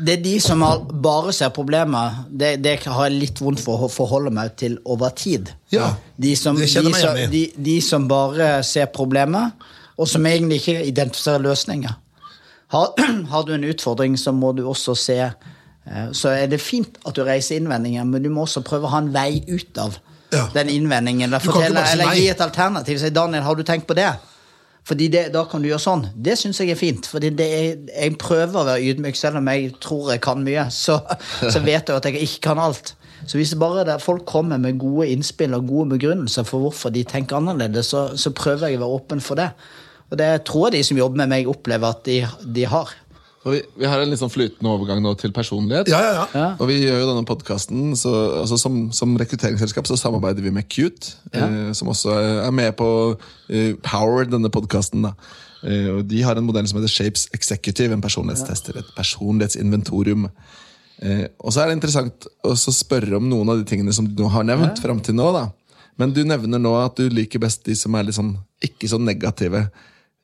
Det 0.00 0.16
er 0.16 0.22
de 0.24 0.34
som 0.40 0.62
har, 0.64 0.80
bare 1.04 1.32
ser 1.36 1.52
problemer, 1.54 2.22
det, 2.32 2.54
det 2.64 2.78
har 2.86 3.06
jeg 3.06 3.18
litt 3.20 3.40
vondt 3.44 3.60
for 3.60 3.84
å 3.84 3.90
forholde 3.92 4.32
meg 4.32 4.54
til 4.58 4.78
over 4.90 5.12
tid. 5.14 5.52
Ja, 5.74 5.92
De 6.16 6.32
som, 6.40 6.56
det 6.56 6.70
kjenner 6.72 6.96
som, 6.96 7.18
igjen 7.18 7.28
i. 7.28 7.32
de, 7.34 7.64
de 7.68 7.78
som 7.84 8.06
bare 8.08 8.56
ser 8.66 8.88
problemer, 8.94 9.52
og 9.98 10.08
som 10.08 10.26
egentlig 10.26 10.60
ikke 10.62 10.84
identifiserer 10.88 11.44
løsninger. 11.44 11.92
Har, 12.74 12.94
har 13.32 13.42
du 13.46 13.52
en 13.54 13.64
utfordring, 13.64 14.18
så 14.18 14.32
må 14.32 14.52
du 14.52 14.64
også 14.68 14.94
se 14.98 15.18
eh, 15.20 16.06
Så 16.12 16.32
er 16.32 16.46
det 16.50 16.60
fint 16.60 16.98
at 17.06 17.14
du 17.16 17.22
reiser 17.24 17.56
innvendinger, 17.60 18.04
men 18.04 18.22
du 18.24 18.30
må 18.32 18.46
også 18.48 18.64
prøve 18.66 18.88
å 18.88 18.94
ha 18.94 19.02
en 19.04 19.12
vei 19.14 19.44
ut 19.48 19.78
av 19.78 20.00
Ja. 20.34 20.48
den 20.54 20.68
innvendingen. 20.72 21.28
Eller, 21.28 21.38
fortelle, 21.38 21.84
eller 21.92 22.14
gi 22.16 22.28
et 22.28 22.40
alternativ. 22.40 22.98
Si 22.98 23.10
'Daniel, 23.10 23.42
har 23.42 23.54
du 23.54 23.62
tenkt 23.62 23.86
på 23.86 23.94
det?' 23.94 24.16
Fordi 24.84 25.08
det, 25.08 25.32
Da 25.32 25.44
kan 25.44 25.62
du 25.62 25.68
gjøre 25.68 25.80
sånn. 25.80 26.02
Det 26.16 26.36
syns 26.36 26.58
jeg 26.60 26.70
er 26.74 26.76
fint. 26.76 27.06
Fordi 27.06 27.30
er, 27.40 27.76
jeg 27.88 28.18
prøver 28.18 28.58
å 28.60 28.66
være 28.66 28.82
ydmyk, 28.90 29.16
selv 29.16 29.40
om 29.40 29.48
jeg 29.48 29.72
tror 29.80 30.10
jeg 30.12 30.20
kan 30.20 30.42
mye. 30.44 30.66
Så, 30.70 30.98
så 31.52 31.62
vet 31.64 31.88
jeg 31.88 31.96
at 31.96 32.04
jeg 32.04 32.20
ikke 32.20 32.40
kan 32.50 32.58
alt. 32.58 32.94
Så 33.26 33.38
hvis 33.40 33.54
bare 33.56 33.98
folk 34.00 34.26
kommer 34.28 34.58
med 34.60 34.78
gode 34.78 35.08
innspill 35.08 35.54
og 35.56 35.68
gode 35.68 35.94
begrunnelser 35.94 36.44
for 36.44 36.60
hvorfor 36.66 36.92
de 36.92 37.04
tenker 37.08 37.38
annerledes, 37.38 37.86
så, 37.94 38.10
så 38.16 38.34
prøver 38.36 38.68
jeg 38.68 38.76
å 38.76 38.84
være 38.84 38.98
åpen 38.98 39.24
for 39.24 39.40
det. 39.40 39.48
Og 40.14 40.20
det 40.20 40.30
tror 40.46 40.68
jeg 40.68 40.78
de 40.78 40.84
som 40.86 41.00
jobber 41.00 41.24
med 41.24 41.32
meg, 41.32 41.48
opplever 41.50 41.90
at 41.90 42.04
de, 42.06 42.20
de 42.54 42.68
har. 42.70 42.92
Og 43.44 43.52
vi, 43.52 43.60
vi 43.76 43.88
har 43.88 44.00
en 44.00 44.08
litt 44.08 44.20
sånn 44.22 44.32
flytende 44.32 44.70
overgang 44.72 45.02
nå 45.04 45.12
til 45.20 45.32
personlighet. 45.36 45.90
Ja, 45.92 46.00
ja, 46.00 46.24
ja. 46.32 46.44
Og 46.56 46.68
vi 46.70 46.78
gjør 46.80 47.02
jo 47.02 47.08
denne 47.10 47.26
podkasten 47.28 47.90
altså 47.92 48.56
som, 48.60 48.86
som 48.96 49.12
rekrutteringsselskap 49.20 49.90
så 49.90 49.98
samarbeider 50.00 50.46
vi 50.46 50.52
med 50.54 50.68
Cute, 50.72 51.18
eh, 51.34 51.72
som 51.76 51.90
også 51.92 52.14
er 52.14 52.30
er 52.46 52.54
med 52.56 52.72
på 52.78 52.88
eh, 53.50 53.74
Power, 53.84 54.24
denne 54.30 54.48
podkasten. 54.54 55.10
Eh, 55.64 55.90
og 55.92 56.06
de 56.08 56.22
har 56.24 56.40
en 56.40 56.46
modell 56.46 56.70
som 56.70 56.80
heter 56.80 56.94
Shapes 56.94 57.26
Executive, 57.36 57.92
en 57.92 58.04
personlighetstester. 58.04 58.80
Et 58.80 58.94
personlighetsinventorium. 58.96 60.30
Eh, 61.04 61.26
og 61.42 61.52
så 61.52 61.64
er 61.64 61.68
det 61.68 61.78
interessant 61.82 62.30
å 62.48 62.56
spørre 62.56 63.18
om 63.18 63.28
noen 63.28 63.52
av 63.52 63.60
de 63.60 63.68
tingene 63.68 63.92
som 63.92 64.08
du 64.08 64.24
har 64.32 64.48
nevnt 64.48 64.80
fram 64.80 65.04
til 65.04 65.18
nå. 65.20 65.28
da. 65.36 65.50
Men 66.00 66.16
du 66.16 66.24
nevner 66.26 66.62
nå 66.62 66.72
at 66.80 66.96
du 66.96 67.12
liker 67.12 67.42
best 67.44 67.66
de 67.68 67.76
som 67.78 67.92
er 67.94 68.08
litt 68.08 68.16
sånn, 68.16 68.38
ikke 68.64 68.88
så 68.88 68.96
negative. 68.98 69.66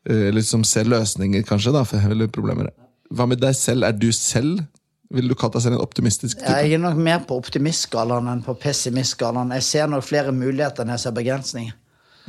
Eh, 0.09 0.29
Eller 0.29 0.45
som 0.47 0.65
ser 0.65 0.89
løsninger, 0.91 1.43
kanskje, 1.49 1.73
da, 1.75 1.85
hele 2.05 2.29
problemer. 2.33 2.71
Hva 3.11 3.27
med 3.27 3.41
deg 3.43 3.57
selv? 3.59 3.87
Er 3.89 3.97
du 3.97 4.11
selv 4.15 4.63
Vil 5.11 5.27
du 5.27 5.35
kalle 5.35 5.57
deg 5.57 5.65
selv 5.65 5.75
en 5.75 5.83
optimistisk 5.83 6.39
type? 6.39 6.55
Jeg 6.55 6.77
er 6.77 6.79
nok 6.79 6.99
mer 7.03 7.25
på 7.27 7.35
optimistskalaen 7.35 8.29
enn 8.31 8.45
på 8.47 8.55
pessimistskalaen. 8.63 9.51
Jeg 9.59 9.65
ser 9.67 9.89
nok 9.91 10.05
flere 10.07 10.31
muligheter 10.31 10.85
enn 10.85 10.93
jeg 10.95 11.03
ser 11.03 11.17
begrensninger. 11.17 11.73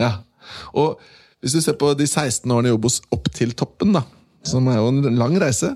Ja. 0.01 0.15
Og 0.73 0.97
hvis 1.41 1.53
du 1.53 1.61
ser 1.61 1.77
på 1.77 1.91
de 1.93 2.07
16 2.07 2.49
årene 2.49 2.71
i 2.71 2.73
Obos 2.73 2.97
opp 3.13 3.29
til 3.37 3.53
toppen, 3.53 3.93
da, 3.93 4.01
som 4.41 4.65
er 4.65 4.79
jo 4.79 4.89
en 4.95 5.11
lang 5.13 5.37
reise, 5.41 5.75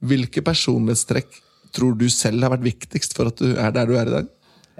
hvilke 0.00 0.40
personlighetstrekk 0.44 1.36
tror 1.76 1.94
du 2.00 2.06
selv 2.08 2.44
har 2.44 2.54
vært 2.54 2.64
viktigst 2.70 3.12
for 3.16 3.28
at 3.28 3.40
du 3.40 3.52
er 3.52 3.76
der 3.76 3.88
du 3.88 3.98
er 4.00 4.08
i 4.08 4.16
dag? 4.16 4.30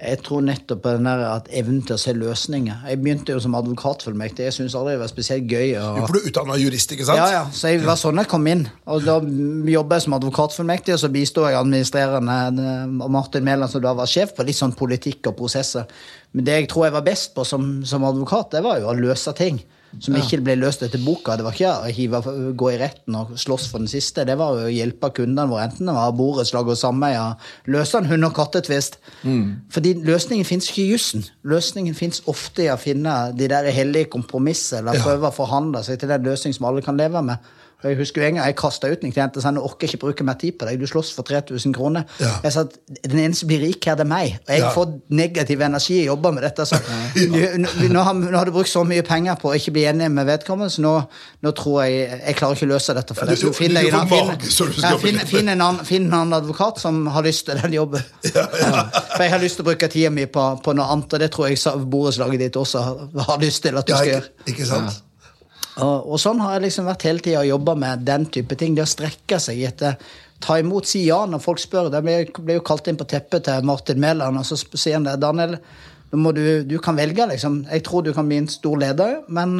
Jeg 0.01 0.23
tror 0.25 0.41
nettopp 0.45 0.81
på 0.85 0.93
den 0.97 1.05
der 1.05 1.23
at 1.29 1.49
evnen 1.53 1.83
til 1.85 1.97
å 1.97 2.01
se 2.01 2.15
løsninger. 2.17 2.87
Jeg 2.89 3.01
begynte 3.03 3.35
jo 3.35 3.41
som 3.45 3.57
advokatfullmektig. 3.59 4.47
Jeg 4.47 4.57
syntes 4.57 4.77
aldri 4.79 4.95
det 4.95 5.03
var 5.03 5.11
spesielt 5.13 5.51
gøy. 5.51 5.75
Og... 5.77 5.99
For 6.07 6.17
du 6.17 6.29
utdanna 6.31 6.57
jurist, 6.61 6.95
ikke 6.95 7.09
sant? 7.09 7.21
Ja, 7.21 7.27
ja, 7.35 7.43
så 7.53 7.73
jeg 7.73 7.83
var 7.85 7.99
sånn 8.01 8.23
jeg 8.23 8.31
kom 8.31 8.49
inn. 8.49 8.65
Og 8.89 9.05
da 9.05 9.19
jobba 9.75 9.99
jeg 9.99 10.07
som 10.07 10.17
advokatfullmektig, 10.17 10.95
og 10.97 11.03
så 11.03 11.13
bisto 11.13 11.45
jeg 11.45 11.59
administrerende 11.59 12.39
eh, 12.65 12.95
Martin 13.13 13.45
Mæland, 13.45 13.73
som 13.73 13.85
da 13.85 13.93
var 13.99 14.09
sjef 14.09 14.33
på 14.37 14.47
litt 14.49 14.59
sånn 14.59 14.77
politikk 14.79 15.33
og 15.33 15.37
prosesser. 15.43 15.91
Men 16.33 16.49
det 16.49 16.57
jeg 16.63 16.71
tror 16.73 16.89
jeg 16.89 16.97
var 16.97 17.07
best 17.11 17.37
på 17.37 17.45
som, 17.45 17.69
som 17.85 18.09
advokat, 18.09 18.55
det 18.57 18.65
var 18.65 18.81
jo 18.81 18.89
å 18.89 18.97
løse 18.97 19.37
ting. 19.37 19.61
Som 19.99 20.15
ikke 20.15 20.39
ble 20.45 20.55
løst 20.61 20.85
etter 20.87 21.01
boka. 21.03 21.35
Det 21.37 21.43
var 21.45 21.57
ikke 21.57 21.71
å 21.73 21.91
hive, 21.91 22.21
gå 22.55 22.69
i 22.71 22.79
retten 22.79 23.17
og 23.19 23.33
slåss 23.41 23.67
for 23.73 23.83
den 23.83 23.91
siste. 23.91 24.23
Det 24.29 24.37
var 24.39 24.55
å 24.55 24.69
hjelpe 24.71 25.11
kundene 25.17 25.49
våre, 25.51 25.65
enten 25.67 25.91
det 25.91 25.95
var 25.97 26.13
borettslag 26.15 26.71
og 26.71 26.79
sameier, 26.79 27.35
løse 27.67 27.99
en 27.99 28.07
hund- 28.07 28.29
og 28.29 28.35
kattetvist. 28.39 29.01
Fordi 29.75 29.95
løsningen 30.07 30.47
fins 30.47 30.71
ikke 30.71 30.85
i 30.85 30.93
jussen. 30.93 31.25
Løsningen 31.43 31.97
fins 31.99 32.23
ofte 32.31 32.63
i 32.69 32.71
å 32.71 32.79
finne 32.79 33.17
de 33.37 33.49
der 33.51 33.67
hellige 33.75 34.13
kompromisser, 34.15 34.79
eller 34.79 34.95
Ja. 34.95 35.03
prøve 35.03 35.27
å 35.33 35.35
forhandle 35.35 35.83
seg 35.83 35.99
til 35.99 36.09
den 36.09 36.23
løsning 36.23 36.55
som 36.55 36.67
alle 36.67 36.83
kan 36.83 36.97
leve 36.97 37.23
med. 37.23 37.39
Og 37.83 37.89
Jeg 37.91 37.97
husker 37.97 38.21
jo 38.23 38.27
en 38.29 38.35
gang 38.37 38.45
jeg 38.47 38.57
kasta 38.61 38.91
ut 38.93 39.05
en 39.05 39.13
klient 39.13 39.37
og 39.37 39.43
sa 39.43 39.51
nå 39.51 39.63
orker 39.65 39.89
ikke 39.89 39.99
bruke 40.03 40.25
mer 40.25 40.35
tid 40.41 40.53
på 40.61 40.67
deg, 40.69 40.79
du 40.81 40.87
slåss 40.87 41.15
for 41.17 41.23
3000 41.25 41.73
kroner. 41.75 42.05
Ja. 42.21 42.35
Jeg 42.45 42.53
sa 42.53 42.61
at 42.67 42.75
den 43.09 43.19
eneste 43.23 43.41
som 43.41 43.49
blir 43.49 43.63
rik 43.65 43.85
her, 43.89 43.95
det 43.97 44.05
er 44.05 44.11
meg. 44.11 44.35
Og 44.47 44.53
jeg 44.55 44.61
Ja. 44.61 44.71
får 44.75 44.93
negativ 45.11 45.61
energi 45.65 45.97
i 46.03 46.05
jobber 46.07 46.31
med 46.37 46.43
dette. 46.45 46.67
Så 46.69 46.77
nå, 47.95 48.03
har, 48.03 48.13
nå 48.15 48.37
har 48.37 48.45
du 48.45 48.53
brukt 48.53 48.69
så 48.69 48.85
mye 48.85 49.03
penger 49.03 49.35
på 49.41 49.51
å 49.51 49.55
ikke 49.57 49.73
bli 49.73 49.85
enig 49.89 50.11
med 50.13 50.27
vedkommende, 50.29 50.71
så 50.71 50.83
nå, 50.85 50.95
nå 51.43 51.53
tror 51.57 51.83
jeg 51.87 52.21
jeg 52.27 52.37
klarer 52.37 52.55
ikke 52.61 52.69
å 52.69 52.73
løse 52.75 52.95
dette. 53.01 53.15
For 53.17 53.27
deg. 53.27 53.39
Så 53.41 53.53
finn 53.57 53.75
deg 53.75 53.89
en 53.89 54.09
finn- 55.01 55.25
finn- 55.27 55.49
en 55.49 55.61
annen- 55.61 55.85
finn 55.89 56.07
en 56.11 56.15
annen 56.21 56.37
advokat 56.37 56.79
som 56.79 57.07
har 57.07 57.23
lyst 57.25 57.47
til 57.49 57.57
den 57.63 57.73
jobben. 57.81 58.03
For 59.17 59.23
jeg 59.25 59.31
har 59.33 59.41
lyst 59.43 59.57
til 59.59 59.65
å 59.65 59.69
bruke 59.71 59.89
tida 59.91 60.11
mi 60.13 60.27
på, 60.27 60.45
på 60.65 60.75
noe 60.77 60.87
annet, 60.93 61.13
og 61.17 61.21
det 61.21 61.31
tror 61.35 61.49
jeg 61.51 61.59
borettslaget 61.91 62.41
ditt 62.45 62.57
også 62.61 62.83
har, 62.85 63.07
har 63.29 63.39
lyst 63.43 63.63
til 63.65 63.77
at 63.81 63.87
du 63.89 63.93
Ja, 63.93 63.99
skal 63.99 64.13
gjøre. 64.15 64.29
ikke 64.53 64.67
sant? 64.69 65.01
Og, 65.85 66.11
og 66.15 66.21
sånn 66.21 66.41
har 66.45 66.57
jeg 66.57 66.69
liksom 66.69 66.89
vært 66.91 67.07
hele 67.09 67.25
tida 67.25 67.45
og 67.45 67.51
jobba 67.51 67.77
med 67.83 68.03
den 68.09 68.27
type 68.33 68.59
ting. 68.59 68.75
Det 68.77 68.85
å 68.87 68.91
strekke 68.91 69.41
seg 69.43 69.63
etter 69.71 70.01
Ta 70.41 70.57
imot, 70.57 70.89
si 70.89 71.03
ja 71.05 71.19
når 71.29 71.43
folk 71.45 71.61
spør. 71.61 71.91
Jeg 71.93 72.05
ble, 72.07 72.45
ble 72.47 72.55
jo 72.57 72.65
kalt 72.65 72.89
inn 72.89 72.97
på 72.97 73.05
teppet 73.09 73.45
til 73.45 73.67
Martin 73.69 74.01
Mæland, 74.01 74.41
og 74.41 74.47
så 74.49 74.57
sier 74.57 74.97
han 74.97 75.05
det. 75.05 75.19
Daniel, 75.21 75.59
du, 76.11 76.45
du 76.65 76.79
kan 76.83 76.97
velge, 76.97 77.27
liksom. 77.29 77.59
Jeg 77.69 77.85
tror 77.85 78.07
du 78.07 78.15
kan 78.17 78.29
bli 78.29 78.39
en 78.41 78.49
stor 78.49 78.81
leder, 78.81 79.19
men 79.29 79.59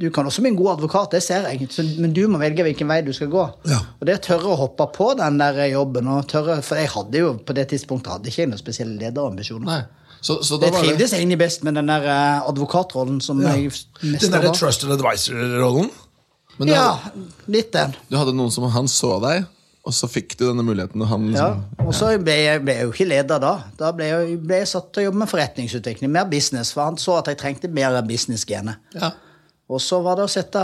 du 0.00 0.06
kan 0.14 0.30
også 0.30 0.44
bli 0.44 0.52
en 0.52 0.60
god 0.60 0.76
advokat. 0.76 1.16
Det 1.16 1.22
ser 1.26 1.48
jeg. 1.50 1.66
Så, 1.74 1.82
men 1.98 2.14
du 2.14 2.22
må 2.30 2.38
velge 2.40 2.62
hvilken 2.64 2.88
vei 2.88 3.00
du 3.04 3.10
skal 3.16 3.32
gå. 3.32 3.42
Ja. 3.72 3.82
Og 3.98 4.06
det 4.06 4.20
å 4.20 4.24
tørre 4.30 4.54
å 4.54 4.60
hoppe 4.62 4.86
på 4.94 5.10
den 5.18 5.42
der 5.42 5.58
jobben, 5.72 6.08
og 6.14 6.30
tørre, 6.30 6.60
for 6.62 6.78
jeg 6.78 6.94
hadde 6.94 7.24
jo 7.24 7.32
på 7.42 7.56
det 7.58 7.66
tidspunktet 7.74 8.14
hadde 8.14 8.30
ikke 8.30 8.52
noen 8.52 8.62
spesielle 8.62 9.02
lederambisjoner. 9.02 9.66
Nei. 9.66 9.82
Så, 10.20 10.38
så 10.44 10.58
det 10.60 10.72
trivdes 10.74 11.14
egentlig 11.16 11.38
best 11.40 11.62
med 11.64 11.74
den 11.78 11.88
der 11.88 12.04
eh, 12.04 12.48
advokatrollen 12.48 13.20
som 13.24 13.40
Ja. 13.40 13.54
jeg 13.56 13.72
Den 14.02 14.12
mest 14.12 14.30
var. 14.32 14.52
trusted 14.54 14.90
advisor-rollen. 14.92 15.90
Ja, 16.68 16.98
litt 17.48 17.70
den. 17.72 17.94
du 18.10 18.16
hadde 18.20 18.34
noen 18.36 18.50
som 18.52 18.66
han 18.68 18.88
så 18.92 19.14
deg, 19.22 19.46
og 19.88 19.94
så 19.96 20.04
fikk 20.12 20.34
du 20.36 20.42
denne 20.50 20.60
muligheten. 20.66 21.00
Og 21.00 21.08
han 21.08 21.30
Ja, 21.32 21.46
liksom, 21.54 21.86
og 21.88 21.94
så 21.96 22.10
ble 22.20 22.34
jeg, 22.36 22.60
ble 22.66 22.74
jeg 22.76 22.84
jo 22.84 22.92
ikke 22.92 23.06
leder 23.08 23.40
da. 23.40 23.52
Da 23.80 23.92
ble 23.96 24.04
jeg, 24.10 24.34
ble 24.44 24.58
jeg 24.60 24.68
satt 24.68 24.90
til 24.92 25.00
å 25.00 25.04
jobbe 25.06 25.22
med 25.22 25.30
forretningsutvikling, 25.32 26.10
mer 26.12 26.28
business, 26.28 26.74
for 26.76 26.84
han 26.84 26.98
så 27.00 27.16
at 27.22 27.30
jeg 27.32 27.38
trengte 27.40 27.68
mer 27.72 27.96
business-genet. 28.02 28.76
ja. 29.00 29.12
Og 29.70 29.78
så 29.80 30.00
var 30.02 30.16
det 30.18 30.24
å 30.26 30.28
sette 30.28 30.60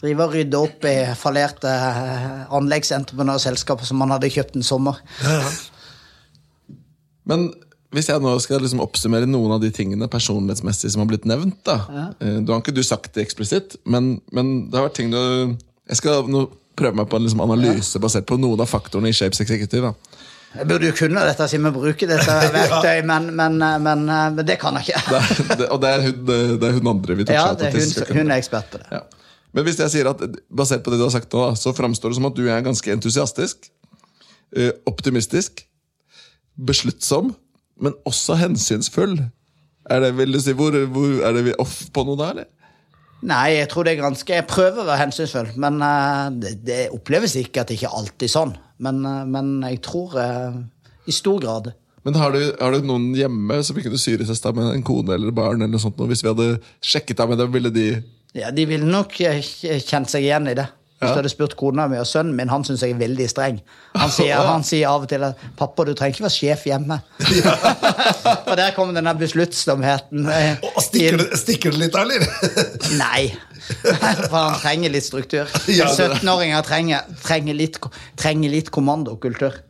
drive 0.00 0.24
og 0.24 0.32
rydde 0.32 0.56
opp 0.58 0.84
i 0.88 0.94
fallerte 1.20 1.68
eh, 1.68 2.46
anleggsentreprenørselskaper 2.56 3.84
som 3.84 3.98
man 4.00 4.10
hadde 4.14 4.30
kjøpt 4.32 4.56
en 4.56 4.62
sommer. 4.64 4.98
Men 7.26 7.50
hvis 7.94 8.08
jeg 8.10 8.22
nå 8.22 8.32
skal 8.42 8.60
liksom 8.64 8.80
oppsummere 8.82 9.28
noen 9.30 9.54
av 9.56 9.60
de 9.62 9.70
tingene 9.74 10.08
personlighetsmessig 10.10 10.90
som 10.92 11.04
har 11.04 11.10
blitt 11.12 11.26
nevnt 11.28 11.58
da, 11.66 11.78
Ja. 11.92 12.06
Du 12.42 12.52
har 12.52 12.60
ikke 12.62 12.74
du 12.74 12.82
sagt 12.86 13.12
det 13.14 13.26
eksplisitt, 13.26 13.76
men, 13.86 14.16
men 14.34 14.70
det 14.70 14.78
har 14.78 14.88
vært 14.88 14.98
ting 14.98 15.12
du 15.14 15.20
Jeg 15.86 16.00
skal 16.00 16.26
nå 16.30 16.48
prøve 16.76 16.98
meg 16.98 17.08
på 17.08 17.16
en 17.16 17.24
liksom 17.24 17.40
analyse 17.44 18.00
basert 18.02 18.26
på 18.28 18.36
noen 18.40 18.60
av 18.60 18.68
faktorene 18.68 19.08
i 19.08 19.16
Shapes 19.16 19.40
Executive. 19.40 19.92
da. 19.92 20.16
Jeg 20.56 20.68
burde 20.68 20.88
jo 20.88 20.96
kunne 20.96 21.22
dette 21.24 21.46
siden 21.48 21.68
vi 21.68 21.72
bruker 21.78 22.10
dette 22.10 22.34
verktøy, 22.56 23.00
men, 23.08 23.30
men, 23.36 23.56
men, 23.84 24.04
men 24.08 24.42
det 24.46 24.58
kan 24.60 24.76
jeg 24.80 24.90
ikke. 24.90 25.02
Det, 25.12 25.46
det, 25.62 25.68
og 25.72 25.80
det 25.80 25.92
er, 25.92 26.04
hun, 26.08 26.18
det 26.60 26.68
er 26.68 26.76
hun 26.76 26.90
andre 26.92 27.16
vi 27.16 27.26
tok 27.28 27.36
Ja, 27.36 27.46
det 27.56 27.70
er 27.70 27.78
hun, 27.78 28.18
hun 28.18 28.34
er 28.34 28.36
ekspert 28.40 28.68
på 28.72 28.82
det. 28.82 28.90
Ja. 28.92 29.02
Men 29.56 29.64
hvis 29.64 29.80
jeg 29.80 29.92
sier 29.94 30.10
at 30.10 30.20
basert 30.52 30.84
på 30.84 30.92
det 30.92 31.00
du 31.00 31.06
har 31.06 31.14
sagt 31.14 31.32
nå, 31.32 31.46
så 31.56 31.72
framstår 31.76 32.12
det 32.12 32.18
som 32.18 32.28
at 32.28 32.36
du 32.36 32.44
er 32.44 32.64
ganske 32.64 32.92
entusiastisk, 32.92 33.70
eh, 34.52 34.72
optimistisk, 34.90 35.64
besluttsom, 36.56 37.32
men 37.82 37.96
også 38.08 38.36
hensynsfull. 38.40 39.18
Er 39.90 40.02
det, 40.02 40.12
vil 40.18 40.34
du 40.34 40.40
si, 40.42 40.54
hvor, 40.56 40.74
hvor, 40.90 41.16
er 41.22 41.36
det 41.36 41.44
vi 41.46 41.56
off 41.62 41.78
på 41.94 42.04
noe 42.06 42.18
der, 42.18 42.36
eller? 42.36 42.52
Nei, 43.26 43.56
jeg 43.56 43.70
tror 43.72 43.86
det 43.86 43.94
er 43.94 44.02
ganske 44.02 44.34
Jeg 44.34 44.44
prøver 44.44 44.82
å 44.82 44.86
være 44.90 45.00
hensynsfull, 45.06 45.48
men 45.62 45.80
uh, 45.80 46.28
det, 46.36 46.58
det 46.66 46.80
oppleves 46.94 47.32
ikke 47.40 47.62
at 47.62 47.70
det 47.70 47.78
ikke 47.78 47.94
alltid 47.96 48.26
er 48.28 48.32
sånn. 48.32 48.52
Men, 48.84 49.00
uh, 49.08 49.22
men 49.28 49.54
jeg 49.64 49.80
tror 49.86 50.16
uh, 50.20 50.58
i 51.08 51.14
stor 51.14 51.40
grad 51.40 51.70
Men 52.04 52.18
har 52.20 52.34
du, 52.34 52.42
har 52.60 52.74
du 52.74 52.86
noen 52.86 53.08
hjemme 53.16 53.60
som 53.64 53.78
vi 53.78 53.86
kunne 53.86 53.98
deg 54.44 54.58
med 54.58 54.68
en 54.74 54.84
kone 54.86 55.16
eller 55.16 55.34
barn? 55.34 55.62
eller 55.62 55.72
noe 55.72 55.82
sånt. 55.82 56.02
Hvis 56.10 56.22
vi 56.26 56.32
hadde 56.32 56.50
sjekket 56.84 57.22
deg 57.22 57.32
med 57.32 57.40
dem, 57.40 57.54
ville 57.54 57.72
de 57.74 57.86
Ja, 58.36 58.52
De 58.52 58.66
ville 58.68 58.86
nok 58.86 59.16
kjent 59.16 60.12
seg 60.12 60.26
igjen 60.26 60.52
i 60.52 60.58
det. 60.58 60.68
Hvis 60.96 61.10
du 61.12 61.18
hadde 61.18 61.28
spurt 61.28 61.56
kona 61.60 61.84
mi 61.92 61.98
og 62.00 62.06
sønnen 62.08 62.32
min, 62.38 62.48
han 62.48 62.62
syns 62.64 62.80
jeg 62.82 62.94
er 62.94 63.00
veldig 63.00 63.26
streng. 63.28 63.58
Han 64.00 64.12
sier, 64.12 64.38
han 64.40 64.64
sier 64.64 64.88
av 64.88 65.04
og 65.04 65.10
til 65.10 65.26
at 65.28 65.42
'pappa, 65.58 65.84
du 65.84 65.92
trenger 65.92 66.14
ikke 66.14 66.24
være 66.24 66.36
sjef 66.36 66.64
hjemme'. 66.70 66.98
og 68.48 68.54
der 68.56 68.72
kommer 68.76 68.96
denne 68.96 69.12
besluttsomheten. 69.18 70.24
eh, 70.32 70.56
stikker 70.80 71.20
det, 71.20 71.28
stikker 71.38 71.76
det 71.76 71.82
litt, 71.84 71.98
eller? 72.00 72.24
Nei. 72.96 73.34
For 74.30 74.36
han 74.36 74.58
trenger 74.62 74.94
litt 74.94 75.06
struktur. 75.06 75.50
17-åringer 75.66 76.66
trenger, 76.66 77.06
trenger, 77.24 77.62
trenger 78.16 78.52
litt 78.52 78.70
kommandokultur. 78.74 79.62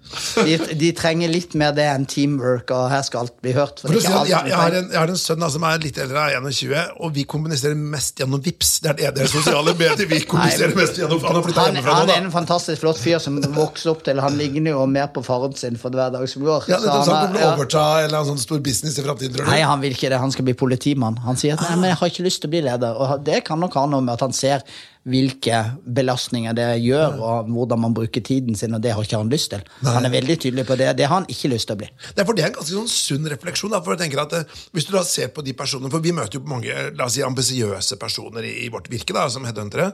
De, 0.46 0.56
de 0.78 0.92
trenger 0.94 1.30
litt 1.32 1.54
mer 1.58 1.72
det 1.74 1.86
enn 1.90 2.04
teamwork, 2.08 2.70
og 2.74 2.90
her 2.92 3.02
skal 3.06 3.24
alt 3.24 3.34
bli 3.42 3.54
hørt. 3.56 3.80
For 3.82 3.90
For 3.90 4.04
si 4.04 4.12
jeg, 4.12 4.28
jeg, 4.30 4.54
har 4.54 4.76
en, 4.78 4.90
jeg 4.92 5.00
har 5.00 5.10
en 5.12 5.18
sønn 5.18 5.42
da, 5.42 5.48
som 5.52 5.64
er 5.66 5.80
litt 5.82 5.98
eldre, 6.02 6.26
er 6.30 6.38
21, 6.44 6.76
og 7.02 7.14
vi 7.16 7.24
kommuniserer 7.28 7.78
mest 7.78 8.22
gjennom 8.22 8.42
Vips. 8.44 8.76
Det 8.84 8.92
er 8.92 8.98
det, 9.00 9.10
det 9.16 9.24
er 9.26 9.32
sosiale 9.32 9.74
medier 9.76 10.10
vi 10.10 10.20
kommuniserer 10.30 10.76
mest 10.78 11.00
gjennom. 11.00 11.24
Han 11.26 11.40
han, 11.56 11.80
han 11.88 12.12
er 12.12 12.20
en 12.20 12.30
fantastisk 12.34 12.84
flott 12.84 13.00
fyr 13.02 13.18
som 13.22 13.40
vokser 13.56 13.92
opp 13.92 14.04
til 14.06 14.20
Han 14.22 14.38
ligner 14.38 14.76
jo 14.76 14.84
mer 14.90 15.10
på 15.14 15.24
faren 15.26 15.56
sin 15.58 15.78
for 15.80 15.94
hver 15.94 16.14
dag 16.14 16.24
som 16.30 16.46
går. 16.46 16.68
Ja, 16.70 16.78
det 16.82 16.90
er 16.92 17.02
Så 17.02 17.10
sånn 17.10 17.18
han 17.18 17.36
er- 17.36 17.64
å 17.66 17.66
ja. 17.66 17.86
eller 18.04 18.18
en 18.22 18.30
sånn 18.30 18.40
stor 18.42 18.62
business 18.64 18.98
i 19.00 19.04
framtiden? 19.04 19.42
Nei, 19.50 19.60
han 19.66 19.82
vil 19.82 19.96
ikke 19.96 20.12
det. 20.12 20.20
Han 20.22 20.32
skal 20.34 20.46
bli 20.48 20.54
politimann. 20.58 21.18
Han 21.26 21.38
sier 21.40 21.58
at 21.58 21.66
nei, 21.66 21.74
men 21.82 21.90
jeg 21.92 22.00
har 22.00 22.14
ikke 22.14 22.26
lyst 22.28 22.44
til 22.44 22.50
å 22.52 22.54
bli 22.54 22.62
leder. 22.68 23.02
Og 23.02 23.26
det 23.26 23.42
kan 23.48 23.60
nok 23.62 23.75
ha 23.76 23.84
om 23.86 24.12
at 24.12 24.24
han 24.24 24.34
ser 24.36 24.64
hvilke 25.06 25.58
belastninger 25.96 26.54
det 26.58 26.66
gjør, 26.82 27.20
og 27.22 27.50
hvordan 27.54 27.78
man 27.84 27.94
bruker 27.94 28.24
tiden 28.26 28.56
sin, 28.58 28.74
og 28.74 28.82
det 28.82 28.90
har 28.96 29.06
ikke 29.06 29.20
han 29.20 29.30
lyst 29.30 29.52
til. 29.52 29.62
Han 29.86 30.04
er 30.08 30.10
veldig 30.10 30.36
tydelig 30.42 30.64
på 30.66 30.76
det. 30.80 30.88
Det 30.98 31.06
har 31.06 31.20
han 31.20 31.28
ikke 31.30 31.50
lyst 31.52 31.68
til 31.70 31.76
å 31.76 31.80
bli. 31.82 31.88
Det 32.10 32.24
er, 32.24 32.26
for 32.26 32.34
det 32.34 32.42
er 32.42 32.50
en 32.50 32.56
ganske 32.58 32.74
sånn 32.74 32.90
sunn 32.90 33.28
refleksjon. 33.30 33.70
Da, 33.70 33.80
for 33.86 33.94
jeg 33.94 34.02
tenker 34.02 34.24
at 34.24 34.34
eh, 34.34 34.56
Hvis 34.74 34.88
du 34.88 34.92
da 34.96 35.04
ser 35.06 35.30
på 35.34 35.44
de 35.46 35.54
personene 35.56 35.90
For 35.92 36.02
vi 36.02 36.12
møter 36.14 36.38
jo 36.38 36.42
mange 36.50 36.74
la 36.98 37.06
oss 37.06 37.14
si, 37.16 37.22
ambisiøse 37.22 37.98
personer 38.02 38.44
i, 38.46 38.52
i 38.66 38.70
vårt 38.72 38.90
virke 38.90 39.14
da, 39.14 39.28
som 39.30 39.46
headhuntere. 39.46 39.92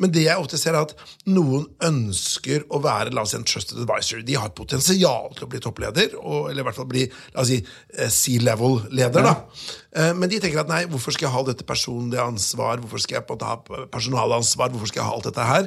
Men 0.00 0.14
det 0.14 0.24
jeg 0.28 0.38
ofte 0.40 0.58
ser, 0.60 0.78
er 0.78 0.86
at 0.86 0.94
noen 1.26 1.66
ønsker 1.84 2.64
å 2.70 2.80
være 2.82 3.12
la 3.12 3.26
oss 3.26 3.34
si, 3.34 3.40
en 3.40 3.46
trusted 3.48 3.82
advisor. 3.82 4.22
De 4.26 4.38
har 4.38 4.54
potensial 4.56 5.34
til 5.36 5.48
å 5.48 5.50
bli 5.50 5.60
toppleder, 5.62 6.14
og, 6.22 6.50
eller 6.52 6.62
i 6.62 6.68
hvert 6.70 6.78
fall 6.78 6.90
bli 6.90 7.08
la 7.34 7.42
oss 7.42 7.50
si, 7.50 7.58
eh, 7.98 8.08
C-level-leder. 8.12 9.26
da. 9.26 9.34
Eh, 9.98 10.14
Men 10.14 10.30
de 10.30 10.38
tenker 10.40 10.62
at 10.62 10.70
nei, 10.70 10.84
hvorfor 10.86 11.12
skal 11.14 11.28
jeg 11.28 11.34
ha 11.34 11.44
dette 11.50 11.66
personlige 11.68 12.22
ansvar? 12.24 12.80
Hvorfor 12.82 13.02
skal 13.02 13.18
jeg 13.18 13.26
på 13.26 13.34
en 13.34 13.42
måte 13.42 13.50
ha 13.50 13.86
personalansvar? 13.92 14.51
Hvorfor 14.56 14.86
skal 14.86 15.00
jeg 15.00 15.08
ha 15.08 15.14
alt 15.16 15.28
dette 15.28 15.48
her? 15.48 15.66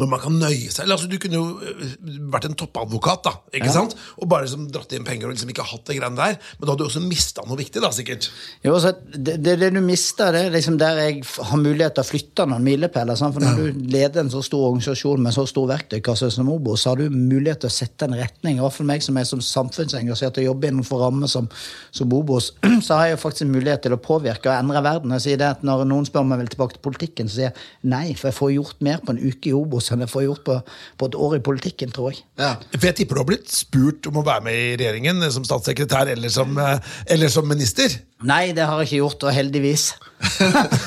Når 0.00 0.08
man 0.08 0.20
kan 0.22 0.36
nøye 0.40 0.70
seg 0.72 0.86
eller, 0.86 0.96
altså, 0.96 1.08
Du 1.10 1.18
kunne 1.20 1.36
jo 1.36 1.58
øh, 1.60 1.96
vært 2.32 2.46
en 2.48 2.56
toppadvokat 2.56 3.26
da, 3.26 3.32
ikke 3.58 3.72
sant? 3.74 3.92
og 4.16 4.28
bare 4.30 4.46
liksom, 4.46 4.64
dratt 4.72 4.92
inn 4.96 5.04
penger 5.04 5.28
og 5.28 5.34
liksom 5.34 5.50
ikke 5.52 5.66
hatt 5.68 5.84
det 5.88 5.98
greiene 5.98 6.16
der. 6.16 6.38
Men 6.56 6.64
da 6.64 6.72
hadde 6.72 6.80
du 6.80 6.88
også 6.88 7.02
mista 7.04 7.44
noe 7.44 7.58
viktig, 7.58 7.82
da, 7.84 7.90
sikkert. 7.92 8.28
Jo, 8.64 8.78
så 8.80 8.94
det, 8.96 9.36
det, 9.44 9.58
det 9.60 9.68
du 9.74 9.80
mister, 9.84 10.32
det 10.32 10.46
er 10.46 10.54
liksom 10.54 10.78
der 10.80 11.00
jeg 11.02 11.18
har 11.36 11.60
mulighet 11.60 11.96
til 11.98 12.04
å 12.04 12.08
flytte 12.08 12.46
noen 12.48 12.64
milepæler. 12.64 13.20
For 13.20 13.44
når 13.44 13.60
du 13.60 13.82
leder 13.92 14.22
en 14.22 14.32
så 14.32 14.40
stor 14.46 14.70
organisasjon 14.70 15.22
med 15.26 15.36
så 15.36 15.44
stor 15.50 15.68
verktøykasse 15.74 16.30
som 16.38 16.48
Obo, 16.52 16.78
så 16.80 16.94
har 16.94 17.02
du 17.02 17.12
mulighet 17.12 17.64
til 17.66 17.72
å 17.72 17.74
sette 17.74 18.08
en 18.08 18.16
retning. 18.16 18.56
I 18.56 18.64
hvert 18.64 18.78
fall 18.78 18.88
meg 18.88 19.04
som 19.04 19.20
er 19.20 19.28
som 19.28 19.44
samfunnsengasjert 19.44 20.40
og 20.40 20.48
jobber 20.48 20.72
innenfor 20.72 21.04
rammer 21.04 21.30
som, 21.32 21.50
som 21.92 22.16
Obos, 22.16 22.52
så 22.86 22.96
har 22.96 23.10
jeg 23.10 23.18
jo 23.18 23.22
faktisk 23.26 23.48
en 23.48 23.54
mulighet 23.58 23.84
til 23.84 23.96
å 23.96 24.00
påvirke 24.00 24.48
og 24.48 24.56
endre 24.56 24.84
verden. 24.88 25.12
Jeg 25.18 25.26
sier 25.26 25.42
det 25.42 25.50
at 25.58 25.66
Når 25.66 25.84
noen 25.88 26.08
spør 26.08 26.24
om 26.24 26.32
jeg 26.34 26.42
vil 26.42 26.52
tilbake 26.56 26.78
til 26.78 26.84
politikken, 26.88 27.28
så 27.28 27.38
sier 27.38 27.50
jeg 27.50 27.92
nei, 27.92 28.16
for 28.16 28.30
jeg 28.30 28.38
får 28.38 28.54
gjort 28.56 28.84
mer 28.88 29.04
på 29.04 29.14
en 29.14 29.22
uke 29.22 29.52
i 29.52 29.56
Obos 29.56 29.81
enn 29.90 30.04
jeg 30.04 30.10
får 30.12 30.22
gjort 30.28 30.42
på, 30.46 30.56
på 31.00 31.08
et 31.10 31.16
år 31.26 31.34
i 31.38 31.42
politikken, 31.44 31.90
tror 31.94 32.12
jeg. 32.12 32.20
Ja. 32.38 32.52
For 32.76 32.86
jeg 32.86 32.96
tipper 33.00 33.18
du 33.18 33.20
har 33.24 33.28
blitt 33.32 33.50
spurt 33.50 34.06
om 34.10 34.20
å 34.20 34.24
være 34.26 34.44
med 34.46 34.54
i 34.60 34.68
regjeringen 34.80 35.22
eh, 35.26 35.32
som 35.34 35.46
statssekretær 35.48 36.12
eller 36.14 36.30
som, 36.32 36.54
eh, 36.62 36.92
eller 37.16 37.32
som 37.32 37.48
minister. 37.50 37.96
Nei, 38.28 38.52
det 38.54 38.68
har 38.68 38.78
jeg 38.82 38.90
ikke 38.92 39.00
gjort, 39.02 39.26
og 39.26 39.34
heldigvis. 39.34 39.88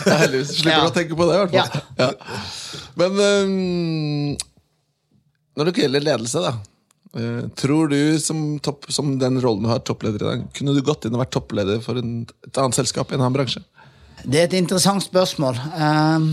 Heldigvis. 0.08 0.53
Slipper 0.62 0.77
Ja. 0.77 0.86
å 0.88 0.93
tenke 0.95 1.17
på 1.19 1.27
det, 1.27 1.36
i 1.36 1.43
hvert 1.43 1.55
fall. 1.58 1.84
Ja. 1.99 2.10
Men 2.95 3.19
um, 3.19 4.38
når 5.60 5.69
det 5.71 5.84
gjelder 5.84 6.03
ledelse, 6.08 6.41
da. 6.43 6.53
tror 7.60 7.91
du, 7.91 7.97
som, 8.19 8.41
topp, 8.63 8.88
som 8.91 9.13
den 9.19 9.39
rollen 9.43 9.63
du 9.63 9.69
har, 9.71 9.79
toppleder 9.88 10.19
i 10.23 10.27
dag, 10.29 10.47
kunne 10.55 10.73
du 10.75 10.81
gått 10.84 11.08
inn 11.08 11.15
og 11.15 11.21
vært 11.25 11.36
toppleder 11.36 11.79
for 11.84 11.99
en, 11.99 12.21
et 12.47 12.60
annet 12.60 12.75
selskap 12.79 13.12
i 13.12 13.15
en 13.17 13.23
annen 13.23 13.36
bransje? 13.38 13.63
Det 14.25 14.39
er 14.41 14.47
et 14.49 14.58
interessant 14.58 15.03
spørsmål. 15.03 15.60
Ehm, 15.77 16.29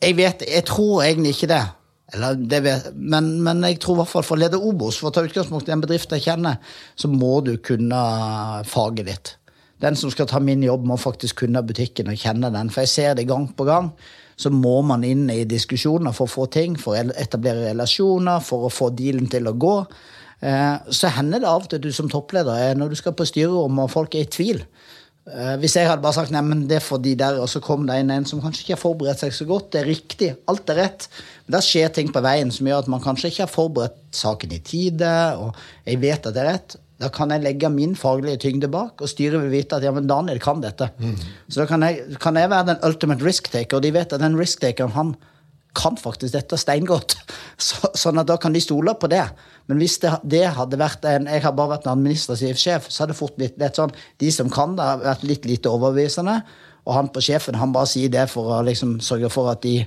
jeg 0.00 0.16
vet, 0.16 0.44
jeg 0.48 0.64
tror 0.68 1.04
egentlig 1.04 1.34
ikke 1.36 1.50
det. 1.52 1.64
Vet, 2.10 2.88
men, 2.96 3.36
men 3.44 3.60
jeg 3.68 3.78
tror 3.82 3.94
i 3.94 4.00
hvert 4.00 4.10
fall 4.10 4.24
for 4.26 4.34
å 4.34 4.40
lede 4.40 4.58
Obos, 4.58 4.98
for 4.98 5.10
å 5.10 5.14
ta 5.14 5.22
utgangspunkt 5.22 5.68
i 5.68 5.74
en 5.76 5.82
bedrift 5.84 6.10
jeg 6.16 6.24
kjenner, 6.24 6.56
så 6.98 7.10
må 7.12 7.36
du 7.46 7.52
kunne 7.62 8.00
faget 8.66 9.06
ditt. 9.06 9.34
Den 9.80 9.96
som 9.96 10.10
skal 10.12 10.28
ta 10.28 10.40
min 10.42 10.64
jobb, 10.64 10.84
må 10.88 10.98
faktisk 11.00 11.44
kunne 11.44 11.62
butikken 11.64 12.10
og 12.12 12.18
kjenne 12.20 12.50
den. 12.52 12.72
For 12.72 12.84
jeg 12.84 12.92
ser 12.92 13.14
det 13.16 13.28
gang 13.30 13.46
på 13.56 13.64
gang. 13.68 13.92
Så 14.40 14.50
må 14.52 14.80
man 14.84 15.04
inn 15.04 15.26
i 15.32 15.44
diskusjoner 15.48 16.12
for 16.16 16.28
å 16.28 16.32
få 16.32 16.46
ting, 16.52 16.76
for 16.80 16.96
å 16.96 17.12
etablere 17.20 17.70
relasjoner, 17.70 18.42
for 18.44 18.66
å 18.66 18.72
få 18.72 18.90
dealen 18.96 19.28
til 19.32 19.48
å 19.48 19.56
gå. 19.56 19.74
Eh, 20.40 20.76
Så 20.88 21.12
hender 21.12 21.40
det 21.40 21.48
av 21.48 21.64
og 21.64 21.70
til 21.72 21.82
du 21.84 21.90
som 21.92 22.08
toppleder 22.08 22.70
er 22.70 22.76
når 22.76 22.92
du 22.92 22.96
skal 23.00 23.16
på 23.16 23.28
styrerom 23.28 23.78
og 23.84 23.92
folk 23.92 24.16
er 24.16 24.24
i 24.24 24.32
tvil. 24.32 24.62
Eh, 25.28 25.56
Hvis 25.60 25.76
jeg 25.76 25.88
hadde 25.88 26.02
bare 26.02 26.16
sagt 26.16 26.32
nei, 26.32 26.42
men 26.44 26.64
det 26.70 26.80
for 26.82 27.02
de 27.02 27.12
der, 27.18 27.38
og 27.42 27.48
så 27.52 27.60
kom 27.62 27.86
det 27.88 27.98
inn 28.00 28.12
en 28.14 28.26
som 28.28 28.40
kanskje 28.42 28.64
ikke 28.64 28.76
har 28.76 28.82
forberedt 28.82 29.22
seg 29.22 29.34
så 29.36 29.46
godt. 29.48 29.70
Det 29.74 29.82
er 29.82 29.90
riktig, 29.90 30.30
alt 30.50 30.72
er 30.72 30.80
rett. 30.80 31.08
Men 31.46 31.58
da 31.58 31.64
skjer 31.64 31.92
ting 31.94 32.12
på 32.14 32.22
veien 32.24 32.52
som 32.54 32.68
gjør 32.70 32.84
at 32.84 32.92
man 32.92 33.04
kanskje 33.04 33.30
ikke 33.32 33.44
har 33.44 33.52
forberedt 33.52 33.98
saken 34.16 34.54
i 34.56 34.62
tide, 34.64 35.10
og 35.38 35.58
jeg 35.84 36.00
vet 36.02 36.24
at 36.26 36.36
det 36.36 36.44
er 36.44 36.50
rett. 36.54 36.78
Da 37.00 37.08
kan 37.08 37.32
jeg 37.32 37.40
legge 37.40 37.70
min 37.72 37.94
faglige 37.96 38.42
tyngde 38.42 38.68
bak, 38.72 39.00
og 39.00 39.08
styret 39.08 39.40
vil 39.40 39.54
vite 39.54 39.78
at 39.78 39.84
ja, 39.86 39.92
men 39.96 40.08
Daniel 40.08 40.40
kan 40.42 40.60
dette. 40.60 40.90
Så 41.48 41.62
da 41.62 41.66
kan 41.68 41.84
jeg, 41.86 42.18
kan 42.20 42.36
jeg 42.36 42.50
være 42.52 42.74
den 42.74 42.82
ultimate 42.84 43.24
risk 43.24 43.48
taker, 43.52 43.78
og 43.78 43.86
de 43.86 43.94
vet 43.94 44.12
at 44.12 44.20
den 44.20 44.36
risk 44.36 44.60
takeren, 44.60 44.92
han 44.92 45.14
kan 45.76 45.96
faktisk 45.96 46.34
dette 46.34 46.58
steingodt. 46.60 47.14
Så, 47.70 47.92
sånn 47.96 48.20
at 48.20 48.28
da 48.28 48.36
kan 48.40 48.52
de 48.52 48.60
stole 48.60 48.92
på 49.00 49.08
det. 49.08 49.22
Men 49.70 49.78
hvis 49.78 50.00
det, 50.02 50.10
det 50.26 50.42
hadde 50.56 50.78
vært 50.80 51.04
en 51.06 51.28
Jeg 51.30 51.44
har 51.44 51.54
bare 51.54 51.76
vært 51.76 51.86
en 51.86 51.94
administrativ 51.94 52.58
sjef, 52.58 52.88
så 52.90 53.04
hadde 53.04 53.14
det 53.14 53.20
fort 53.20 53.36
blitt 53.38 53.60
litt 53.60 53.78
sånn 53.78 53.94
De 54.18 54.32
som 54.34 54.50
kan 54.50 54.74
det, 54.78 54.86
har 54.88 55.04
vært 55.04 55.28
litt 55.28 55.46
lite 55.46 55.70
overbevisende. 55.70 56.40
Og 56.88 56.96
han 56.96 57.10
på 57.12 57.22
sjefen 57.22 57.58
han 57.60 57.74
bare 57.76 57.88
sier 57.90 58.10
det 58.10 58.26
for 58.32 58.50
å 58.56 58.64
liksom 58.66 58.98
sørge 59.04 59.30
for 59.32 59.52
at 59.52 59.62
de 59.62 59.84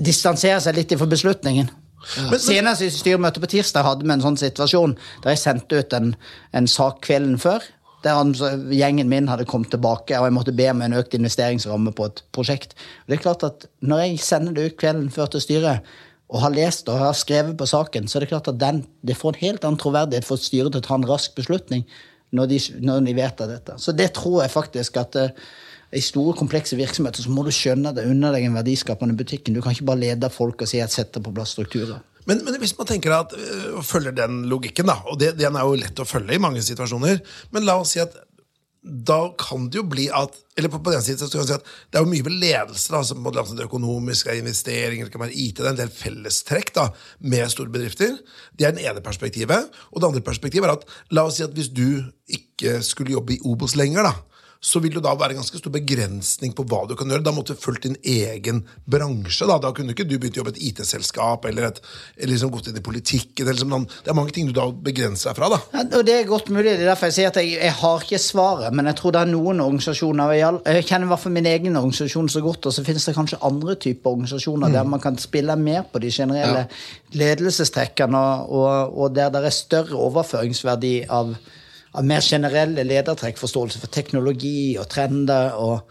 distanserer 0.00 0.62
seg 0.64 0.78
litt 0.78 0.94
fra 0.96 1.10
beslutningen. 1.10 1.68
Men- 2.30 2.40
Senest 2.40 2.82
i 2.82 2.90
styremøtet 2.90 3.42
på 3.42 3.50
tirsdag 3.50 3.84
hadde 3.84 4.06
vi 4.06 4.10
en 4.14 4.24
sånn 4.24 4.38
situasjon 4.40 4.96
der 5.22 5.34
jeg 5.34 5.42
sendte 5.42 5.78
ut 5.78 5.92
en, 5.92 6.14
en 6.52 6.66
sak 6.66 7.02
kvelden 7.06 7.38
før. 7.38 7.62
Der 8.02 8.16
han, 8.18 8.32
gjengen 8.74 9.08
min 9.08 9.28
hadde 9.30 9.44
kommet 9.46 9.70
tilbake, 9.70 10.16
og 10.18 10.26
jeg 10.26 10.34
måtte 10.34 10.56
be 10.56 10.66
om 10.72 10.80
en 10.82 10.96
økt 10.98 11.14
investeringsramme 11.14 11.92
på 11.94 12.08
et 12.08 12.22
prosjekt. 12.34 12.74
Og 13.04 13.12
det 13.12 13.18
er 13.18 13.22
klart 13.22 13.44
at 13.46 13.66
Når 13.80 13.98
jeg 14.06 14.18
sender 14.18 14.52
det 14.56 14.64
ut 14.72 14.80
kvelden 14.80 15.10
før 15.10 15.26
til 15.30 15.44
styret, 15.44 15.86
og 16.32 16.40
har 16.40 16.54
lest 16.54 16.88
og 16.88 17.00
har 17.00 17.16
skrevet 17.16 17.56
på 17.60 17.68
saken, 17.68 18.08
så 18.08 18.18
er 18.18 18.24
det 18.24 18.30
klart 18.32 18.48
at 18.48 18.60
den, 18.60 18.82
det 19.04 19.18
får 19.18 19.34
en 19.34 19.42
helt 19.42 19.66
annen 19.68 19.80
troverdighet 19.80 20.26
for 20.26 20.40
styret 20.40 20.72
til 20.72 20.80
å 20.80 20.86
ta 20.86 20.96
en 20.96 21.08
rask 21.08 21.34
beslutning 21.36 21.84
når 22.32 22.48
de, 22.48 22.60
når 22.80 23.02
de 23.04 23.14
vet 23.18 23.42
av 23.44 23.50
dette. 23.52 23.76
Så 23.82 23.92
det 23.92 24.14
tror 24.16 24.40
jeg 24.40 24.54
faktisk 24.54 24.96
at 25.02 25.18
uh, 25.20 25.50
i 25.92 26.00
store, 26.00 26.32
komplekse 26.38 26.78
virksomheter 26.78 27.26
så 27.26 27.32
må 27.32 27.44
du 27.44 27.52
skjønne 27.52 27.92
det 27.92 28.06
under 28.08 28.32
deg 28.32 28.46
en 28.48 28.56
verdiskapende 28.56 29.16
butikken. 29.18 29.52
Du 29.52 29.60
kan 29.60 29.76
ikke 29.76 29.90
bare 29.90 30.00
lede 30.06 30.32
folk 30.32 30.64
og 30.64 30.70
si 30.70 30.80
at 30.80 30.94
sette 30.94 31.20
på 31.20 31.34
plass 31.36 31.52
strukturer. 31.52 32.00
Men, 32.24 32.40
men 32.46 32.56
hvis 32.62 32.72
man 32.78 32.88
tenker 32.88 33.12
at 33.16 33.34
øh, 33.36 33.82
følger 33.84 34.14
den 34.16 34.44
logikken, 34.48 34.88
da, 34.88 35.00
og 35.10 35.18
det, 35.20 35.34
den 35.36 35.58
er 35.58 35.66
jo 35.66 35.76
lett 35.76 36.00
å 36.00 36.08
følge 36.08 36.38
i 36.38 36.40
mange 36.40 36.62
situasjoner, 36.64 37.20
men 37.52 37.66
la 37.66 37.76
oss 37.82 37.92
si 37.92 38.00
at 38.00 38.14
da 38.82 39.28
kan 39.38 39.68
det 39.70 39.78
jo 39.78 39.84
bli 39.86 40.08
at 40.10 40.34
eller 40.58 40.68
på, 40.68 40.80
på 40.82 40.92
den 40.92 41.02
siden 41.04 41.20
så 41.20 41.28
kan 41.30 41.40
man 41.40 41.48
si 41.48 41.54
at 41.54 41.68
Det 41.88 41.98
er 41.98 42.02
jo 42.02 42.10
mye 42.10 42.24
ved 42.26 42.34
ledelse. 42.42 42.92
da, 42.92 43.02
som 43.06 43.22
både 43.24 43.44
det 43.56 43.64
økonomiske, 43.64 44.30
er 44.30 44.42
investeringer, 44.42 45.08
kan 45.08 45.20
være 45.20 45.32
IT. 45.32 45.56
Det 45.56 45.66
er 45.66 45.70
en 45.70 45.78
del 45.78 45.92
fellestrekk 45.92 46.74
da, 46.74 46.88
med 47.20 47.48
store 47.48 47.70
bedrifter. 47.72 48.18
Det 48.58 48.66
er 48.66 48.74
den 48.74 48.84
ene 48.84 49.00
perspektivet. 49.00 49.70
Og 49.92 50.00
det 50.00 50.08
andre 50.08 50.20
perspektivet 50.20 50.66
er 50.66 50.74
at 50.74 50.84
la 51.10 51.24
oss 51.24 51.38
si 51.38 51.46
at 51.46 51.54
hvis 51.56 51.70
du 51.72 52.02
ikke 52.28 52.82
skulle 52.82 53.14
jobbe 53.14 53.36
i 53.36 53.40
Obos 53.48 53.76
lenger, 53.76 54.02
da, 54.02 54.12
så 54.62 54.78
vil 54.78 54.94
det 54.94 55.02
da 55.02 55.12
være 55.18 55.34
ganske 55.34 55.58
stor 55.58 55.72
begrensning 55.74 56.52
på 56.54 56.62
hva 56.70 56.84
du 56.86 56.94
kan 56.98 57.10
gjøre. 57.10 57.24
Da 57.26 57.32
måtte 57.34 57.56
du 57.56 57.58
fulgt 57.58 57.88
din 57.88 57.96
egen 58.06 58.60
bransje. 58.86 59.48
Da, 59.50 59.56
da 59.58 59.72
kunne 59.74 59.90
ikke 59.90 60.06
du 60.06 60.14
begynt 60.14 60.36
å 60.38 60.42
jobbe 60.44 60.52
i 60.54 60.68
et 60.70 60.82
IT-selskap 60.82 61.48
eller, 61.50 61.72
et, 61.72 61.80
eller 62.14 62.30
liksom 62.36 62.52
gått 62.54 62.68
inn 62.70 62.78
i 62.78 62.84
politikken. 62.84 63.42
Eller 63.42 63.58
liksom, 63.58 63.88
det 64.06 64.12
er 64.12 64.18
mange 64.18 64.34
ting 64.36 64.46
du 64.46 64.54
da 64.54 64.68
begrenser 64.70 65.32
deg 65.32 65.40
fra. 65.40 65.48
da. 65.50 65.58
Ja, 65.74 65.82
og 65.98 66.06
Det 66.06 66.14
er 66.14 66.28
godt 66.30 66.52
mulig. 66.54 66.76
Det 66.76 66.84
er 66.86 66.92
derfor 66.92 67.10
jeg 67.10 67.16
sier 67.18 67.32
at 67.32 67.40
jeg, 67.42 67.56
jeg 67.58 67.74
har 67.80 68.06
ikke 68.06 68.20
svaret. 68.22 68.76
Men 68.78 68.90
jeg 68.92 69.00
tror 69.00 69.16
det 69.16 69.24
er 69.24 69.32
noen 69.32 69.64
organisasjoner 69.64 70.36
Jeg 70.38 70.60
jeg 70.62 70.86
kjenner 70.86 71.08
i 71.08 71.10
hvert 71.10 71.22
fall 71.24 71.34
min 71.34 71.48
egen 71.50 71.78
organisasjon 71.80 72.30
så 72.30 72.42
godt, 72.44 72.68
og 72.70 72.76
så 72.76 72.84
finnes 72.86 73.06
det 73.08 73.16
kanskje 73.16 73.40
andre 73.42 73.74
typer 73.82 74.14
organisasjoner 74.14 74.72
der 74.72 74.86
man 74.88 75.02
kan 75.02 75.18
spille 75.18 75.56
mer 75.58 75.82
på 75.90 76.00
de 76.02 76.10
generelle 76.12 76.68
ledelsestrekkene, 77.18 78.18
og, 78.18 78.54
og, 78.62 78.94
og 78.98 79.16
der 79.16 79.32
det 79.34 79.42
er 79.44 79.54
større 79.54 79.98
overføringsverdi 79.98 80.94
av, 81.10 81.34
av 81.94 82.06
mer 82.08 82.24
generelle 82.24 82.84
ledertrekk, 82.88 83.36
forståelse 83.40 83.82
for 83.82 83.92
teknologi 83.92 84.78
og 84.80 84.88
trender. 84.92 85.52
og 85.58 85.82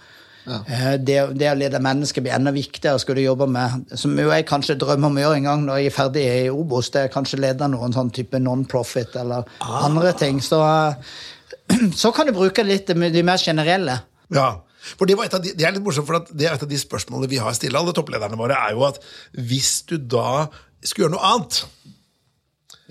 Eh, 0.47 0.97
Det, 0.97 1.17
det 1.37 1.49
å 1.51 1.57
lede 1.57 1.81
mennesker 1.83 2.23
blir 2.23 2.33
enda 2.35 2.53
viktigere. 2.53 2.99
Skal 3.01 3.17
du 3.17 3.21
jobbe 3.21 3.47
med 3.51 3.91
Som 3.99 4.17
jo 4.17 4.31
jeg 4.31 4.47
kanskje 4.49 4.77
drømmer 4.81 5.11
om 5.11 5.19
å 5.19 5.25
gjøre 5.25 5.37
en 5.41 5.49
gang 5.49 5.67
når 5.67 5.81
jeg 5.81 5.91
er 5.91 5.97
ferdig 5.97 6.23
i 6.29 6.49
Obos, 6.53 6.89
det 6.93 7.05
er 7.05 7.13
kanskje 7.13 7.41
lede 7.41 7.67
noen 7.69 7.93
sånn 7.93 8.11
type 8.13 8.39
non-profit 8.41 9.15
eller 9.21 9.45
andre 9.61 10.13
ting. 10.17 10.41
Så, 10.41 10.61
eh, 10.65 11.85
så 12.01 12.13
kan 12.15 12.29
du 12.29 12.35
bruke 12.37 12.65
litt 12.65 12.89
de 12.89 13.23
mer 13.23 13.41
generelle. 13.41 14.01
Ja, 14.33 14.49
for 14.81 15.05
det, 15.05 15.17
var 15.17 15.27
et 15.27 15.37
av 15.37 15.43
de, 15.43 15.53
det 15.53 15.67
er 15.67 15.75
litt 15.75 15.85
morsomt, 15.85 16.07
for 16.07 16.25
det 16.31 16.47
er 16.47 16.55
et 16.55 16.65
av 16.65 16.69
de 16.69 16.79
spørsmålene 16.79 17.29
vi 17.29 17.41
har 17.41 17.53
stille 17.53 17.77
alle 17.77 17.93
topplederne 17.93 18.39
våre, 18.39 18.57
er 18.57 18.73
jo 18.73 18.87
at 18.87 18.97
hvis 19.37 19.83
du 19.85 19.99
da 19.99 20.47
skulle 20.81 21.07
gjøre 21.07 21.17
noe 21.19 21.35
annet 21.35 21.63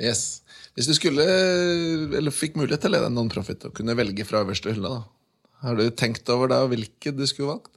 Yes. 0.01 0.41
Hvis 0.79 0.89
du 0.89 0.95
skulle, 0.97 1.25
eller 2.17 2.35
fikk 2.35 2.57
mulighet 2.59 2.85
til 2.85 2.93
å 2.93 2.95
lede 2.97 3.11
en 3.11 3.19
non-profit 3.19 3.67
og 3.69 3.75
kunne 3.77 3.97
velge 3.99 4.27
fra 4.29 4.45
øverste 4.45 4.73
hylle, 4.73 4.93
da. 5.01 5.03
Har 5.61 5.77
du 5.77 5.91
tenkt 5.93 6.29
over 6.33 6.49
da 6.49 6.63
hvilke 6.71 7.13
du 7.13 7.27
skulle 7.29 7.57
valgt? 7.57 7.75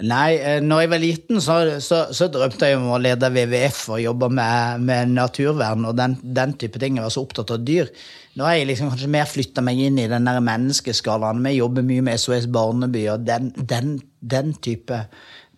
Nei, 0.00 0.34
eh, 0.40 0.58
når 0.64 0.80
jeg 0.80 0.90
var 0.90 1.00
liten, 1.02 1.40
så, 1.44 1.56
så, 1.84 1.98
så 2.16 2.26
drømte 2.32 2.66
jeg 2.66 2.78
om 2.80 2.88
å 2.90 2.98
lede 2.98 3.28
WWF 3.30 3.82
og 3.94 4.00
jobbe 4.00 4.30
med, 4.32 4.82
med 4.88 5.12
naturvern 5.12 5.84
og 5.86 5.94
den, 5.98 6.16
den 6.24 6.54
type 6.58 6.80
ting. 6.82 6.96
Jeg 6.98 7.04
var 7.04 7.12
så 7.14 7.22
opptatt 7.22 7.52
av 7.54 7.62
dyr. 7.68 7.92
Nå 8.34 8.48
har 8.48 8.56
jeg 8.56 8.70
liksom 8.72 8.90
kanskje 8.90 9.12
mer 9.12 9.28
flytta 9.30 9.62
meg 9.62 9.82
inn 9.84 10.00
i 10.00 10.08
den 10.10 10.26
menneskeskalaen. 10.26 11.44
Vi 11.44 11.58
jobber 11.58 11.86
mye 11.86 12.04
med 12.08 12.18
SOS 12.18 12.48
Barneby 12.50 13.04
og 13.12 13.28
den, 13.28 13.52
den, 13.60 13.98
den, 14.24 14.54
type, 14.64 15.04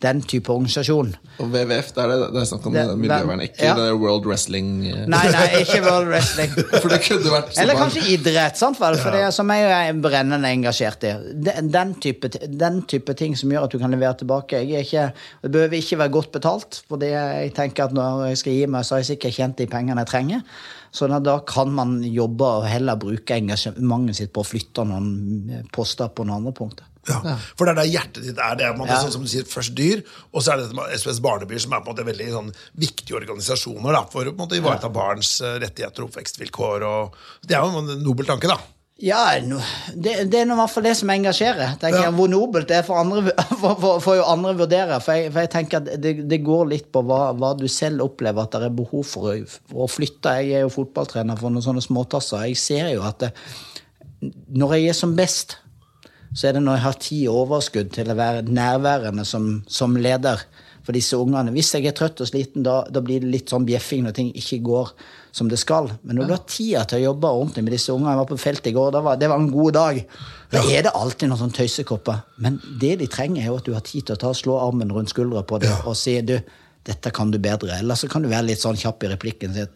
den 0.05 0.21
type 0.29 0.53
organisasjon. 0.53 1.15
Og 1.41 1.49
WWF, 1.53 1.89
det 1.97 2.03
er, 2.03 2.11
det, 2.13 2.29
det 2.35 2.41
er 2.43 2.49
snakk 2.51 2.67
om 2.69 2.75
Det- 2.77 2.85
miljøvern, 3.01 3.41
ikke 3.45 3.65
ja. 3.65 3.75
det 3.79 3.87
World 3.97 4.27
Wrestling 4.29 4.69
eh, 4.91 5.03
Nei, 5.09 5.23
nei, 5.33 5.45
ikke 5.63 5.81
World 5.87 6.11
Wrestling. 6.11 6.53
For 6.83 6.93
det 6.93 7.01
kunne 7.07 7.33
vært 7.33 7.53
så 7.55 7.63
Eller 7.63 7.81
kanskje 7.81 8.05
idrett, 8.13 8.61
sant 8.61 8.81
vel? 8.81 8.99
for 9.01 9.17
det 9.17 9.23
er 9.27 9.35
som 9.35 9.51
jeg 9.55 9.67
er 9.73 10.01
brennende 10.05 10.51
engasjert 10.53 11.05
i. 11.09 11.13
Den, 11.49 11.71
den, 11.73 11.95
type, 12.03 12.31
den 12.33 12.83
type 12.89 13.17
ting 13.19 13.37
som 13.39 13.53
gjør 13.53 13.69
at 13.69 13.77
du 13.77 13.79
kan 13.81 13.93
levere 13.95 14.17
tilbake. 14.21 14.61
Jeg 14.69 14.87
ikke, 14.89 15.07
det 15.45 15.53
behøver 15.57 15.81
ikke 15.81 16.01
være 16.05 16.15
godt 16.19 16.33
betalt, 16.37 16.83
for 16.89 17.01
det 17.01 17.13
jeg 17.15 17.53
tenker 17.57 17.89
at 17.89 17.97
når 17.97 18.27
jeg 18.31 18.43
skal 18.43 18.59
gi 18.59 18.67
meg, 18.77 18.85
så 18.85 18.97
har 18.97 19.05
jeg 19.05 19.13
sikkert 19.15 19.39
tjent 19.39 19.61
de 19.63 19.69
pengene 19.71 20.05
jeg 20.05 20.13
trenger. 20.13 20.45
Så 20.97 21.09
at 21.13 21.25
da 21.27 21.39
kan 21.45 21.73
man 21.77 21.99
jobbe 22.05 22.47
og 22.61 22.69
heller 22.69 22.97
bruke 23.01 23.37
engasjementet 23.37 24.17
sitt 24.21 24.33
på 24.33 24.41
å 24.45 24.49
flytte 24.49 24.85
noen 24.89 25.65
poster 25.75 26.09
på 26.09 26.25
noen 26.25 26.39
andre 26.41 26.55
punkter. 26.57 26.87
Ja. 27.09 27.37
For 27.57 27.69
det 27.69 27.75
er 27.75 27.81
der 27.81 27.91
hjertet 27.91 28.23
ditt 28.27 28.41
er. 28.43 28.59
Det 28.59 28.69
er 28.69 28.79
måte, 28.79 28.99
sånn 29.03 29.15
som 29.17 29.27
du 29.27 29.31
sier, 29.31 29.47
først 29.49 29.75
dyr, 29.79 30.05
og 30.33 30.43
så 30.43 30.55
er 30.55 30.63
det 30.63 30.71
dette 30.71 31.01
SOS 31.03 31.23
Barnebyer, 31.25 31.63
som 31.63 31.75
er 31.77 31.83
på 31.83 31.91
en 31.91 31.97
måte 31.97 32.07
veldig 32.09 32.31
sånn, 32.35 32.55
viktige 32.83 33.19
organisasjoner 33.21 33.99
da, 33.99 34.07
for 34.13 34.33
å 34.33 34.49
ivareta 34.57 34.93
barns 34.93 35.37
eh, 35.41 35.59
rettigheter 35.63 36.05
og 36.05 36.11
oppvekstvilkår. 36.11 36.87
Og, 36.87 37.21
det 37.47 37.59
er 37.59 37.63
jo 37.67 37.85
en 37.85 38.01
nobel 38.05 38.29
tanke, 38.29 38.51
da. 38.51 38.59
Ja, 38.97 39.27
det, 39.93 40.13
det 40.33 40.39
er 40.41 40.49
i 40.49 40.55
hvert 40.57 40.73
fall 40.73 40.87
det 40.87 40.95
som 40.97 41.11
engasjerer. 41.13 41.75
tenker 41.81 42.07
jeg. 42.07 42.13
Hvor 42.17 42.31
nobelt 42.33 42.71
det 42.71 42.79
er 42.79 42.87
for 42.87 42.97
andre, 42.97 43.35
for, 43.61 43.75
for, 43.77 44.01
for 44.01 44.17
jo 44.17 44.25
andre 44.25 44.55
vurdere. 44.57 44.97
For 45.05 45.19
jeg, 45.19 45.35
for 45.35 45.45
jeg 45.45 45.53
tenker 45.53 45.83
at 45.83 45.91
det, 46.01 46.15
det 46.31 46.41
går 46.45 46.71
litt 46.71 46.89
på 46.95 47.03
hva, 47.05 47.35
hva 47.37 47.53
du 47.59 47.67
selv 47.69 48.07
opplever 48.07 48.47
at 48.47 48.57
det 48.57 48.71
er 48.71 48.79
behov 48.79 49.05
for 49.05 49.35
å, 49.35 49.37
for 49.69 49.85
å 49.85 49.91
flytte. 49.93 50.39
Jeg 50.41 50.57
er 50.57 50.65
jo 50.65 50.73
fotballtrener 50.79 51.37
for 51.41 51.53
noen 51.53 51.67
sånne 51.67 51.85
småtasser. 51.85 52.47
Jeg 52.49 52.63
ser 52.63 52.89
jo 52.95 53.05
at 53.05 53.21
det, 53.27 53.31
når 54.57 54.79
jeg 54.79 54.95
er 54.95 54.97
som 54.97 55.13
best, 55.19 55.59
så 56.37 56.49
er 56.49 56.57
det 56.57 56.63
når 56.67 56.77
jeg 56.77 56.85
har 56.85 57.01
tid 57.01 57.25
og 57.33 57.43
overskudd 57.47 57.93
til 57.97 58.13
å 58.13 58.17
være 58.19 58.45
nærværende 58.45 59.25
som, 59.25 59.49
som 59.73 59.97
leder 59.97 60.43
for 60.87 60.95
disse 60.95 61.19
ungene. 61.19 61.55
Hvis 61.55 61.73
jeg 61.75 61.89
er 61.89 61.95
trøtt 61.97 62.21
og 62.23 62.29
sliten, 62.29 62.65
da, 62.67 62.83
da 62.93 63.03
blir 63.03 63.23
det 63.25 63.31
litt 63.33 63.53
sånn 63.53 63.67
bjeffing 63.67 64.05
når 64.07 64.15
ting 64.19 64.29
ikke 64.39 64.61
går 64.69 64.93
som 65.35 65.51
det 65.51 65.59
skal. 65.61 65.91
Men 66.07 66.21
når 66.21 66.29
du 66.29 66.35
har 66.37 66.45
tida 66.49 66.85
til 66.89 67.01
å 67.01 67.07
jobbe 67.09 67.33
ordentlig 67.41 67.65
med 67.67 67.75
disse 67.75 67.93
ungene 67.93 68.15
Jeg 68.15 68.21
var 68.21 68.29
på 68.31 68.39
feltet 68.41 68.71
i 68.71 68.75
går, 68.77 68.93
da 68.95 69.03
var, 69.05 69.19
det 69.21 69.31
var 69.33 69.43
en 69.43 69.51
god 69.53 69.77
dag. 69.77 69.99
Da 70.53 70.63
er 70.63 70.87
det 70.87 70.95
alltid 70.95 71.33
noen 71.33 71.43
sånne 71.43 71.59
tøysekopper. 71.59 72.23
Men 72.45 72.61
det 72.81 72.95
de 73.03 73.11
trenger, 73.11 73.43
er 73.43 73.51
jo 73.51 73.59
at 73.59 73.67
du 73.67 73.75
har 73.75 73.85
tid 73.89 74.07
til 74.07 74.17
å 74.17 74.23
ta 74.23 74.33
slå 74.37 74.61
armen 74.63 74.95
rundt 74.95 75.13
skuldra 75.13 75.43
på 75.49 75.61
dem 75.65 75.89
og 75.89 75.99
si 75.99 76.19
du, 76.25 76.37
dette 76.87 77.13
kan 77.17 77.33
du 77.35 77.41
bedre. 77.43 77.81
Eller 77.81 77.99
så 77.99 78.09
kan 78.13 78.23
du 78.23 78.31
være 78.31 78.53
litt 78.53 78.63
sånn 78.63 78.79
kjapp 78.79 79.09
i 79.09 79.11
replikken 79.17 79.57
sin. 79.57 79.73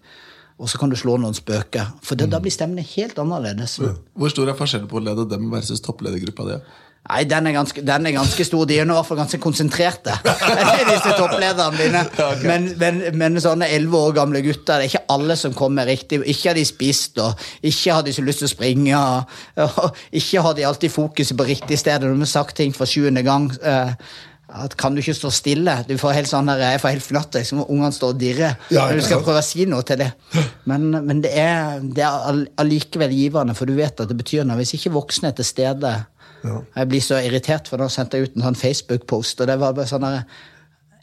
Og 0.61 0.69
så 0.69 0.79
kan 0.81 0.93
du 0.93 0.97
slå 0.99 1.17
noen 1.17 1.37
spøker. 1.37 1.95
For 2.05 2.21
det, 2.21 2.29
da 2.33 2.41
blir 2.43 2.53
stemmene 2.53 2.85
helt 2.85 3.19
annerledes. 3.19 3.79
Hvor 3.81 4.33
stor 4.33 4.53
er 4.53 4.59
forskjellen 4.59 4.91
på 4.91 5.01
å 5.01 5.05
lede 5.09 5.25
dem 5.31 5.49
versus 5.53 5.81
toppledergruppa 5.85 6.49
di? 6.51 6.61
Nei, 7.09 7.23
den 7.25 7.47
er, 7.49 7.55
ganske, 7.57 7.81
den 7.83 8.07
er 8.07 8.13
ganske 8.13 8.45
stor. 8.45 8.67
De 8.69 8.77
er 8.77 8.85
nå 8.87 8.93
i 8.93 8.99
hvert 8.99 9.09
fall 9.09 9.19
ganske 9.23 9.39
konsentrerte. 9.41 10.13
Disse 10.91 11.15
topplederne 11.17 11.79
dine. 11.81 12.03
Men, 12.45 12.69
men, 12.79 13.01
men 13.17 13.41
sånne 13.41 13.71
elleve 13.73 14.03
år 14.05 14.13
gamle 14.21 14.43
gutter, 14.45 14.77
det 14.77 14.85
er 14.85 14.91
ikke 14.93 15.17
alle 15.17 15.37
som 15.41 15.57
kommer 15.57 15.89
riktig. 15.89 16.21
Ikke 16.29 16.53
har 16.53 16.61
de 16.61 16.67
spist, 16.69 17.19
og 17.25 17.41
ikke 17.67 17.97
har 17.97 18.05
de 18.05 18.15
så 18.15 18.25
lyst 18.27 18.45
til 18.45 18.51
å 18.51 18.53
springe. 18.53 19.01
Og, 19.01 19.65
og 19.81 20.21
ikke 20.21 20.45
har 20.45 20.59
de 20.61 20.69
alltid 20.69 20.93
fokuset 20.93 21.41
på 21.41 21.49
riktig 21.49 21.81
sted. 21.81 22.05
Når 22.05 22.21
de 22.21 22.29
har 22.29 22.35
sagt 22.37 22.61
ting 22.61 22.77
for 22.77 22.91
sjuende 22.91 23.25
gang 23.27 23.49
eh, 23.65 23.97
at 24.53 24.77
Kan 24.77 24.95
du 24.95 25.01
ikke 25.03 25.15
stå 25.17 25.31
stille? 25.35 25.75
Du 25.89 25.97
får 26.01 26.17
helt 26.17 26.31
sånn 26.31 26.51
der, 26.51 26.63
jeg 26.75 26.83
får 26.83 26.95
helt 26.97 27.07
fnatt 27.07 27.39
liksom, 27.39 27.63
ungene 27.67 27.93
står 27.95 28.15
og 28.15 28.21
dirrer 28.21 28.73
Ja, 28.75 28.89
du 28.93 29.03
skal 29.05 29.23
prøve 29.25 29.43
å 29.43 29.47
si 29.47 29.67
noe 29.71 29.87
til 29.87 30.01
det. 30.03 30.11
Men, 30.71 30.91
men 31.07 31.23
det 31.25 31.33
er, 31.39 31.83
det 31.83 32.05
er 32.07 32.45
allikevel 32.61 33.15
givende, 33.15 33.57
for 33.59 33.71
du 33.71 33.77
vet 33.79 34.01
at 34.03 34.11
det 34.11 34.19
betyr 34.19 34.47
noe. 34.49 34.59
Hvis 34.61 34.75
ikke 34.79 34.95
voksne 34.97 35.31
er 35.31 35.39
til 35.39 35.49
stede 35.49 35.95
Jeg 36.43 36.89
blir 36.89 37.05
så 37.05 37.21
irritert, 37.21 37.69
for 37.69 37.81
nå 37.81 37.91
sendte 37.93 38.19
jeg 38.19 38.31
ut 38.31 38.39
en 38.39 38.49
sånn 38.49 38.59
Facebook-post, 38.59 39.43
og 39.43 39.51
det 39.51 39.59
var 39.61 39.77
bare 39.77 39.91
sånn 39.91 40.07
der, 40.07 40.25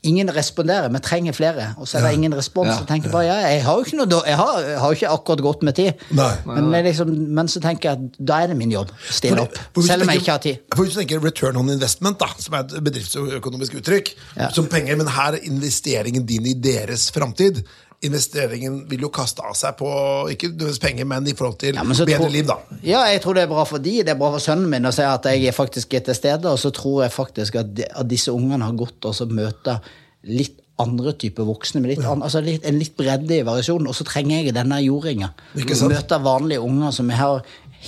ingen 0.03 0.29
responderer, 0.35 0.89
vi 0.93 0.99
trenger 1.03 1.33
flere. 1.33 1.73
Og 1.77 1.87
så 1.87 1.97
er 1.97 2.07
det 2.07 2.13
ingen 2.17 2.35
respons. 2.37 2.69
Ja. 2.69 2.77
Så 2.79 2.85
tenker 2.89 3.09
jeg 3.09 3.13
bare, 3.13 3.25
ja, 3.25 3.35
jeg 3.55 3.63
har 3.65 3.79
jo 3.79 3.85
ikke, 3.85 3.97
noe, 3.97 4.21
jeg 4.27 4.37
har, 4.37 4.59
jeg 4.61 4.79
har 4.79 4.91
ikke 4.97 5.09
akkurat 5.13 5.41
godt 5.47 5.63
med 5.63 5.77
tid. 5.79 6.03
Nei. 6.17 6.29
Men, 6.45 6.69
liksom, 6.85 7.13
men 7.39 7.47
så 7.51 7.61
tenker 7.63 7.89
jeg 7.89 7.97
at 7.97 8.19
da 8.19 8.41
er 8.43 8.51
det 8.53 8.57
min 8.59 8.71
jobb 8.71 8.91
å 8.93 9.13
stille 9.19 9.41
opp. 9.47 9.57
Selv 9.81 10.05
om 10.05 10.13
jeg 10.13 10.23
ikke 10.23 10.31
har 10.35 10.43
tid. 10.45 10.61
For 10.75 10.83
hvis 10.85 10.95
du 10.95 11.01
tenker 11.01 11.23
return 11.23 11.57
on 11.57 11.69
investment, 11.73 12.19
da, 12.21 12.29
som 12.41 12.53
er 12.59 12.67
et 12.67 12.77
bedriftsøkonomisk 12.89 13.79
uttrykk, 13.81 14.13
Ja. 14.37 14.49
som 14.53 14.67
penger, 14.69 14.95
men 14.99 15.07
her 15.07 15.33
er 15.39 15.43
investeringen 15.49 16.25
din 16.25 16.45
i 16.45 16.53
deres 16.53 17.09
framtid. 17.11 17.63
Investeringen 18.05 18.83
vil 18.89 19.01
jo 19.07 19.09
kaste 19.09 19.41
av 19.41 19.55
seg 19.57 19.73
på 19.79 19.87
ikke 20.29 20.51
nødvendigvis 20.51 20.81
penger, 20.83 21.07
men 21.09 21.25
i 21.27 21.33
forhold 21.33 21.57
til 21.63 21.73
Ja, 21.75 21.81
bedre 21.83 22.17
tror- 22.19 22.31
liv, 22.31 22.45
da. 22.45 22.57
Ja, 22.83 22.99
jeg 23.09 23.21
tror 23.23 23.33
det 23.33 23.43
er 23.43 23.47
bra 23.47 23.63
for 23.65 23.79
de, 23.81 23.95
det 24.03 24.09
er 24.13 24.19
bra 24.19 24.29
for 24.35 24.43
sønnen 24.43 24.69
min 24.69 24.85
å 24.85 24.91
si 24.93 25.01
at 25.01 25.25
jeg 25.25 25.47
er 25.49 25.51
faktisk 25.57 25.93
er 25.97 26.05
til 26.05 26.15
stede, 26.15 26.45
og 26.45 26.59
så 26.61 26.69
tror 26.71 27.03
jeg 27.03 27.11
faktisk 27.11 27.55
at, 27.55 27.73
de, 27.73 27.85
at 27.89 28.07
disse 28.07 28.29
ungene 28.31 28.63
har 28.63 28.73
gått 28.77 29.03
og 29.05 29.15
så 29.17 29.25
møter 29.25 29.81
litt 30.23 30.59
andre 30.77 31.13
typer 31.17 31.41
voksne, 31.47 31.81
med 31.81 31.95
litt, 31.95 32.05
an, 32.05 32.21
altså 32.21 32.37
litt, 32.45 32.63
en 32.69 32.77
litt 32.77 32.93
bredde 32.95 33.39
i 33.39 33.41
variasjonen, 33.41 33.87
og 33.89 33.95
så 33.97 34.05
trenger 34.05 34.43
jeg 34.43 34.53
denne 34.53 34.77
jordinga. 34.83 35.31
Møte? 35.55 36.19
Vanlige 36.21 36.61
unger 36.61 36.91
som 36.93 37.09
har 37.09 37.41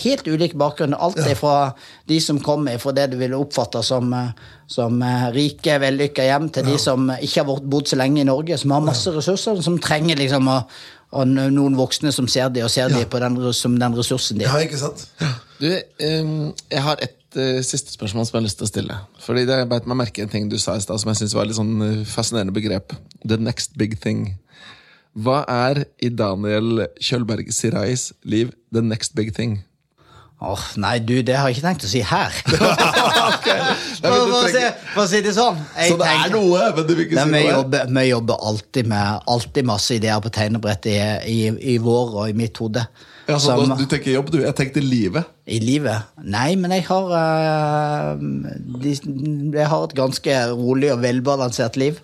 helt 0.03 0.27
ulik 0.27 0.53
bakgrunn. 0.59 0.93
Alt 0.93 1.17
er 1.23 1.35
fra 1.35 1.73
de 2.09 2.19
som 2.21 2.39
kommer 2.43 2.77
fra 2.81 2.93
det 2.95 3.09
du 3.11 3.17
ville 3.17 3.37
oppfatte 3.37 3.81
som, 3.85 4.13
som 4.69 5.01
eh, 5.01 5.25
rike, 5.35 5.79
vellykka 5.81 6.23
hjem, 6.29 6.49
til 6.53 6.69
de 6.69 6.77
som 6.81 7.09
ikke 7.19 7.43
har 7.43 7.65
bodd 7.73 7.89
så 7.89 7.99
lenge 7.99 8.21
i 8.21 8.29
Norge, 8.29 8.57
som 8.57 8.71
har 8.75 8.85
masse 8.85 9.11
ressurser, 9.15 9.61
som 9.65 9.79
trenger 9.81 10.19
liksom 10.19 10.47
å 10.49 10.61
og 11.09 11.25
noen 11.25 11.73
voksne 11.73 12.11
som 12.13 12.27
ser 12.29 12.51
de 12.53 12.61
og 12.61 12.69
ser 12.69 12.91
de 12.93 12.99
på 13.09 13.17
den, 13.17 13.37
som 13.57 13.73
den 13.81 13.95
ressursen 13.97 14.37
de 14.37 14.45
Ja, 14.45 14.51
er. 14.59 14.67
ikke 14.67 14.77
sant? 14.77 15.07
Du, 15.57 15.65
ehm, 16.05 16.51
jeg 16.69 16.83
har 16.85 17.01
et 17.01 17.35
eh, 17.35 17.61
siste 17.65 17.95
spørsmål 17.95 18.27
som 18.27 18.35
jeg 18.37 18.39
har 18.43 18.45
lyst 18.45 18.59
til 18.61 18.67
å 18.67 18.69
stille. 18.69 18.97
Fordi 19.25 19.45
det, 19.49 19.57
Jeg 19.57 19.69
beit 19.71 19.87
meg 19.89 19.97
merke 20.03 20.21
en 20.21 20.29
ting 20.29 20.45
du 20.51 20.59
sa 20.61 20.75
i 20.77 20.83
stad 20.85 21.01
som 21.01 21.09
jeg 21.09 21.23
synes 21.23 21.33
var 21.33 21.49
litt 21.49 21.57
sånn 21.57 21.81
eh, 21.81 22.05
fascinerende 22.05 22.53
begrep. 22.53 22.93
The 23.25 23.39
next 23.41 23.73
big 23.75 23.97
thing. 23.99 24.37
Hva 25.17 25.41
er 25.49 25.85
i 25.97 26.11
Daniel 26.13 26.85
Kjølberg 27.01 27.49
Sirais 27.51 28.11
liv 28.23 28.53
the 28.71 28.81
next 28.85 29.15
big 29.17 29.33
thing? 29.33 29.63
Åh, 30.39 30.61
nei, 30.79 30.93
du, 31.03 31.17
det 31.27 31.35
har 31.35 31.49
jeg 31.49 31.57
ikke 31.57 31.65
tenkt 31.67 31.83
å 31.83 31.89
si 31.91 31.99
her. 32.07 32.31
For, 33.99 35.01
å 35.03 35.05
si, 35.09 35.19
det 35.25 35.33
sånn. 35.35 35.59
jeg 35.75 35.91
Så 35.91 35.97
det 35.99 36.07
er 36.13 36.31
noe, 36.31 36.69
men 36.77 36.87
du 36.87 36.93
vil 36.95 37.05
ikke 37.09 37.17
si 37.17 37.25
si 37.25 37.33
vi, 37.33 37.41
noe? 37.43 37.57
jobber, 37.57 37.91
vi 37.97 38.05
jobber 38.07 38.45
alltid 38.51 38.89
med 38.93 39.27
alltid 39.35 39.67
masse 39.67 39.97
ideer 39.99 40.23
på 40.23 40.31
tegnebrettet 40.33 40.93
i, 40.95 41.33
i, 41.33 41.75
i 41.75 41.77
vår 41.83 42.15
og 42.21 42.31
i 42.31 42.37
mitt 42.39 42.59
hode. 42.63 42.85
Ja, 43.29 43.35
så 43.37 43.51
Som- 43.51 43.69
da, 43.69 43.75
du 43.77 43.85
tenker 43.91 44.15
jobb, 44.15 44.31
du. 44.33 44.39
Jeg 44.41 44.55
tenkte 44.57 44.81
livet. 44.81 45.27
I 45.45 45.59
livet? 45.61 46.07
Nei, 46.23 46.55
men 46.57 46.71
jeg 46.73 46.87
har 46.87 47.11
de, 48.17 48.95
Jeg 48.95 49.67
har 49.69 49.83
et 49.85 49.95
ganske 49.97 50.39
rolig 50.55 50.93
og 50.95 51.03
velbalansert 51.03 51.77
liv. 51.77 51.99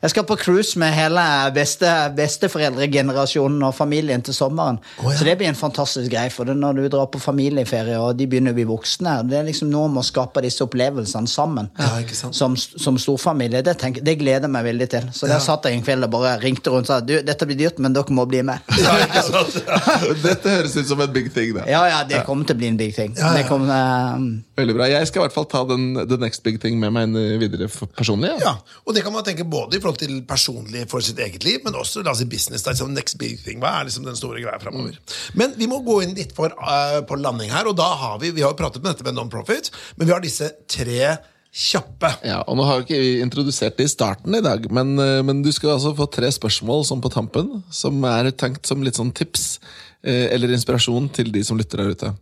Jeg 0.00 0.14
skal 0.14 0.24
på 0.24 0.36
cruise 0.40 0.78
med 0.80 0.94
hele 0.96 1.22
beste, 1.52 1.88
besteforeldregenerasjonen 2.16 3.60
og 3.66 3.74
familien 3.76 4.22
til 4.24 4.32
sommeren. 4.32 4.78
Oh, 5.02 5.10
ja. 5.10 5.18
Så 5.18 5.26
det 5.28 5.34
blir 5.36 5.50
en 5.50 5.58
fantastisk 5.58 6.08
greie. 6.12 6.30
For 6.32 6.48
det 6.48 6.54
er 6.54 6.60
når 6.62 6.78
du 6.78 6.86
drar 6.94 7.10
på 7.12 7.20
familieferie 7.20 7.98
og 8.00 8.14
de 8.16 8.24
begynner 8.30 8.54
å 8.54 8.56
bli 8.56 8.64
voksne 8.68 9.18
Det 9.28 9.36
er 9.36 9.44
liksom 9.44 9.68
noe 9.68 9.90
med 9.92 10.00
å 10.00 10.06
skape 10.06 10.40
disse 10.44 10.64
opplevelsene 10.64 11.28
sammen. 11.28 11.68
Ja, 11.76 11.90
ikke 12.00 12.16
sant. 12.16 12.38
Som, 12.38 12.56
som 12.56 12.96
storfamilie. 13.00 13.60
Det, 13.66 13.76
det 14.00 14.16
gleder 14.22 14.48
jeg 14.48 14.54
meg 14.54 14.68
veldig 14.70 14.88
til. 14.94 15.10
Så 15.12 15.28
der 15.28 15.42
satt 15.44 15.68
jeg 15.68 15.76
en 15.76 15.84
kveld 15.84 16.08
og 16.08 16.14
bare 16.16 16.32
ringte 16.40 16.72
rundt 16.72 16.88
og 16.88 16.94
sa 16.94 17.02
du, 17.04 17.18
dette 17.26 17.48
blir 17.50 17.60
dyrt, 17.60 17.82
men 17.84 17.92
dere 17.92 18.16
må 18.16 18.24
bli 18.30 18.40
med. 18.46 18.64
Ja, 18.80 18.94
ikke 19.04 19.20
sant? 19.26 19.58
Dette 20.24 20.54
høres 20.54 20.72
ut 20.78 20.88
som 20.88 21.02
en 21.04 21.12
big 21.12 21.28
thing. 21.34 21.52
da 21.58 21.66
Ja, 21.68 21.82
ja, 21.90 22.00
det 22.08 22.22
kommer 22.24 22.48
til 22.48 22.56
å 22.56 22.60
bli 22.62 22.70
en 22.72 22.80
big 22.80 22.94
thing. 22.96 23.12
Ja, 23.18 23.34
ja. 23.34 23.42
Det 23.42 23.44
kommer, 23.50 24.16
uh, 24.16 24.24
Veldig 24.56 24.74
bra. 24.78 24.88
Jeg 24.88 25.10
skal 25.10 25.20
i 25.20 25.24
hvert 25.26 25.36
fall 25.36 25.46
ta 25.50 25.60
den 25.68 25.92
the 26.00 26.16
next 26.20 26.42
big 26.46 26.56
thing 26.62 26.80
med 26.80 26.96
meg 26.96 27.10
inn 27.10 27.38
videre 27.42 27.68
personlig. 27.68 28.32
Ja. 28.40 28.50
Ja, 28.50 28.80
og 28.88 28.96
det 28.96 29.04
kan 29.04 29.12
man 29.14 29.26
tenke 29.26 29.44
både 29.44 29.76
i 29.76 29.82
forhold 29.82 29.89
til 29.98 30.20
personlig 30.28 30.86
for 30.90 31.04
sitt 31.04 31.18
eget 31.22 31.44
liv, 31.46 31.60
men 31.64 31.78
også 31.78 32.04
la 32.04 32.14
oss 32.14 32.22
si 32.22 32.28
business. 32.30 32.62
Da, 32.66 32.74
liksom 32.74 32.94
next 32.94 33.18
big 33.18 33.40
thing. 33.42 33.58
Hva 33.62 33.80
er 33.80 33.88
liksom 33.88 34.06
den 34.06 34.18
store 34.18 34.42
greia 34.42 34.60
fremover? 34.62 34.96
Men 35.38 35.56
vi 35.58 35.68
må 35.70 35.80
gå 35.86 36.00
inn 36.04 36.14
litt 36.18 36.34
for, 36.36 36.54
uh, 36.60 37.00
på 37.06 37.18
landing 37.20 37.50
her, 37.52 37.70
og 37.70 37.76
da 37.80 37.90
har 38.04 38.18
vi 38.22 38.30
Vi 38.30 38.42
har 38.44 38.52
jo 38.52 38.60
pratet 38.60 38.82
med 38.82 38.94
dette 38.94 39.04
med 39.04 39.16
non-profit, 39.16 39.70
men 39.96 40.06
vi 40.06 40.12
har 40.14 40.22
disse 40.22 40.52
tre 40.70 41.16
kjappe. 41.50 42.10
Ja, 42.22 42.40
og 42.46 42.56
Nå 42.58 42.66
har 42.66 42.80
vi 42.80 42.86
ikke 42.86 43.24
introdusert 43.24 43.78
det 43.78 43.88
i 43.88 43.90
starten 43.90 44.34
i 44.38 44.42
dag, 44.44 44.66
men, 44.70 44.94
eh, 45.02 45.20
men 45.26 45.42
du 45.42 45.50
skal 45.52 45.74
altså 45.74 45.94
få 45.98 46.06
tre 46.10 46.30
spørsmål 46.30 46.84
som 46.86 47.02
på 47.02 47.10
tampen, 47.10 47.62
som 47.70 48.02
er 48.04 48.30
tenkt 48.30 48.66
som 48.66 48.82
litt 48.82 48.98
sånn 48.98 49.12
tips 49.12 49.58
eh, 50.04 50.30
eller 50.30 50.54
inspirasjon 50.54 51.10
til 51.12 51.32
de 51.34 51.42
som 51.44 51.58
lytter 51.58 51.82
der 51.82 51.90
ute. 51.90 52.12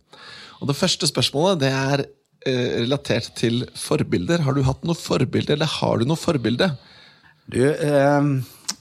Og 0.59 0.67
Det 0.67 0.75
første 0.75 1.07
spørsmålet 1.07 1.61
det 1.61 1.71
er 1.71 2.05
eh, 2.45 2.81
relatert 2.81 3.29
til 3.37 3.65
forbilder. 3.77 4.41
Har 4.41 4.53
du 4.57 4.63
hatt 4.65 4.83
noe 4.83 4.97
forbilde, 4.97 5.53
eller 5.53 5.69
har 5.77 5.99
du 5.99 6.09
noe 6.09 6.19
forbilde? 6.19 6.73
Du, 7.49 7.63
eh, 7.65 8.21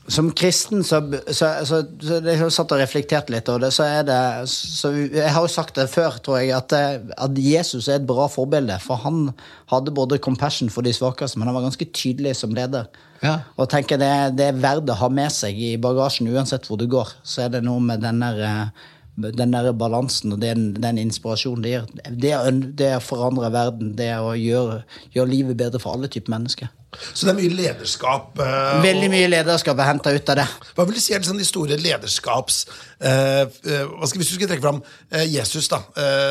som 0.09 0.31
kristen 0.33 0.85
så, 0.85 1.03
så, 1.27 1.49
så, 1.64 1.83
så 2.01 2.19
Jeg 2.25 2.41
har 2.41 2.53
satt 2.53 2.73
og 2.73 2.81
reflektert 2.81 3.29
litt 3.33 3.49
over 3.53 3.66
det. 3.66 3.73
Så 3.77 3.85
er 3.85 4.07
det 4.09 4.21
så 4.49 4.93
Jeg 4.97 5.33
har 5.35 5.45
jo 5.45 5.51
sagt 5.53 5.77
det 5.77 5.89
før, 5.93 6.16
tror 6.25 6.41
jeg, 6.41 6.55
at, 6.57 6.73
eh, 6.77 6.97
at 7.12 7.41
Jesus 7.41 7.89
er 7.89 8.01
et 8.01 8.09
bra 8.09 8.29
forbilde. 8.33 8.79
For 8.85 9.01
han 9.05 9.29
hadde 9.73 9.95
både 9.95 10.21
compassion 10.25 10.73
for 10.73 10.87
de 10.87 10.95
svakeste, 10.97 11.39
men 11.39 11.51
han 11.51 11.59
var 11.59 11.69
ganske 11.69 11.91
tydelig 11.93 12.39
som 12.41 12.57
leder. 12.57 12.89
Ja. 13.21 13.41
Og 13.59 13.69
tenker 13.69 14.01
det, 14.01 14.12
det 14.39 14.49
er 14.49 14.62
verdt 14.62 14.89
å 14.93 14.97
ha 14.97 15.11
med 15.12 15.33
seg 15.35 15.59
i 15.59 15.75
bagasjen 15.81 16.31
uansett 16.33 16.69
hvor 16.69 16.81
du 16.81 16.87
går. 16.89 17.12
Så 17.27 17.45
er 17.45 17.53
det 17.53 17.64
noe 17.66 17.83
med 17.85 18.01
den 18.05 18.25
der, 18.25 18.41
eh, 18.49 18.89
den 19.19 19.55
der 19.55 19.73
balansen 19.77 20.35
og 20.37 20.43
den, 20.43 20.73
den 20.79 20.99
inspirasjonen 21.03 21.64
det 21.64 21.73
gir. 21.75 21.87
Det, 22.09 22.33
er 22.37 22.59
det 22.79 22.91
forandre 23.05 23.51
verden, 23.55 23.95
det 23.99 24.12
å 24.23 24.35
gjøre, 24.39 24.83
gjøre 25.14 25.33
livet 25.33 25.59
bedre 25.59 25.81
for 25.83 25.97
alle 25.97 26.11
typer 26.12 26.35
mennesker. 26.37 26.71
Så 27.12 27.27
det 27.27 27.35
er 27.35 27.37
mye 27.37 27.53
lederskap. 27.53 28.39
Uh, 28.41 28.79
Veldig 28.81 29.11
mye 29.12 29.29
lederskap 29.29 29.77
er 29.77 29.91
henta 29.91 30.12
ut 30.14 30.31
av 30.33 30.39
det. 30.41 30.47
Hva 30.77 30.87
vil 30.89 30.97
du 30.97 31.03
si 31.05 31.12
er 31.12 31.21
liksom 31.21 31.41
de 31.41 31.49
store 31.49 31.77
lederskaps... 31.83 32.62
uh, 33.05 33.45
uh, 33.45 34.07
skal, 34.09 34.23
hvis 34.23 34.31
du 34.31 34.35
skulle 34.37 34.49
trekke 34.49 34.64
fram 34.64 34.81
Jesus, 35.29 35.69
da, 35.69 35.83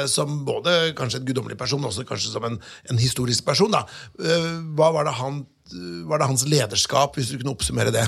som 0.10 0.40
både 0.48 0.96
kanskje 0.98 1.22
en 1.22 1.28
guddommelig 1.28 1.58
person, 1.60 1.82
men 1.82 1.92
også 1.92 2.08
kanskje 2.10 2.34
som 2.34 2.46
en, 2.48 2.58
en 2.90 3.02
historisk 3.02 3.46
person, 3.46 3.74
da. 3.74 3.84
Hva 4.78 4.90
var 4.96 5.06
det, 5.08 5.14
han, 5.20 5.44
var 6.10 6.22
det 6.22 6.30
hans 6.32 6.46
lederskap, 6.50 7.18
hvis 7.18 7.30
du 7.32 7.38
kunne 7.38 7.54
oppsummere 7.54 7.94
det? 7.94 8.08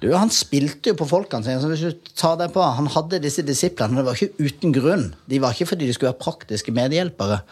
Du, 0.00 0.08
Han 0.16 0.30
spilte 0.32 0.92
jo 0.92 0.98
på 0.98 1.08
folkene 1.08 1.44
sine. 1.44 1.60
så 1.60 1.68
hvis 1.68 1.82
du 1.84 2.12
tar 2.16 2.36
det 2.40 2.50
på, 2.54 2.62
Han 2.62 2.88
hadde 2.94 3.20
disse 3.22 3.44
disiplene, 3.44 4.00
det 4.00 4.06
var 4.06 4.16
ikke 4.16 4.46
uten 4.48 4.72
grunn. 4.72 5.10
De 5.28 5.40
var 5.42 5.52
ikke 5.52 5.72
fordi 5.74 5.86
de 5.88 5.96
skulle 5.96 6.12
være 6.14 6.24
praktiske 6.24 6.72
medhjelpere. 6.72 7.42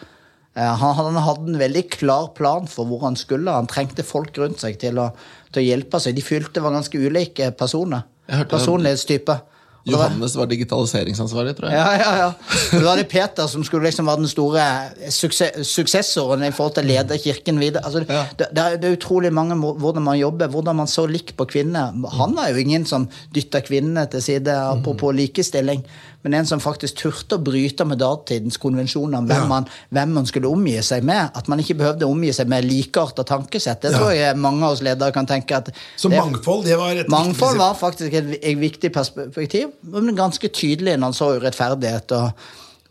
Eh, 0.57 0.75
Han, 0.81 0.95
han 0.97 1.21
hadde 1.21 1.53
en 1.53 1.59
veldig 1.61 1.85
klar 1.93 2.31
plan 2.37 2.67
for 2.67 2.89
hvor 2.89 3.05
han 3.05 3.15
skulle. 3.19 3.53
Han 3.53 3.69
trengte 3.69 4.03
folk 4.03 4.37
rundt 4.41 4.59
seg 4.63 4.79
til 4.81 4.97
å, 4.97 5.11
til 5.53 5.61
å 5.61 5.67
hjelpe 5.67 6.01
seg. 6.01 6.17
De 6.17 6.25
fylte 6.25 6.63
var 6.65 6.73
ganske 6.73 6.97
ulike 6.97 7.51
personer. 7.57 8.07
Personlighetstyper. 8.49 9.45
Johannes 9.87 10.35
var 10.35 10.45
digitaliseringsansvarlig, 10.51 11.55
tror 11.57 11.69
jeg. 11.71 11.77
Ja, 11.79 11.93
ja, 11.97 12.11
ja. 12.19 12.27
Og 12.73 12.81
Da 12.81 12.85
var 12.89 12.99
det 12.99 13.07
Peter 13.11 13.47
som 13.47 13.63
skulle 13.63 13.87
liksom 13.87 14.09
være 14.09 14.23
den 14.25 14.27
store 14.31 14.65
suksess, 15.09 15.63
suksessoren 15.69 16.43
i 16.43 16.51
forhold 16.51 16.75
til 16.77 16.85
å 16.85 16.89
lede 16.91 17.17
kirken 17.21 17.61
videre. 17.61 17.85
Altså, 17.85 18.03
Ja. 18.09 18.25
det, 18.37 18.49
det, 18.55 18.65
er, 18.65 18.77
er 18.91 18.97
utrolig 18.97 19.31
mange 19.33 19.55
hvordan 19.55 20.03
man 20.03 20.19
jobber, 20.19 20.51
hvordan 20.51 20.75
man 20.81 20.87
så 20.91 21.07
likt 21.09 21.35
på 21.39 21.47
kvinner. 21.49 21.95
Han 22.19 22.35
var 22.37 22.51
jo 22.51 22.61
ingen 22.61 22.85
som 22.85 23.07
dytta 23.35 23.61
kvinnene 23.65 24.05
til 24.11 24.21
side, 24.21 24.51
apropos 24.75 25.15
likestilling, 25.15 25.85
men 26.23 26.33
en 26.33 26.45
som 26.45 26.59
faktisk 26.59 26.97
turte 26.99 27.37
å 27.37 27.43
bryte 27.43 27.85
med 27.87 27.97
datidens 28.01 28.57
konvensjoner 28.59 29.17
om 29.21 29.27
hvem, 29.29 29.41
Ja. 29.43 29.47
man, 29.47 29.67
hvem 29.89 30.13
man 30.13 30.25
skulle 30.25 30.49
omgi 30.51 30.77
seg 30.83 31.03
med. 31.03 31.31
At 31.33 31.47
man 31.47 31.59
ikke 31.59 31.77
behøvde 31.79 32.03
å 32.05 32.11
omgi 32.11 32.33
seg 32.35 32.47
med 32.51 32.65
likearta 32.67 33.23
tankesett. 33.23 33.81
Det 33.81 33.91
Ja. 33.93 33.97
tror 33.99 34.11
jeg 34.15 34.35
mange 34.37 34.63
av 34.63 34.71
oss 34.73 34.81
ledere 34.81 35.13
kan 35.13 35.25
tenke 35.25 35.55
at 35.55 35.69
Så 35.97 36.09
det- 36.09 36.19
mangfold, 36.19 36.65
det 36.65 36.77
var 36.77 36.91
et 36.91 37.07
Mangfold 37.09 37.57
var 37.57 37.73
faktisk 37.75 38.13
et, 38.13 38.39
et 38.43 38.57
viktig 38.57 38.91
perspektiv, 38.91 39.71
men 39.83 40.15
ganske 40.15 40.49
tydelig 40.49 40.97
når 40.97 41.03
han 41.03 41.13
så 41.13 41.39
urettferdighet 41.39 42.11
og, 42.11 42.31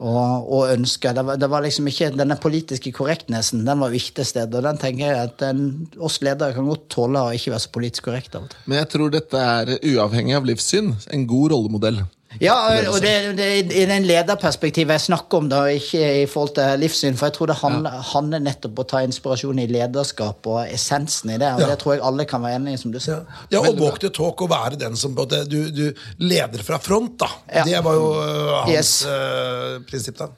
og, 0.00 0.52
og 0.52 0.68
ønsker. 0.78 1.12
Det 1.14 1.24
var, 1.26 1.36
det 1.36 1.50
var 1.50 1.62
liksom 1.62 1.86
ikke 1.90 2.16
Denne 2.16 2.36
politiske 2.40 2.92
korrektnessen 2.92 3.64
den 3.66 3.78
var 3.80 3.90
viktig 3.90 4.24
sted, 4.24 4.54
og 4.54 4.62
den 4.62 4.78
tenker 4.78 5.06
jeg 5.06 5.16
at 5.16 5.38
den, 5.38 5.88
oss 6.00 6.20
ledere 6.22 6.54
kan 6.54 6.66
godt 6.66 6.88
tåle 6.88 7.18
å 7.18 7.34
ikke 7.34 7.50
være 7.52 7.60
så 7.66 7.72
politisk 7.74 8.02
korrekte. 8.08 8.40
Men 8.66 8.78
jeg 8.78 8.88
tror 8.88 9.10
dette 9.10 9.34
er, 9.36 9.78
uavhengig 9.82 10.36
av 10.36 10.44
livssyn, 10.46 10.94
en 11.12 11.26
god 11.26 11.50
rollemodell. 11.52 12.04
Ja, 12.40 12.54
og 12.92 12.98
det, 13.00 13.12
det 13.38 13.44
er 13.48 13.70
i 13.72 13.84
den 13.88 14.04
lederperspektivet 14.06 14.92
jeg 14.98 15.00
snakker 15.06 15.40
om, 15.40 15.46
da, 15.50 15.62
ikke 15.72 16.00
i 16.22 16.26
forhold 16.28 16.52
til 16.58 16.82
livssyn. 16.82 17.16
For 17.18 17.30
jeg 17.30 17.34
tror 17.38 17.48
det 17.50 17.56
handler, 17.62 17.94
handler 18.12 18.42
nettopp 18.44 18.76
om 18.76 18.84
å 18.84 18.88
ta 18.92 19.00
inspirasjon 19.06 19.58
i 19.62 19.64
lederskap 19.70 20.46
og 20.46 20.58
essensen 20.68 21.32
i 21.34 21.38
det. 21.40 21.48
Og 21.56 21.62
Ja. 21.64 21.70
det 21.72 21.78
tror 21.80 21.94
jeg 21.96 22.04
alle 22.04 22.26
kan 22.28 22.44
være 22.44 22.60
enig 22.60 22.74
i, 22.76 22.80
som 22.82 22.92
du 22.92 22.98
Ja, 22.98 23.04
sier. 23.06 23.24
ja 23.50 23.58
og 23.62 23.66
Veldig 23.70 23.80
walk 23.82 23.98
the 24.04 24.10
talk 24.10 24.42
og 24.44 24.50
være 24.52 24.76
den 24.78 24.94
som 25.00 25.14
både, 25.16 25.40
du, 25.48 25.70
du 25.72 25.94
leder 26.20 26.62
fra 26.62 26.78
front, 26.78 27.16
da. 27.24 27.30
Ja. 27.48 27.64
Det 27.64 27.80
var 27.88 27.94
jo 27.96 28.12
uh, 28.20 28.52
hans 28.66 28.76
Yes. 28.76 28.92
uh, 29.08 29.80
prinsipp, 29.88 30.18
da. 30.20 30.28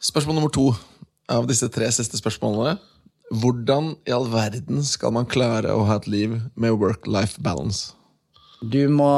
Spørsmål 0.00 0.38
nummer 0.38 0.54
to 0.54 0.70
av 1.28 1.50
disse 1.50 1.66
tre 1.68 1.90
siste 1.92 2.16
spørsmålene. 2.16 2.78
Hvordan 3.34 3.96
i 4.08 4.14
all 4.14 4.30
verden 4.32 4.80
skal 4.86 5.12
man 5.12 5.26
klare 5.28 5.74
å 5.74 5.82
ha 5.84 5.98
et 5.98 6.06
liv 6.08 6.38
med 6.56 6.78
work-life 6.78 7.42
balance? 7.44 7.90
Du 8.60 8.80
må 8.90 9.10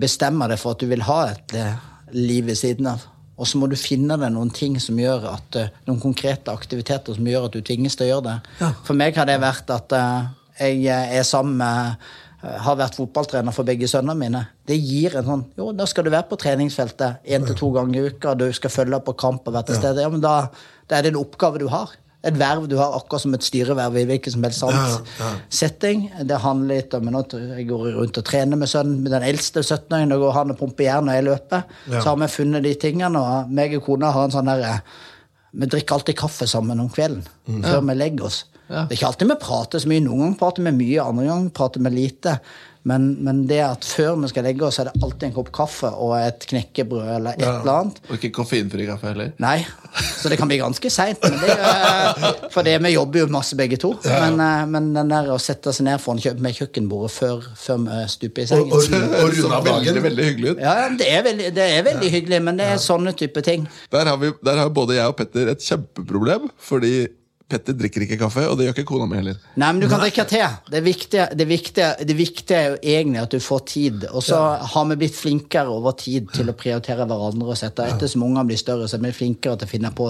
bestemme 0.00 0.48
deg 0.50 0.58
for 0.60 0.74
at 0.74 0.82
du 0.82 0.88
vil 0.90 1.04
ha 1.06 1.18
et 1.30 1.54
eh, 1.58 1.76
liv 2.16 2.48
ved 2.48 2.58
siden 2.58 2.88
av. 2.90 3.04
Og 3.34 3.48
så 3.50 3.58
må 3.58 3.66
du 3.70 3.76
finne 3.78 4.16
deg 4.18 4.32
noen 4.34 4.50
ting 4.54 4.76
som 4.82 4.98
gjør 4.98 5.28
at, 5.30 5.58
eh, 5.60 5.70
noen 5.86 6.02
konkrete 6.02 6.54
aktiviteter 6.54 7.16
som 7.16 7.30
gjør 7.30 7.48
at 7.48 7.54
du 7.54 7.62
tvinges 7.62 7.98
til 7.98 8.08
å 8.08 8.10
gjøre 8.12 8.26
det. 8.28 8.36
Ja. 8.62 8.72
For 8.86 8.98
meg 8.98 9.18
har 9.18 9.30
det 9.30 9.40
vært 9.42 9.70
at 9.74 9.94
eh, 9.98 10.32
Jeg 10.54 11.18
er 11.18 11.24
sammen 11.26 11.56
med 11.58 12.04
har 12.44 12.76
vært 12.76 12.98
fotballtrener 12.98 13.54
for 13.56 13.64
begge 13.64 13.88
sønnene 13.88 14.14
mine. 14.20 14.40
Det 14.68 14.76
gir 14.76 15.14
en 15.16 15.24
sånn 15.24 15.44
Jo, 15.56 15.70
da 15.72 15.86
skal 15.88 16.04
du 16.04 16.10
være 16.12 16.28
på 16.28 16.36
treningsfeltet 16.36 17.24
én 17.24 17.46
til 17.48 17.56
to 17.56 17.70
ganger 17.72 17.96
i 17.96 18.12
uka, 18.12 18.34
du 18.36 18.44
skal 18.52 18.70
følge 18.70 18.98
opp 18.98 19.06
på 19.08 19.14
kamp 19.22 19.48
og 19.48 19.56
være 19.56 19.70
til 19.70 19.78
stede. 19.80 20.04
Ja, 20.04 20.10
men 20.12 20.20
da, 20.20 20.50
da 20.90 20.98
er 20.98 21.06
det 21.06 21.14
en 21.14 21.22
oppgave 21.22 21.62
du 21.62 21.70
har. 21.72 21.94
Et 22.24 22.36
verv 22.40 22.66
du 22.70 22.76
har, 22.80 22.94
akkurat 22.96 23.20
som 23.24 23.34
et 23.36 23.44
styreverv 23.44 23.98
i 24.00 24.04
hvilken 24.08 24.32
som 24.32 24.44
helst 24.46 24.62
annen 24.64 24.80
Ja, 24.94 25.00
ja. 25.20 25.30
setting. 25.52 26.06
Det 26.24 26.38
handler 26.40 26.80
litt 26.80 26.94
om 26.96 27.10
Jeg 27.10 27.66
går 27.68 27.84
rundt 27.98 28.18
og 28.18 28.24
trener 28.24 28.56
med 28.56 28.68
sønnen 28.70 29.02
med 29.02 29.12
den 29.12 29.26
eldste 29.28 29.60
17-åringen, 29.60 30.14
og 30.16 30.24
går 30.24 30.32
han 30.38 30.54
og 30.54 30.58
pumper 30.58 30.84
jern 30.88 31.08
og 31.08 31.14
jeg 31.18 31.24
løper. 31.28 31.62
Ja. 31.90 32.00
Så 32.00 32.08
har 32.08 32.16
vi 32.22 32.30
funnet 32.32 32.64
de 32.64 32.74
tingene, 32.74 33.20
og 33.20 33.50
meg 33.52 33.76
og 33.76 33.84
kona 33.84 34.10
har 34.14 34.24
en 34.24 34.34
sånn 34.34 34.48
derre 34.50 34.80
Vi 35.54 35.66
drikker 35.70 35.94
alltid 35.94 36.16
kaffe 36.18 36.48
sammen 36.50 36.80
om 36.82 36.88
kvelden 36.90 37.22
før 37.62 37.84
vi 37.86 37.94
legger 37.94 38.24
oss. 38.26 38.44
Ja. 38.66 38.86
Det 38.88 38.94
er 38.94 38.96
ikke 38.96 39.10
alltid 39.12 39.28
vi 39.28 39.36
prater 39.42 39.78
så 39.78 39.88
mye. 39.90 40.02
Noen 40.02 40.22
ganger 40.24 40.38
prater 40.40 40.64
vi 40.64 40.72
mye, 40.74 41.04
andre 41.04 41.26
ganger 41.28 41.50
prater 41.54 41.84
vi 41.84 41.92
lite. 41.94 42.38
Men, 42.84 43.04
men 43.24 43.38
det 43.48 43.62
at 43.64 43.84
før 43.88 44.18
vi 44.20 44.28
skal 44.28 44.44
legge 44.44 44.66
oss, 44.66 44.76
er 44.82 44.90
det 44.90 44.98
alltid 45.02 45.30
en 45.30 45.34
kopp 45.38 45.48
kaffe 45.56 45.88
og 45.88 46.10
et 46.18 46.44
knekkebrød 46.50 47.06
eller 47.14 47.30
et 47.38 47.40
Ja. 47.40 47.54
eller 47.62 47.72
annet. 47.80 48.00
Og 48.10 48.18
ikke 48.18 48.30
koffeinfri 48.42 48.84
kaffe 48.90 49.08
heller. 49.08 49.30
Nei, 49.40 49.62
så 50.20 50.28
det 50.28 50.36
kan 50.36 50.50
bli 50.50 50.58
ganske 50.60 50.90
seint. 50.92 51.24
For 52.52 52.62
det, 52.66 52.74
vi 52.84 52.92
jobber 52.94 53.22
jo 53.24 53.30
masse 53.32 53.56
begge 53.56 53.78
to. 53.80 53.94
Men, 54.04 54.36
eh, 54.40 54.66
men 54.68 54.92
den 54.94 55.08
der 55.14 55.30
å 55.32 55.38
sette 55.40 55.72
seg 55.72 55.86
ned 55.88 56.02
foran 56.04 56.20
med 56.44 56.54
kjøkkenbordet 56.60 57.10
før, 57.16 57.48
før 57.56 57.80
vi 57.86 58.02
stuper 58.12 58.44
i 58.44 58.46
Og, 58.60 58.72
og, 58.76 58.82
sengen 58.84 59.16
og 59.16 59.30
runde 59.38 59.56
av 59.62 59.64
dagen. 59.70 60.02
veldig 60.10 60.28
hyggelig 60.30 60.54
ut. 60.54 60.62
Ja, 60.64 60.76
ja, 60.84 60.88
det 61.00 61.08
er 61.10 61.22
veldig, 61.30 61.50
det 61.56 61.68
er 61.78 61.82
veldig 61.88 62.10
hyggelig, 62.18 62.42
men 62.50 62.60
det 62.60 62.68
er 62.74 62.76
sånne 62.84 63.16
type 63.16 63.42
ting. 63.48 63.64
Der 63.96 64.12
har, 64.12 64.20
vi, 64.20 64.32
der 64.44 64.60
har 64.60 64.68
både 64.76 64.98
jeg 65.00 65.08
og 65.08 65.16
Petter 65.16 65.54
et 65.56 65.64
kjempeproblem, 65.64 66.50
fordi 66.60 67.06
Petter 67.44 67.76
drikker 67.76 68.06
ikke 68.06 68.16
kaffe, 68.22 68.46
og 68.48 68.56
det 68.56 68.64
gjør 68.64 68.74
ikke 68.78 68.86
kona 68.88 69.04
mi 69.08 69.18
heller. 69.18 69.36
Nei, 69.60 69.68
men 69.68 69.82
du 69.82 69.84
kan 69.90 70.00
drikke 70.00 70.24
te. 70.30 70.40
Det 70.72 70.80
viktige, 70.80 71.26
det, 71.36 71.44
viktige, 71.50 71.90
det 72.08 72.16
viktige 72.16 72.56
er 72.56 72.70
jo 72.72 72.78
egentlig 72.94 73.20
at 73.20 73.34
du 73.36 73.44
får 73.44 73.60
tid. 73.68 74.06
Og 74.16 74.24
så 74.24 74.38
har 74.72 74.86
vi 74.88 74.96
blitt 75.02 75.18
flinkere 75.18 75.68
over 75.68 75.92
tid 76.00 76.32
til 76.32 76.48
å 76.48 76.56
prioritere 76.56 77.04
hverandre 77.04 77.52
og 77.52 77.60
sette 77.60 77.84
etter 77.84 78.08
som 78.08 78.24
ungene 78.24 78.46
blir 78.48 78.60
større, 78.60 78.88
så 78.88 78.96
er 78.96 79.04
vi 79.04 79.12
flinkere 79.18 79.60
til 79.60 79.68
å 79.68 79.72
finne 79.74 79.92
på 79.92 80.08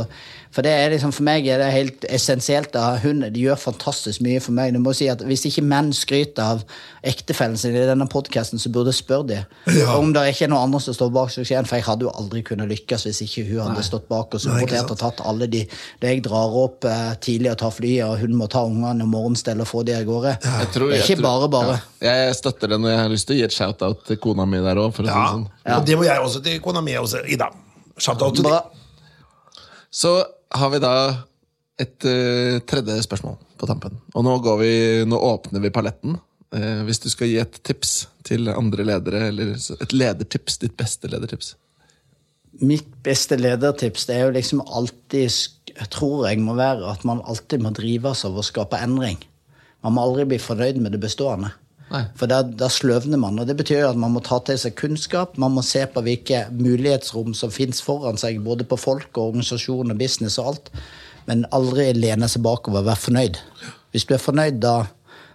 For 0.55 0.62
det 0.62 0.70
er 0.70 0.92
liksom, 0.92 1.11
for 1.11 1.26
meg 1.26 1.46
er 1.50 1.59
det 1.59 1.72
helt 1.74 2.05
essensielt. 2.14 2.70
da. 2.76 2.92
Hun 3.02 3.24
de 3.26 3.40
gjør 3.42 3.57
fantastisk 3.59 4.22
mye 4.22 4.38
for 4.40 4.55
meg. 4.55 4.72
Du 4.72 4.78
må 4.78 4.92
si 4.94 5.09
at 5.11 5.18
Hvis 5.26 5.42
ikke 5.48 5.64
menn 5.66 5.88
skryter 5.92 6.44
av 6.44 6.61
ektefellen 7.02 7.57
sin 7.59 7.74
i 7.74 7.82
denne 7.88 8.07
podkasten, 8.07 8.61
så 8.62 8.70
burde 8.70 8.92
jeg 8.92 9.00
spørre 9.02 9.26
dem. 9.32 9.44
Ja. 9.74 9.96
Om 9.98 10.12
det 10.14 10.22
ikke 10.30 10.44
er 10.46 10.52
noen 10.52 10.68
andre 10.68 10.80
som 10.84 10.94
står 10.94 11.11
bak 11.16 11.32
suksessen, 11.34 11.66
for 11.66 11.76
jeg 11.80 11.84
hadde 11.88 12.07
jo 12.07 12.12
aldri 12.14 12.44
kunnet 12.46 12.70
lykkes 12.70 13.02
hvis 13.09 13.20
ikke 13.26 13.44
hun 13.50 13.64
hadde 13.66 13.82
stått 13.82 14.07
bak 14.09 14.30
og 14.30 14.38
Nei, 14.38 14.44
supportert 14.44 14.94
og 14.94 15.00
tatt 15.02 15.24
alle 15.26 15.48
de 15.50 15.64
Da 16.00 16.12
jeg 16.12 16.22
drar 16.22 16.55
opp 16.62 16.84
eh, 16.86 17.14
tidlig 17.24 17.50
og 17.50 17.59
tar 17.64 17.74
flyet, 17.74 18.05
og 18.07 18.18
hun 18.22 18.36
må 18.38 18.46
ta 18.52 18.62
ungene 18.68 19.02
om 19.02 19.11
morgenstell 19.11 19.61
og 19.61 19.66
få 19.72 19.82
de 19.84 19.96
av 19.98 20.07
gårde. 20.07 20.36
Jeg 20.44 20.70
tror- 20.76 20.90
det 20.90 21.00
er 21.00 21.02
jeg 21.02 21.09
ikke 21.11 21.22
tror- 21.22 21.28
bare 21.28 21.48
bare. 21.48 21.80
Ja. 22.00 22.14
Jeg 22.24 22.34
støtter 22.38 22.68
den, 22.68 22.84
og 22.84 22.90
jeg 22.94 22.98
har 23.02 23.09
lyst 23.09 23.26
til 23.26 23.34
å 23.36 23.38
gi 23.40 23.44
et 23.44 23.52
shout-out 23.59 24.05
til 24.07 24.16
kona 24.22 24.44
mi 24.46 24.59
der 24.62 24.76
òg. 24.76 25.02
Ja. 25.05 25.26
Sånn. 25.34 25.48
Og 25.66 25.84
det 25.86 25.98
må 25.98 26.05
jeg 26.07 26.20
også 26.20 26.42
til 26.44 26.61
kona 26.61 26.80
mi 26.80 26.92
også. 26.94 27.24
Ida. 27.26 27.50
Shout-out 27.98 28.34
til 28.36 28.44
deg. 28.44 28.62
Så 29.90 30.14
har 30.55 30.70
vi 30.72 30.80
da 30.82 30.94
et 31.80 32.07
uh, 32.07 32.61
tredje 32.68 33.00
spørsmål 33.07 33.36
på 33.59 33.68
tampen. 33.70 33.98
Og 34.14 34.24
nå, 34.26 34.36
vi, 34.61 34.72
nå 35.09 35.18
åpner 35.18 35.62
vi 35.64 35.72
paletten. 35.74 36.16
Uh, 36.55 36.84
hvis 36.86 37.02
du 37.02 37.09
skal 37.11 37.30
gi 37.30 37.40
et 37.42 37.59
tips 37.66 38.05
til 38.26 38.48
andre 38.52 38.86
ledere, 38.86 39.28
eller 39.32 39.55
et 39.55 39.94
ledertips, 39.94 40.61
ditt 40.62 40.76
beste 40.78 41.11
ledertips. 41.11 41.55
Mitt 42.62 42.86
beste 43.02 43.36
ledertips 43.40 44.07
det 44.07 44.16
er 44.16 44.28
jo 44.28 44.36
liksom 44.36 44.62
alltid, 44.62 45.34
tror 45.90 46.28
jeg 46.28 46.42
må 46.44 46.55
være, 46.59 46.86
at 46.92 47.02
man 47.09 47.24
alltid 47.26 47.64
må 47.64 47.74
drives 47.74 48.22
av 48.28 48.38
å 48.38 48.46
skape 48.46 48.78
endring. 48.78 49.18
Man 49.82 49.96
må 49.96 50.07
aldri 50.07 50.28
bli 50.30 50.38
fornøyd 50.40 50.78
med 50.80 50.94
det 50.94 51.02
bestående. 51.02 51.50
Nei. 51.95 52.03
For 52.18 52.30
da, 52.30 52.40
da 52.42 52.68
sløvner 52.72 53.20
man. 53.20 53.38
og 53.38 53.47
Det 53.47 53.57
betyr 53.61 53.84
jo 53.84 53.92
at 53.92 54.01
man 54.01 54.14
må 54.16 54.22
ta 54.24 54.40
til 54.42 54.59
seg 54.61 54.74
kunnskap. 54.78 55.38
Man 55.40 55.55
må 55.55 55.62
se 55.66 55.84
på 55.90 56.03
hvilke 56.03 56.45
mulighetsrom 56.55 57.36
som 57.38 57.55
fins 57.55 57.82
foran 57.84 58.18
seg, 58.20 58.42
både 58.45 58.66
på 58.66 58.78
folk, 58.80 59.11
og 59.14 59.30
organisasjon 59.30 59.95
og 59.95 60.01
business 60.01 60.40
og 60.42 60.53
alt. 60.53 60.74
Men 61.28 61.47
aldri 61.55 61.92
lene 61.97 62.28
seg 62.30 62.42
bakover 62.45 62.82
og 62.82 62.90
være 62.90 63.03
fornøyd. 63.07 63.40
Hvis 63.95 64.09
du 64.09 64.14
er 64.16 64.22
fornøyd, 64.22 64.59
da, 64.64 64.74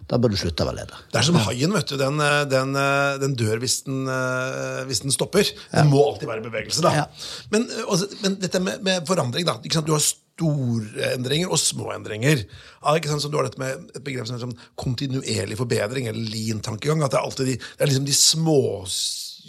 da 0.10 0.20
bør 0.20 0.34
du 0.34 0.40
slutte 0.42 0.66
å 0.66 0.70
være 0.70 0.82
leder. 0.82 1.04
Det 1.14 1.22
er 1.22 1.28
som 1.30 1.40
haien, 1.48 1.74
vet 1.78 1.94
du. 1.94 1.98
Den, 2.02 2.24
den, 2.52 2.80
den 3.24 3.38
dør 3.40 3.62
hvis 3.64 3.80
den, 3.88 4.04
eh, 4.12 4.82
hvis 4.90 5.06
den 5.06 5.16
stopper. 5.16 5.48
Det 5.48 5.86
må 5.88 6.04
alltid 6.10 6.28
være 6.30 6.44
i 6.44 6.50
bevegelse, 6.50 6.84
da. 6.86 6.96
Ja. 7.04 7.06
Men, 7.54 7.70
eh, 7.72 7.86
altså, 7.88 8.10
men 8.26 8.36
dette 8.44 8.62
med, 8.66 8.84
med 8.86 9.08
forandring, 9.08 9.48
da. 9.48 9.62
Ikke 9.64 9.80
sant? 9.80 9.88
Du 9.88 9.96
har 9.96 10.04
store 10.40 11.14
endringer 11.14 11.52
og 11.52 11.60
små 11.62 11.92
endringer. 11.94 12.46
Ja, 12.80 12.96
ikke 12.96 13.12
sant? 13.12 13.24
Så 13.24 13.32
du 13.32 13.38
har 13.40 13.48
dette 13.48 13.62
med 13.62 13.92
et 13.92 14.04
begrep 14.06 14.30
som 14.30 14.40
sånn 14.42 14.58
kontinuerlig 14.80 15.60
forbedring, 15.60 16.08
eller 16.10 16.32
lean-tankegang. 16.32 17.04
At 17.04 17.14
det 17.14 17.20
er 17.20 17.28
alltid 17.28 17.52
de, 17.52 17.58
det 17.60 17.84
er 17.84 17.92
liksom 17.92 18.08
de 18.08 18.16
små 18.16 18.62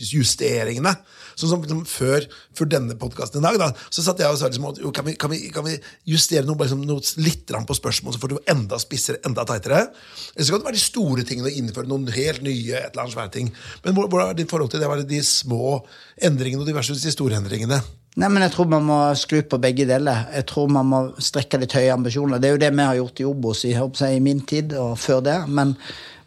justeringene. 0.01 0.93
Sånn 1.39 1.53
som 1.53 1.63
liksom, 1.63 1.83
før, 1.89 2.27
før 2.57 2.69
denne 2.73 2.97
podkasten 3.01 3.41
i 3.41 3.45
dag, 3.45 3.59
da, 3.61 3.69
så 3.93 4.05
satt 4.05 4.21
jeg 4.21 4.33
og 4.33 4.39
sa 4.41 4.51
liksom, 4.51 4.67
jo, 4.83 4.93
kan, 4.95 5.07
vi, 5.07 5.15
kan, 5.21 5.33
kan 5.55 5.67
vi 5.67 5.77
justere 6.13 6.45
noe, 6.49 6.59
liksom, 6.61 6.83
noe 6.89 7.05
litt 7.25 7.51
på 7.51 7.77
spørsmål, 7.79 8.15
så 8.15 8.23
får 8.23 8.33
du 8.33 8.51
enda 8.53 8.79
spissere, 8.83 9.23
enda 9.27 9.47
teitere? 9.49 9.87
Eller 10.35 10.47
så 10.47 10.55
kan 10.55 10.63
det 10.63 10.71
være 10.71 10.79
de 10.79 10.85
store 10.85 11.25
tingene, 11.29 11.53
og 11.53 11.63
innføre 11.63 11.91
noen 11.91 12.11
helt 12.15 12.45
nye, 12.47 12.77
et 12.77 12.93
eller 12.93 13.07
annet 13.07 13.17
svære 13.17 13.35
ting. 13.39 13.55
Men 13.87 13.97
hvordan 13.97 14.13
hvor 14.13 14.25
er 14.27 14.37
ditt 14.39 14.53
forhold 14.53 14.73
til 14.75 14.83
det? 14.83 14.91
Var 14.91 15.03
det 15.03 15.11
de 15.13 15.23
små 15.27 15.81
endringene 16.29 16.65
og 16.65 16.71
de 16.71 16.77
versus 16.77 17.05
de 17.05 17.15
store 17.15 17.41
endringene? 17.41 17.81
Nei, 18.19 18.27
men 18.27 18.43
Jeg 18.43 18.55
tror 18.57 18.71
man 18.73 18.87
må 18.89 19.01
skru 19.15 19.41
på 19.47 19.59
begge 19.63 19.87
deler. 19.87 20.25
Jeg 20.35 20.47
tror 20.51 20.71
man 20.73 20.89
må 20.91 21.01
strekke 21.23 21.61
litt 21.63 21.77
høye 21.77 21.93
ambisjoner. 21.95 22.41
Det 22.41 22.49
er 22.49 22.57
jo 22.57 22.63
det 22.65 22.71
vi 22.75 22.87
har 22.89 22.97
gjort 22.99 23.21
i 23.21 23.27
Obos 23.29 23.65
i, 23.69 23.75
i 23.77 24.23
min 24.25 24.41
tid 24.43 24.75
og 24.75 24.97
før 24.99 25.23
det. 25.23 25.37
Men, 25.47 25.77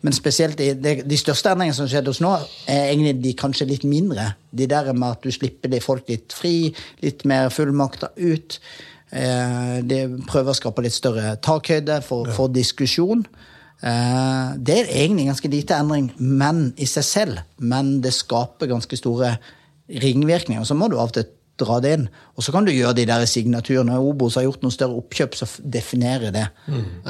men 0.02 0.16
spesielt 0.16 0.64
i, 0.64 0.72
de, 0.80 0.96
de 1.04 1.20
største 1.20 1.52
endringene 1.52 1.76
som 1.76 1.90
skjedde 1.92 2.14
hos 2.14 2.24
nå, 2.24 2.32
er 2.72 2.94
egentlig 2.94 3.18
de 3.26 3.36
kanskje 3.36 3.68
litt 3.68 3.84
mindre. 3.84 4.32
De 4.52 4.70
der 4.72 4.94
med 4.94 5.10
at 5.10 5.28
du 5.28 5.36
slipper 5.36 5.74
de 5.74 5.84
folk 5.84 6.08
litt 6.12 6.36
fri, 6.36 6.72
litt 7.04 7.28
mer 7.28 7.52
fullmakter 7.52 8.16
ut. 8.16 8.62
Eh, 9.12 9.78
de 9.84 10.06
prøver 10.30 10.54
å 10.54 10.58
skape 10.58 10.88
litt 10.88 10.96
større 10.96 11.36
takhøyde 11.44 12.00
for, 12.08 12.32
for 12.32 12.54
diskusjon. 12.54 13.28
Eh, 13.84 14.56
det 14.56 14.80
er 14.80 14.96
egentlig 15.04 15.28
ganske 15.28 15.52
lite 15.52 15.84
endring, 15.84 16.14
men 16.18 16.70
i 16.80 16.88
seg 16.88 17.10
selv. 17.12 17.46
Men 17.60 17.98
det 18.02 18.16
skaper 18.16 18.72
ganske 18.72 19.04
store 19.04 19.36
ringvirkninger. 19.92 20.64
Så 20.64 20.80
må 20.80 20.88
du 20.88 20.96
av 20.96 21.12
og 21.12 21.18
til 21.20 21.28
dra 21.64 21.80
det 21.84 21.94
inn. 21.98 22.06
Og 22.38 22.46
så 22.46 22.54
kan 22.54 22.68
du 22.68 22.72
gjøre 22.74 22.96
de 22.98 23.06
der 23.10 23.26
signaturene. 23.30 23.98
Obos 24.04 24.38
har 24.40 24.46
gjort 24.46 24.62
noen 24.66 24.76
større 24.76 25.00
oppkjøp 25.02 25.38
så 25.40 25.48
definerer 25.76 26.34
det. 26.36 26.46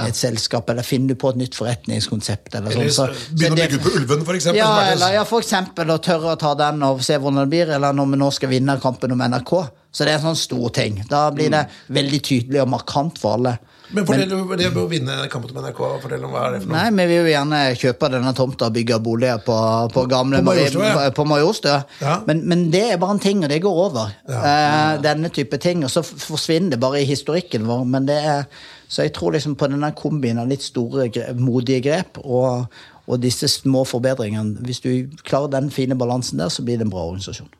Et 0.05 0.17
selskap, 0.17 0.69
eller 0.71 0.85
finner 0.87 1.13
du 1.13 1.19
på 1.19 1.33
et 1.33 1.41
nytt 1.41 1.57
forretningskonsept. 1.59 2.55
Eller, 2.59 2.71
Eller 2.71 2.93
sånn. 2.93 3.13
Så, 3.13 3.27
så 3.27 3.37
begynne 3.37 3.57
å 3.57 3.61
bygge 3.61 3.81
på 3.83 3.93
Ulven, 3.99 4.25
eksempel. 4.35 4.61
ja, 4.61 4.71
eller 4.93 5.17
ja, 5.17 5.25
for 5.27 5.43
eksempel 5.43 5.93
å 5.93 5.99
tørre 6.03 6.33
å 6.35 6.39
ta 6.39 6.53
den 6.59 6.83
og 6.87 7.03
se 7.05 7.17
hvordan 7.19 7.43
det 7.43 7.49
blir, 7.53 7.73
eller 7.77 7.95
når 7.97 8.13
vi 8.13 8.21
nå 8.23 8.31
skal 8.37 8.53
vinne 8.53 8.77
kampen 8.83 9.15
om 9.15 9.23
NRK. 9.27 9.53
Så 9.93 10.05
det 10.07 10.15
er 10.15 10.21
en 10.21 10.31
sånn 10.31 10.39
stor 10.39 10.71
ting. 10.73 11.03
Da 11.09 11.27
blir 11.35 11.51
det 11.53 11.67
veldig 11.93 12.21
tydelig 12.25 12.63
og 12.63 12.71
markant 12.73 13.19
for 13.21 13.37
alle. 13.37 13.57
Men 13.91 14.05
fortell 14.07 14.33
om 14.35 14.51
det 14.57 14.69
å 14.71 14.85
vinne 14.89 15.15
kampen 15.31 15.51
med 15.53 15.65
NRK. 15.67 15.81
Fortell 16.03 16.23
om 16.25 16.31
hva 16.33 16.45
er 16.47 16.55
det 16.55 16.61
for 16.63 16.71
noe. 16.71 16.77
Nei, 16.77 16.91
vi 16.95 17.07
vil 17.09 17.19
jo 17.19 17.31
gjerne 17.33 17.61
kjøpe 17.79 18.09
denne 18.13 18.33
tomta 18.37 18.69
og 18.69 18.77
bygge 18.77 18.99
boliger 19.03 19.41
på, 19.43 19.57
på 19.93 20.05
gamle 20.11 20.39
På 20.39 20.47
Majorstua, 20.49 20.89
ja. 20.89 21.09
på 21.17 21.25
Majorstua. 21.29 21.75
Ja. 22.01 22.15
Men, 22.29 22.43
men 22.49 22.63
det 22.73 22.83
er 22.93 23.01
bare 23.01 23.17
en 23.17 23.23
ting, 23.23 23.43
og 23.43 23.51
det 23.51 23.59
går 23.65 23.81
over. 23.87 24.13
Eh, 24.29 24.93
denne 25.03 25.31
type 25.35 25.59
ting. 25.63 25.83
Og 25.85 25.91
så 25.93 26.05
forsvinner 26.05 26.75
det 26.75 26.81
bare 26.83 27.03
i 27.03 27.09
historikken 27.09 27.67
vår. 27.69 27.83
Men 27.95 28.07
det 28.09 28.19
er, 28.21 28.47
så 28.87 29.07
jeg 29.07 29.15
tror 29.17 29.35
liksom 29.35 29.57
på 29.59 29.69
denne 29.71 29.91
kombinen 29.99 30.45
av 30.45 30.51
litt 30.53 30.65
store, 30.65 31.09
modige 31.39 31.83
grep 31.89 32.21
og, 32.23 32.69
og 33.03 33.19
disse 33.21 33.51
små 33.51 33.83
forbedringene. 33.89 34.63
Hvis 34.63 34.81
du 34.85 35.19
klarer 35.27 35.51
den 35.57 35.73
fine 35.73 35.99
balansen 35.99 36.41
der, 36.41 36.53
så 36.53 36.65
blir 36.65 36.79
det 36.79 36.87
en 36.87 36.95
bra 36.95 37.09
organisasjon. 37.11 37.51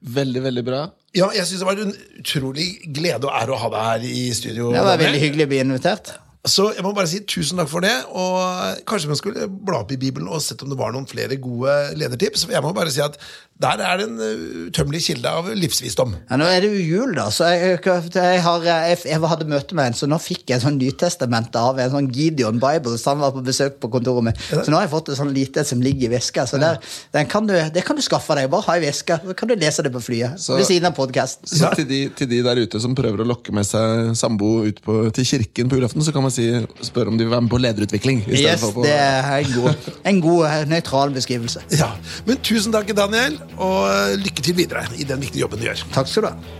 Veldig, 0.00 0.42
veldig 0.42 0.64
bra. 0.64 0.80
Ja, 1.12 1.28
jeg 1.34 1.44
synes 1.46 1.60
Det 1.60 1.66
var 1.68 1.80
en 1.82 1.94
utrolig 2.22 2.66
glede 2.94 3.26
og 3.28 3.34
ære 3.34 3.54
å 3.54 3.60
ha 3.60 3.70
deg 3.74 3.86
her 3.88 4.04
i 4.08 4.26
studio. 4.36 4.70
Det 4.72 4.84
var 4.86 5.00
veldig 5.00 5.22
hyggelig 5.22 5.48
å 5.48 5.50
bli 5.52 5.62
invitert. 5.64 6.12
Så 6.48 6.70
jeg 6.72 6.80
må 6.86 6.94
bare 6.96 7.10
si 7.10 7.18
tusen 7.28 7.58
takk 7.60 7.68
for 7.68 7.84
det. 7.84 7.92
Og 8.16 8.80
kanskje 8.88 9.10
man 9.10 9.18
skulle 9.20 9.48
bla 9.50 9.82
opp 9.82 9.92
i 9.92 9.98
Bibelen 10.00 10.30
og 10.30 10.40
sett 10.44 10.62
om 10.64 10.70
det 10.72 10.78
var 10.80 10.94
noen 10.94 11.08
flere 11.10 11.36
gode 11.36 11.74
ledertips. 12.00 12.46
For 12.46 12.56
jeg 12.56 12.64
må 12.64 12.72
bare 12.76 12.92
si 12.94 13.02
at 13.04 13.18
der 13.60 13.80
er 13.84 13.98
det 14.00 14.06
en 14.08 14.16
uh, 14.16 14.68
utømmelig 14.70 15.00
kilde 15.04 15.28
av 15.36 15.48
livsvisdom. 15.52 16.14
Ja, 16.30 16.36
nå 16.40 16.46
er 16.48 16.62
det 16.64 16.70
jo 16.72 16.80
jul, 16.80 17.10
da, 17.18 17.26
så 17.34 17.48
jeg, 17.52 17.74
jeg, 17.84 18.40
har, 18.46 18.62
jeg, 18.64 18.98
jeg 19.10 19.20
hadde 19.32 19.48
møte 19.50 19.76
med 19.76 19.90
en, 19.90 19.96
så 19.98 20.08
nå 20.08 20.16
fikk 20.22 20.46
jeg 20.48 20.56
et 20.60 20.64
sånn 20.64 20.78
nytestament 20.80 21.56
av 21.60 21.78
en 21.82 21.92
sånn 21.92 22.08
Gideon 22.14 22.60
Bible, 22.62 22.94
så 23.00 23.12
han 23.12 23.20
var 23.20 23.34
på 23.36 23.42
besøk 23.44 23.76
på 23.82 23.90
kontoret 23.92 24.24
mitt. 24.30 24.40
Så 24.50 24.64
nå 24.72 24.78
har 24.78 24.86
jeg 24.86 24.92
fått 24.94 25.10
et 25.12 25.18
sånn 25.20 25.34
lite 25.36 25.64
som 25.68 25.82
ligger 25.84 26.08
i 26.08 26.12
veska, 26.14 26.46
så 26.48 26.60
der, 26.62 26.78
den 27.12 27.28
kan 27.30 27.46
du, 27.50 27.52
det 27.74 27.84
kan 27.84 27.98
du 27.98 28.02
skaffe 28.04 28.36
deg. 28.38 28.48
Bare 28.52 28.64
ha 28.70 28.78
i 28.80 28.84
veska, 28.86 29.20
så 29.26 29.36
kan 29.36 29.52
du 29.52 29.54
lese 29.60 29.84
det 29.84 29.92
på 29.94 30.00
flyet. 30.04 30.40
Så- 30.40 30.56
ved 30.56 30.64
siden 30.70 30.88
av 30.90 30.96
podcasten. 30.96 31.44
Så 31.50 31.70
til 31.76 31.86
de, 31.90 32.00
til 32.16 32.30
de 32.32 32.40
der 32.48 32.62
ute 32.64 32.80
som 32.80 32.96
prøver 32.96 33.22
å 33.22 33.28
lokke 33.28 33.52
med 33.56 33.68
seg 33.68 34.14
sambo 34.18 34.62
ut 34.66 34.80
på, 34.84 34.96
til 35.16 35.28
kirken 35.34 35.68
på 35.70 35.76
julaften, 35.78 36.02
så 36.06 36.16
kan 36.16 36.24
man 36.24 36.32
si, 36.34 36.48
spørre 36.88 37.12
om 37.12 37.20
de 37.20 37.26
vil 37.28 37.34
være 37.36 37.44
med 37.46 37.52
på 37.52 37.60
lederutvikling. 37.60 38.24
Yes, 38.32 38.64
på- 38.72 38.84
det 38.88 38.96
er 38.96 39.30
en 39.44 39.52
god, 39.54 39.90
en 40.14 40.24
god 40.24 40.42
eh, 40.48 40.64
nøytral 40.72 41.12
beskrivelse. 41.14 41.62
Ja, 41.76 41.92
Men 42.24 42.40
tusen 42.44 42.72
takk, 42.74 42.90
Daniel, 42.96 43.36
og 43.58 43.78
uh, 43.88 44.16
lykke 44.20 44.44
til 44.44 44.58
videre 44.58 44.84
i 44.96 45.06
den 45.08 45.22
viktige 45.22 45.44
jobben 45.44 45.62
du 45.62 45.68
gjør. 45.68 45.86
Takk 45.94 46.10
skal 46.10 46.26
du 46.26 46.32
ha. 46.32 46.58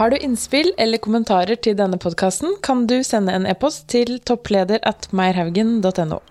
Har 0.00 0.10
du 0.10 0.16
innspill 0.16 0.70
eller 0.80 0.96
kommentarer 1.04 1.60
til 1.60 1.74
denne 1.76 1.98
podkasten, 2.00 2.54
kan 2.64 2.86
du 2.88 3.02
sende 3.04 3.34
en 3.36 3.44
e-post 3.44 3.84
til 3.92 4.16
toppleder 4.24 4.80
at 4.88 5.10
meierhaugen.no. 5.12 6.22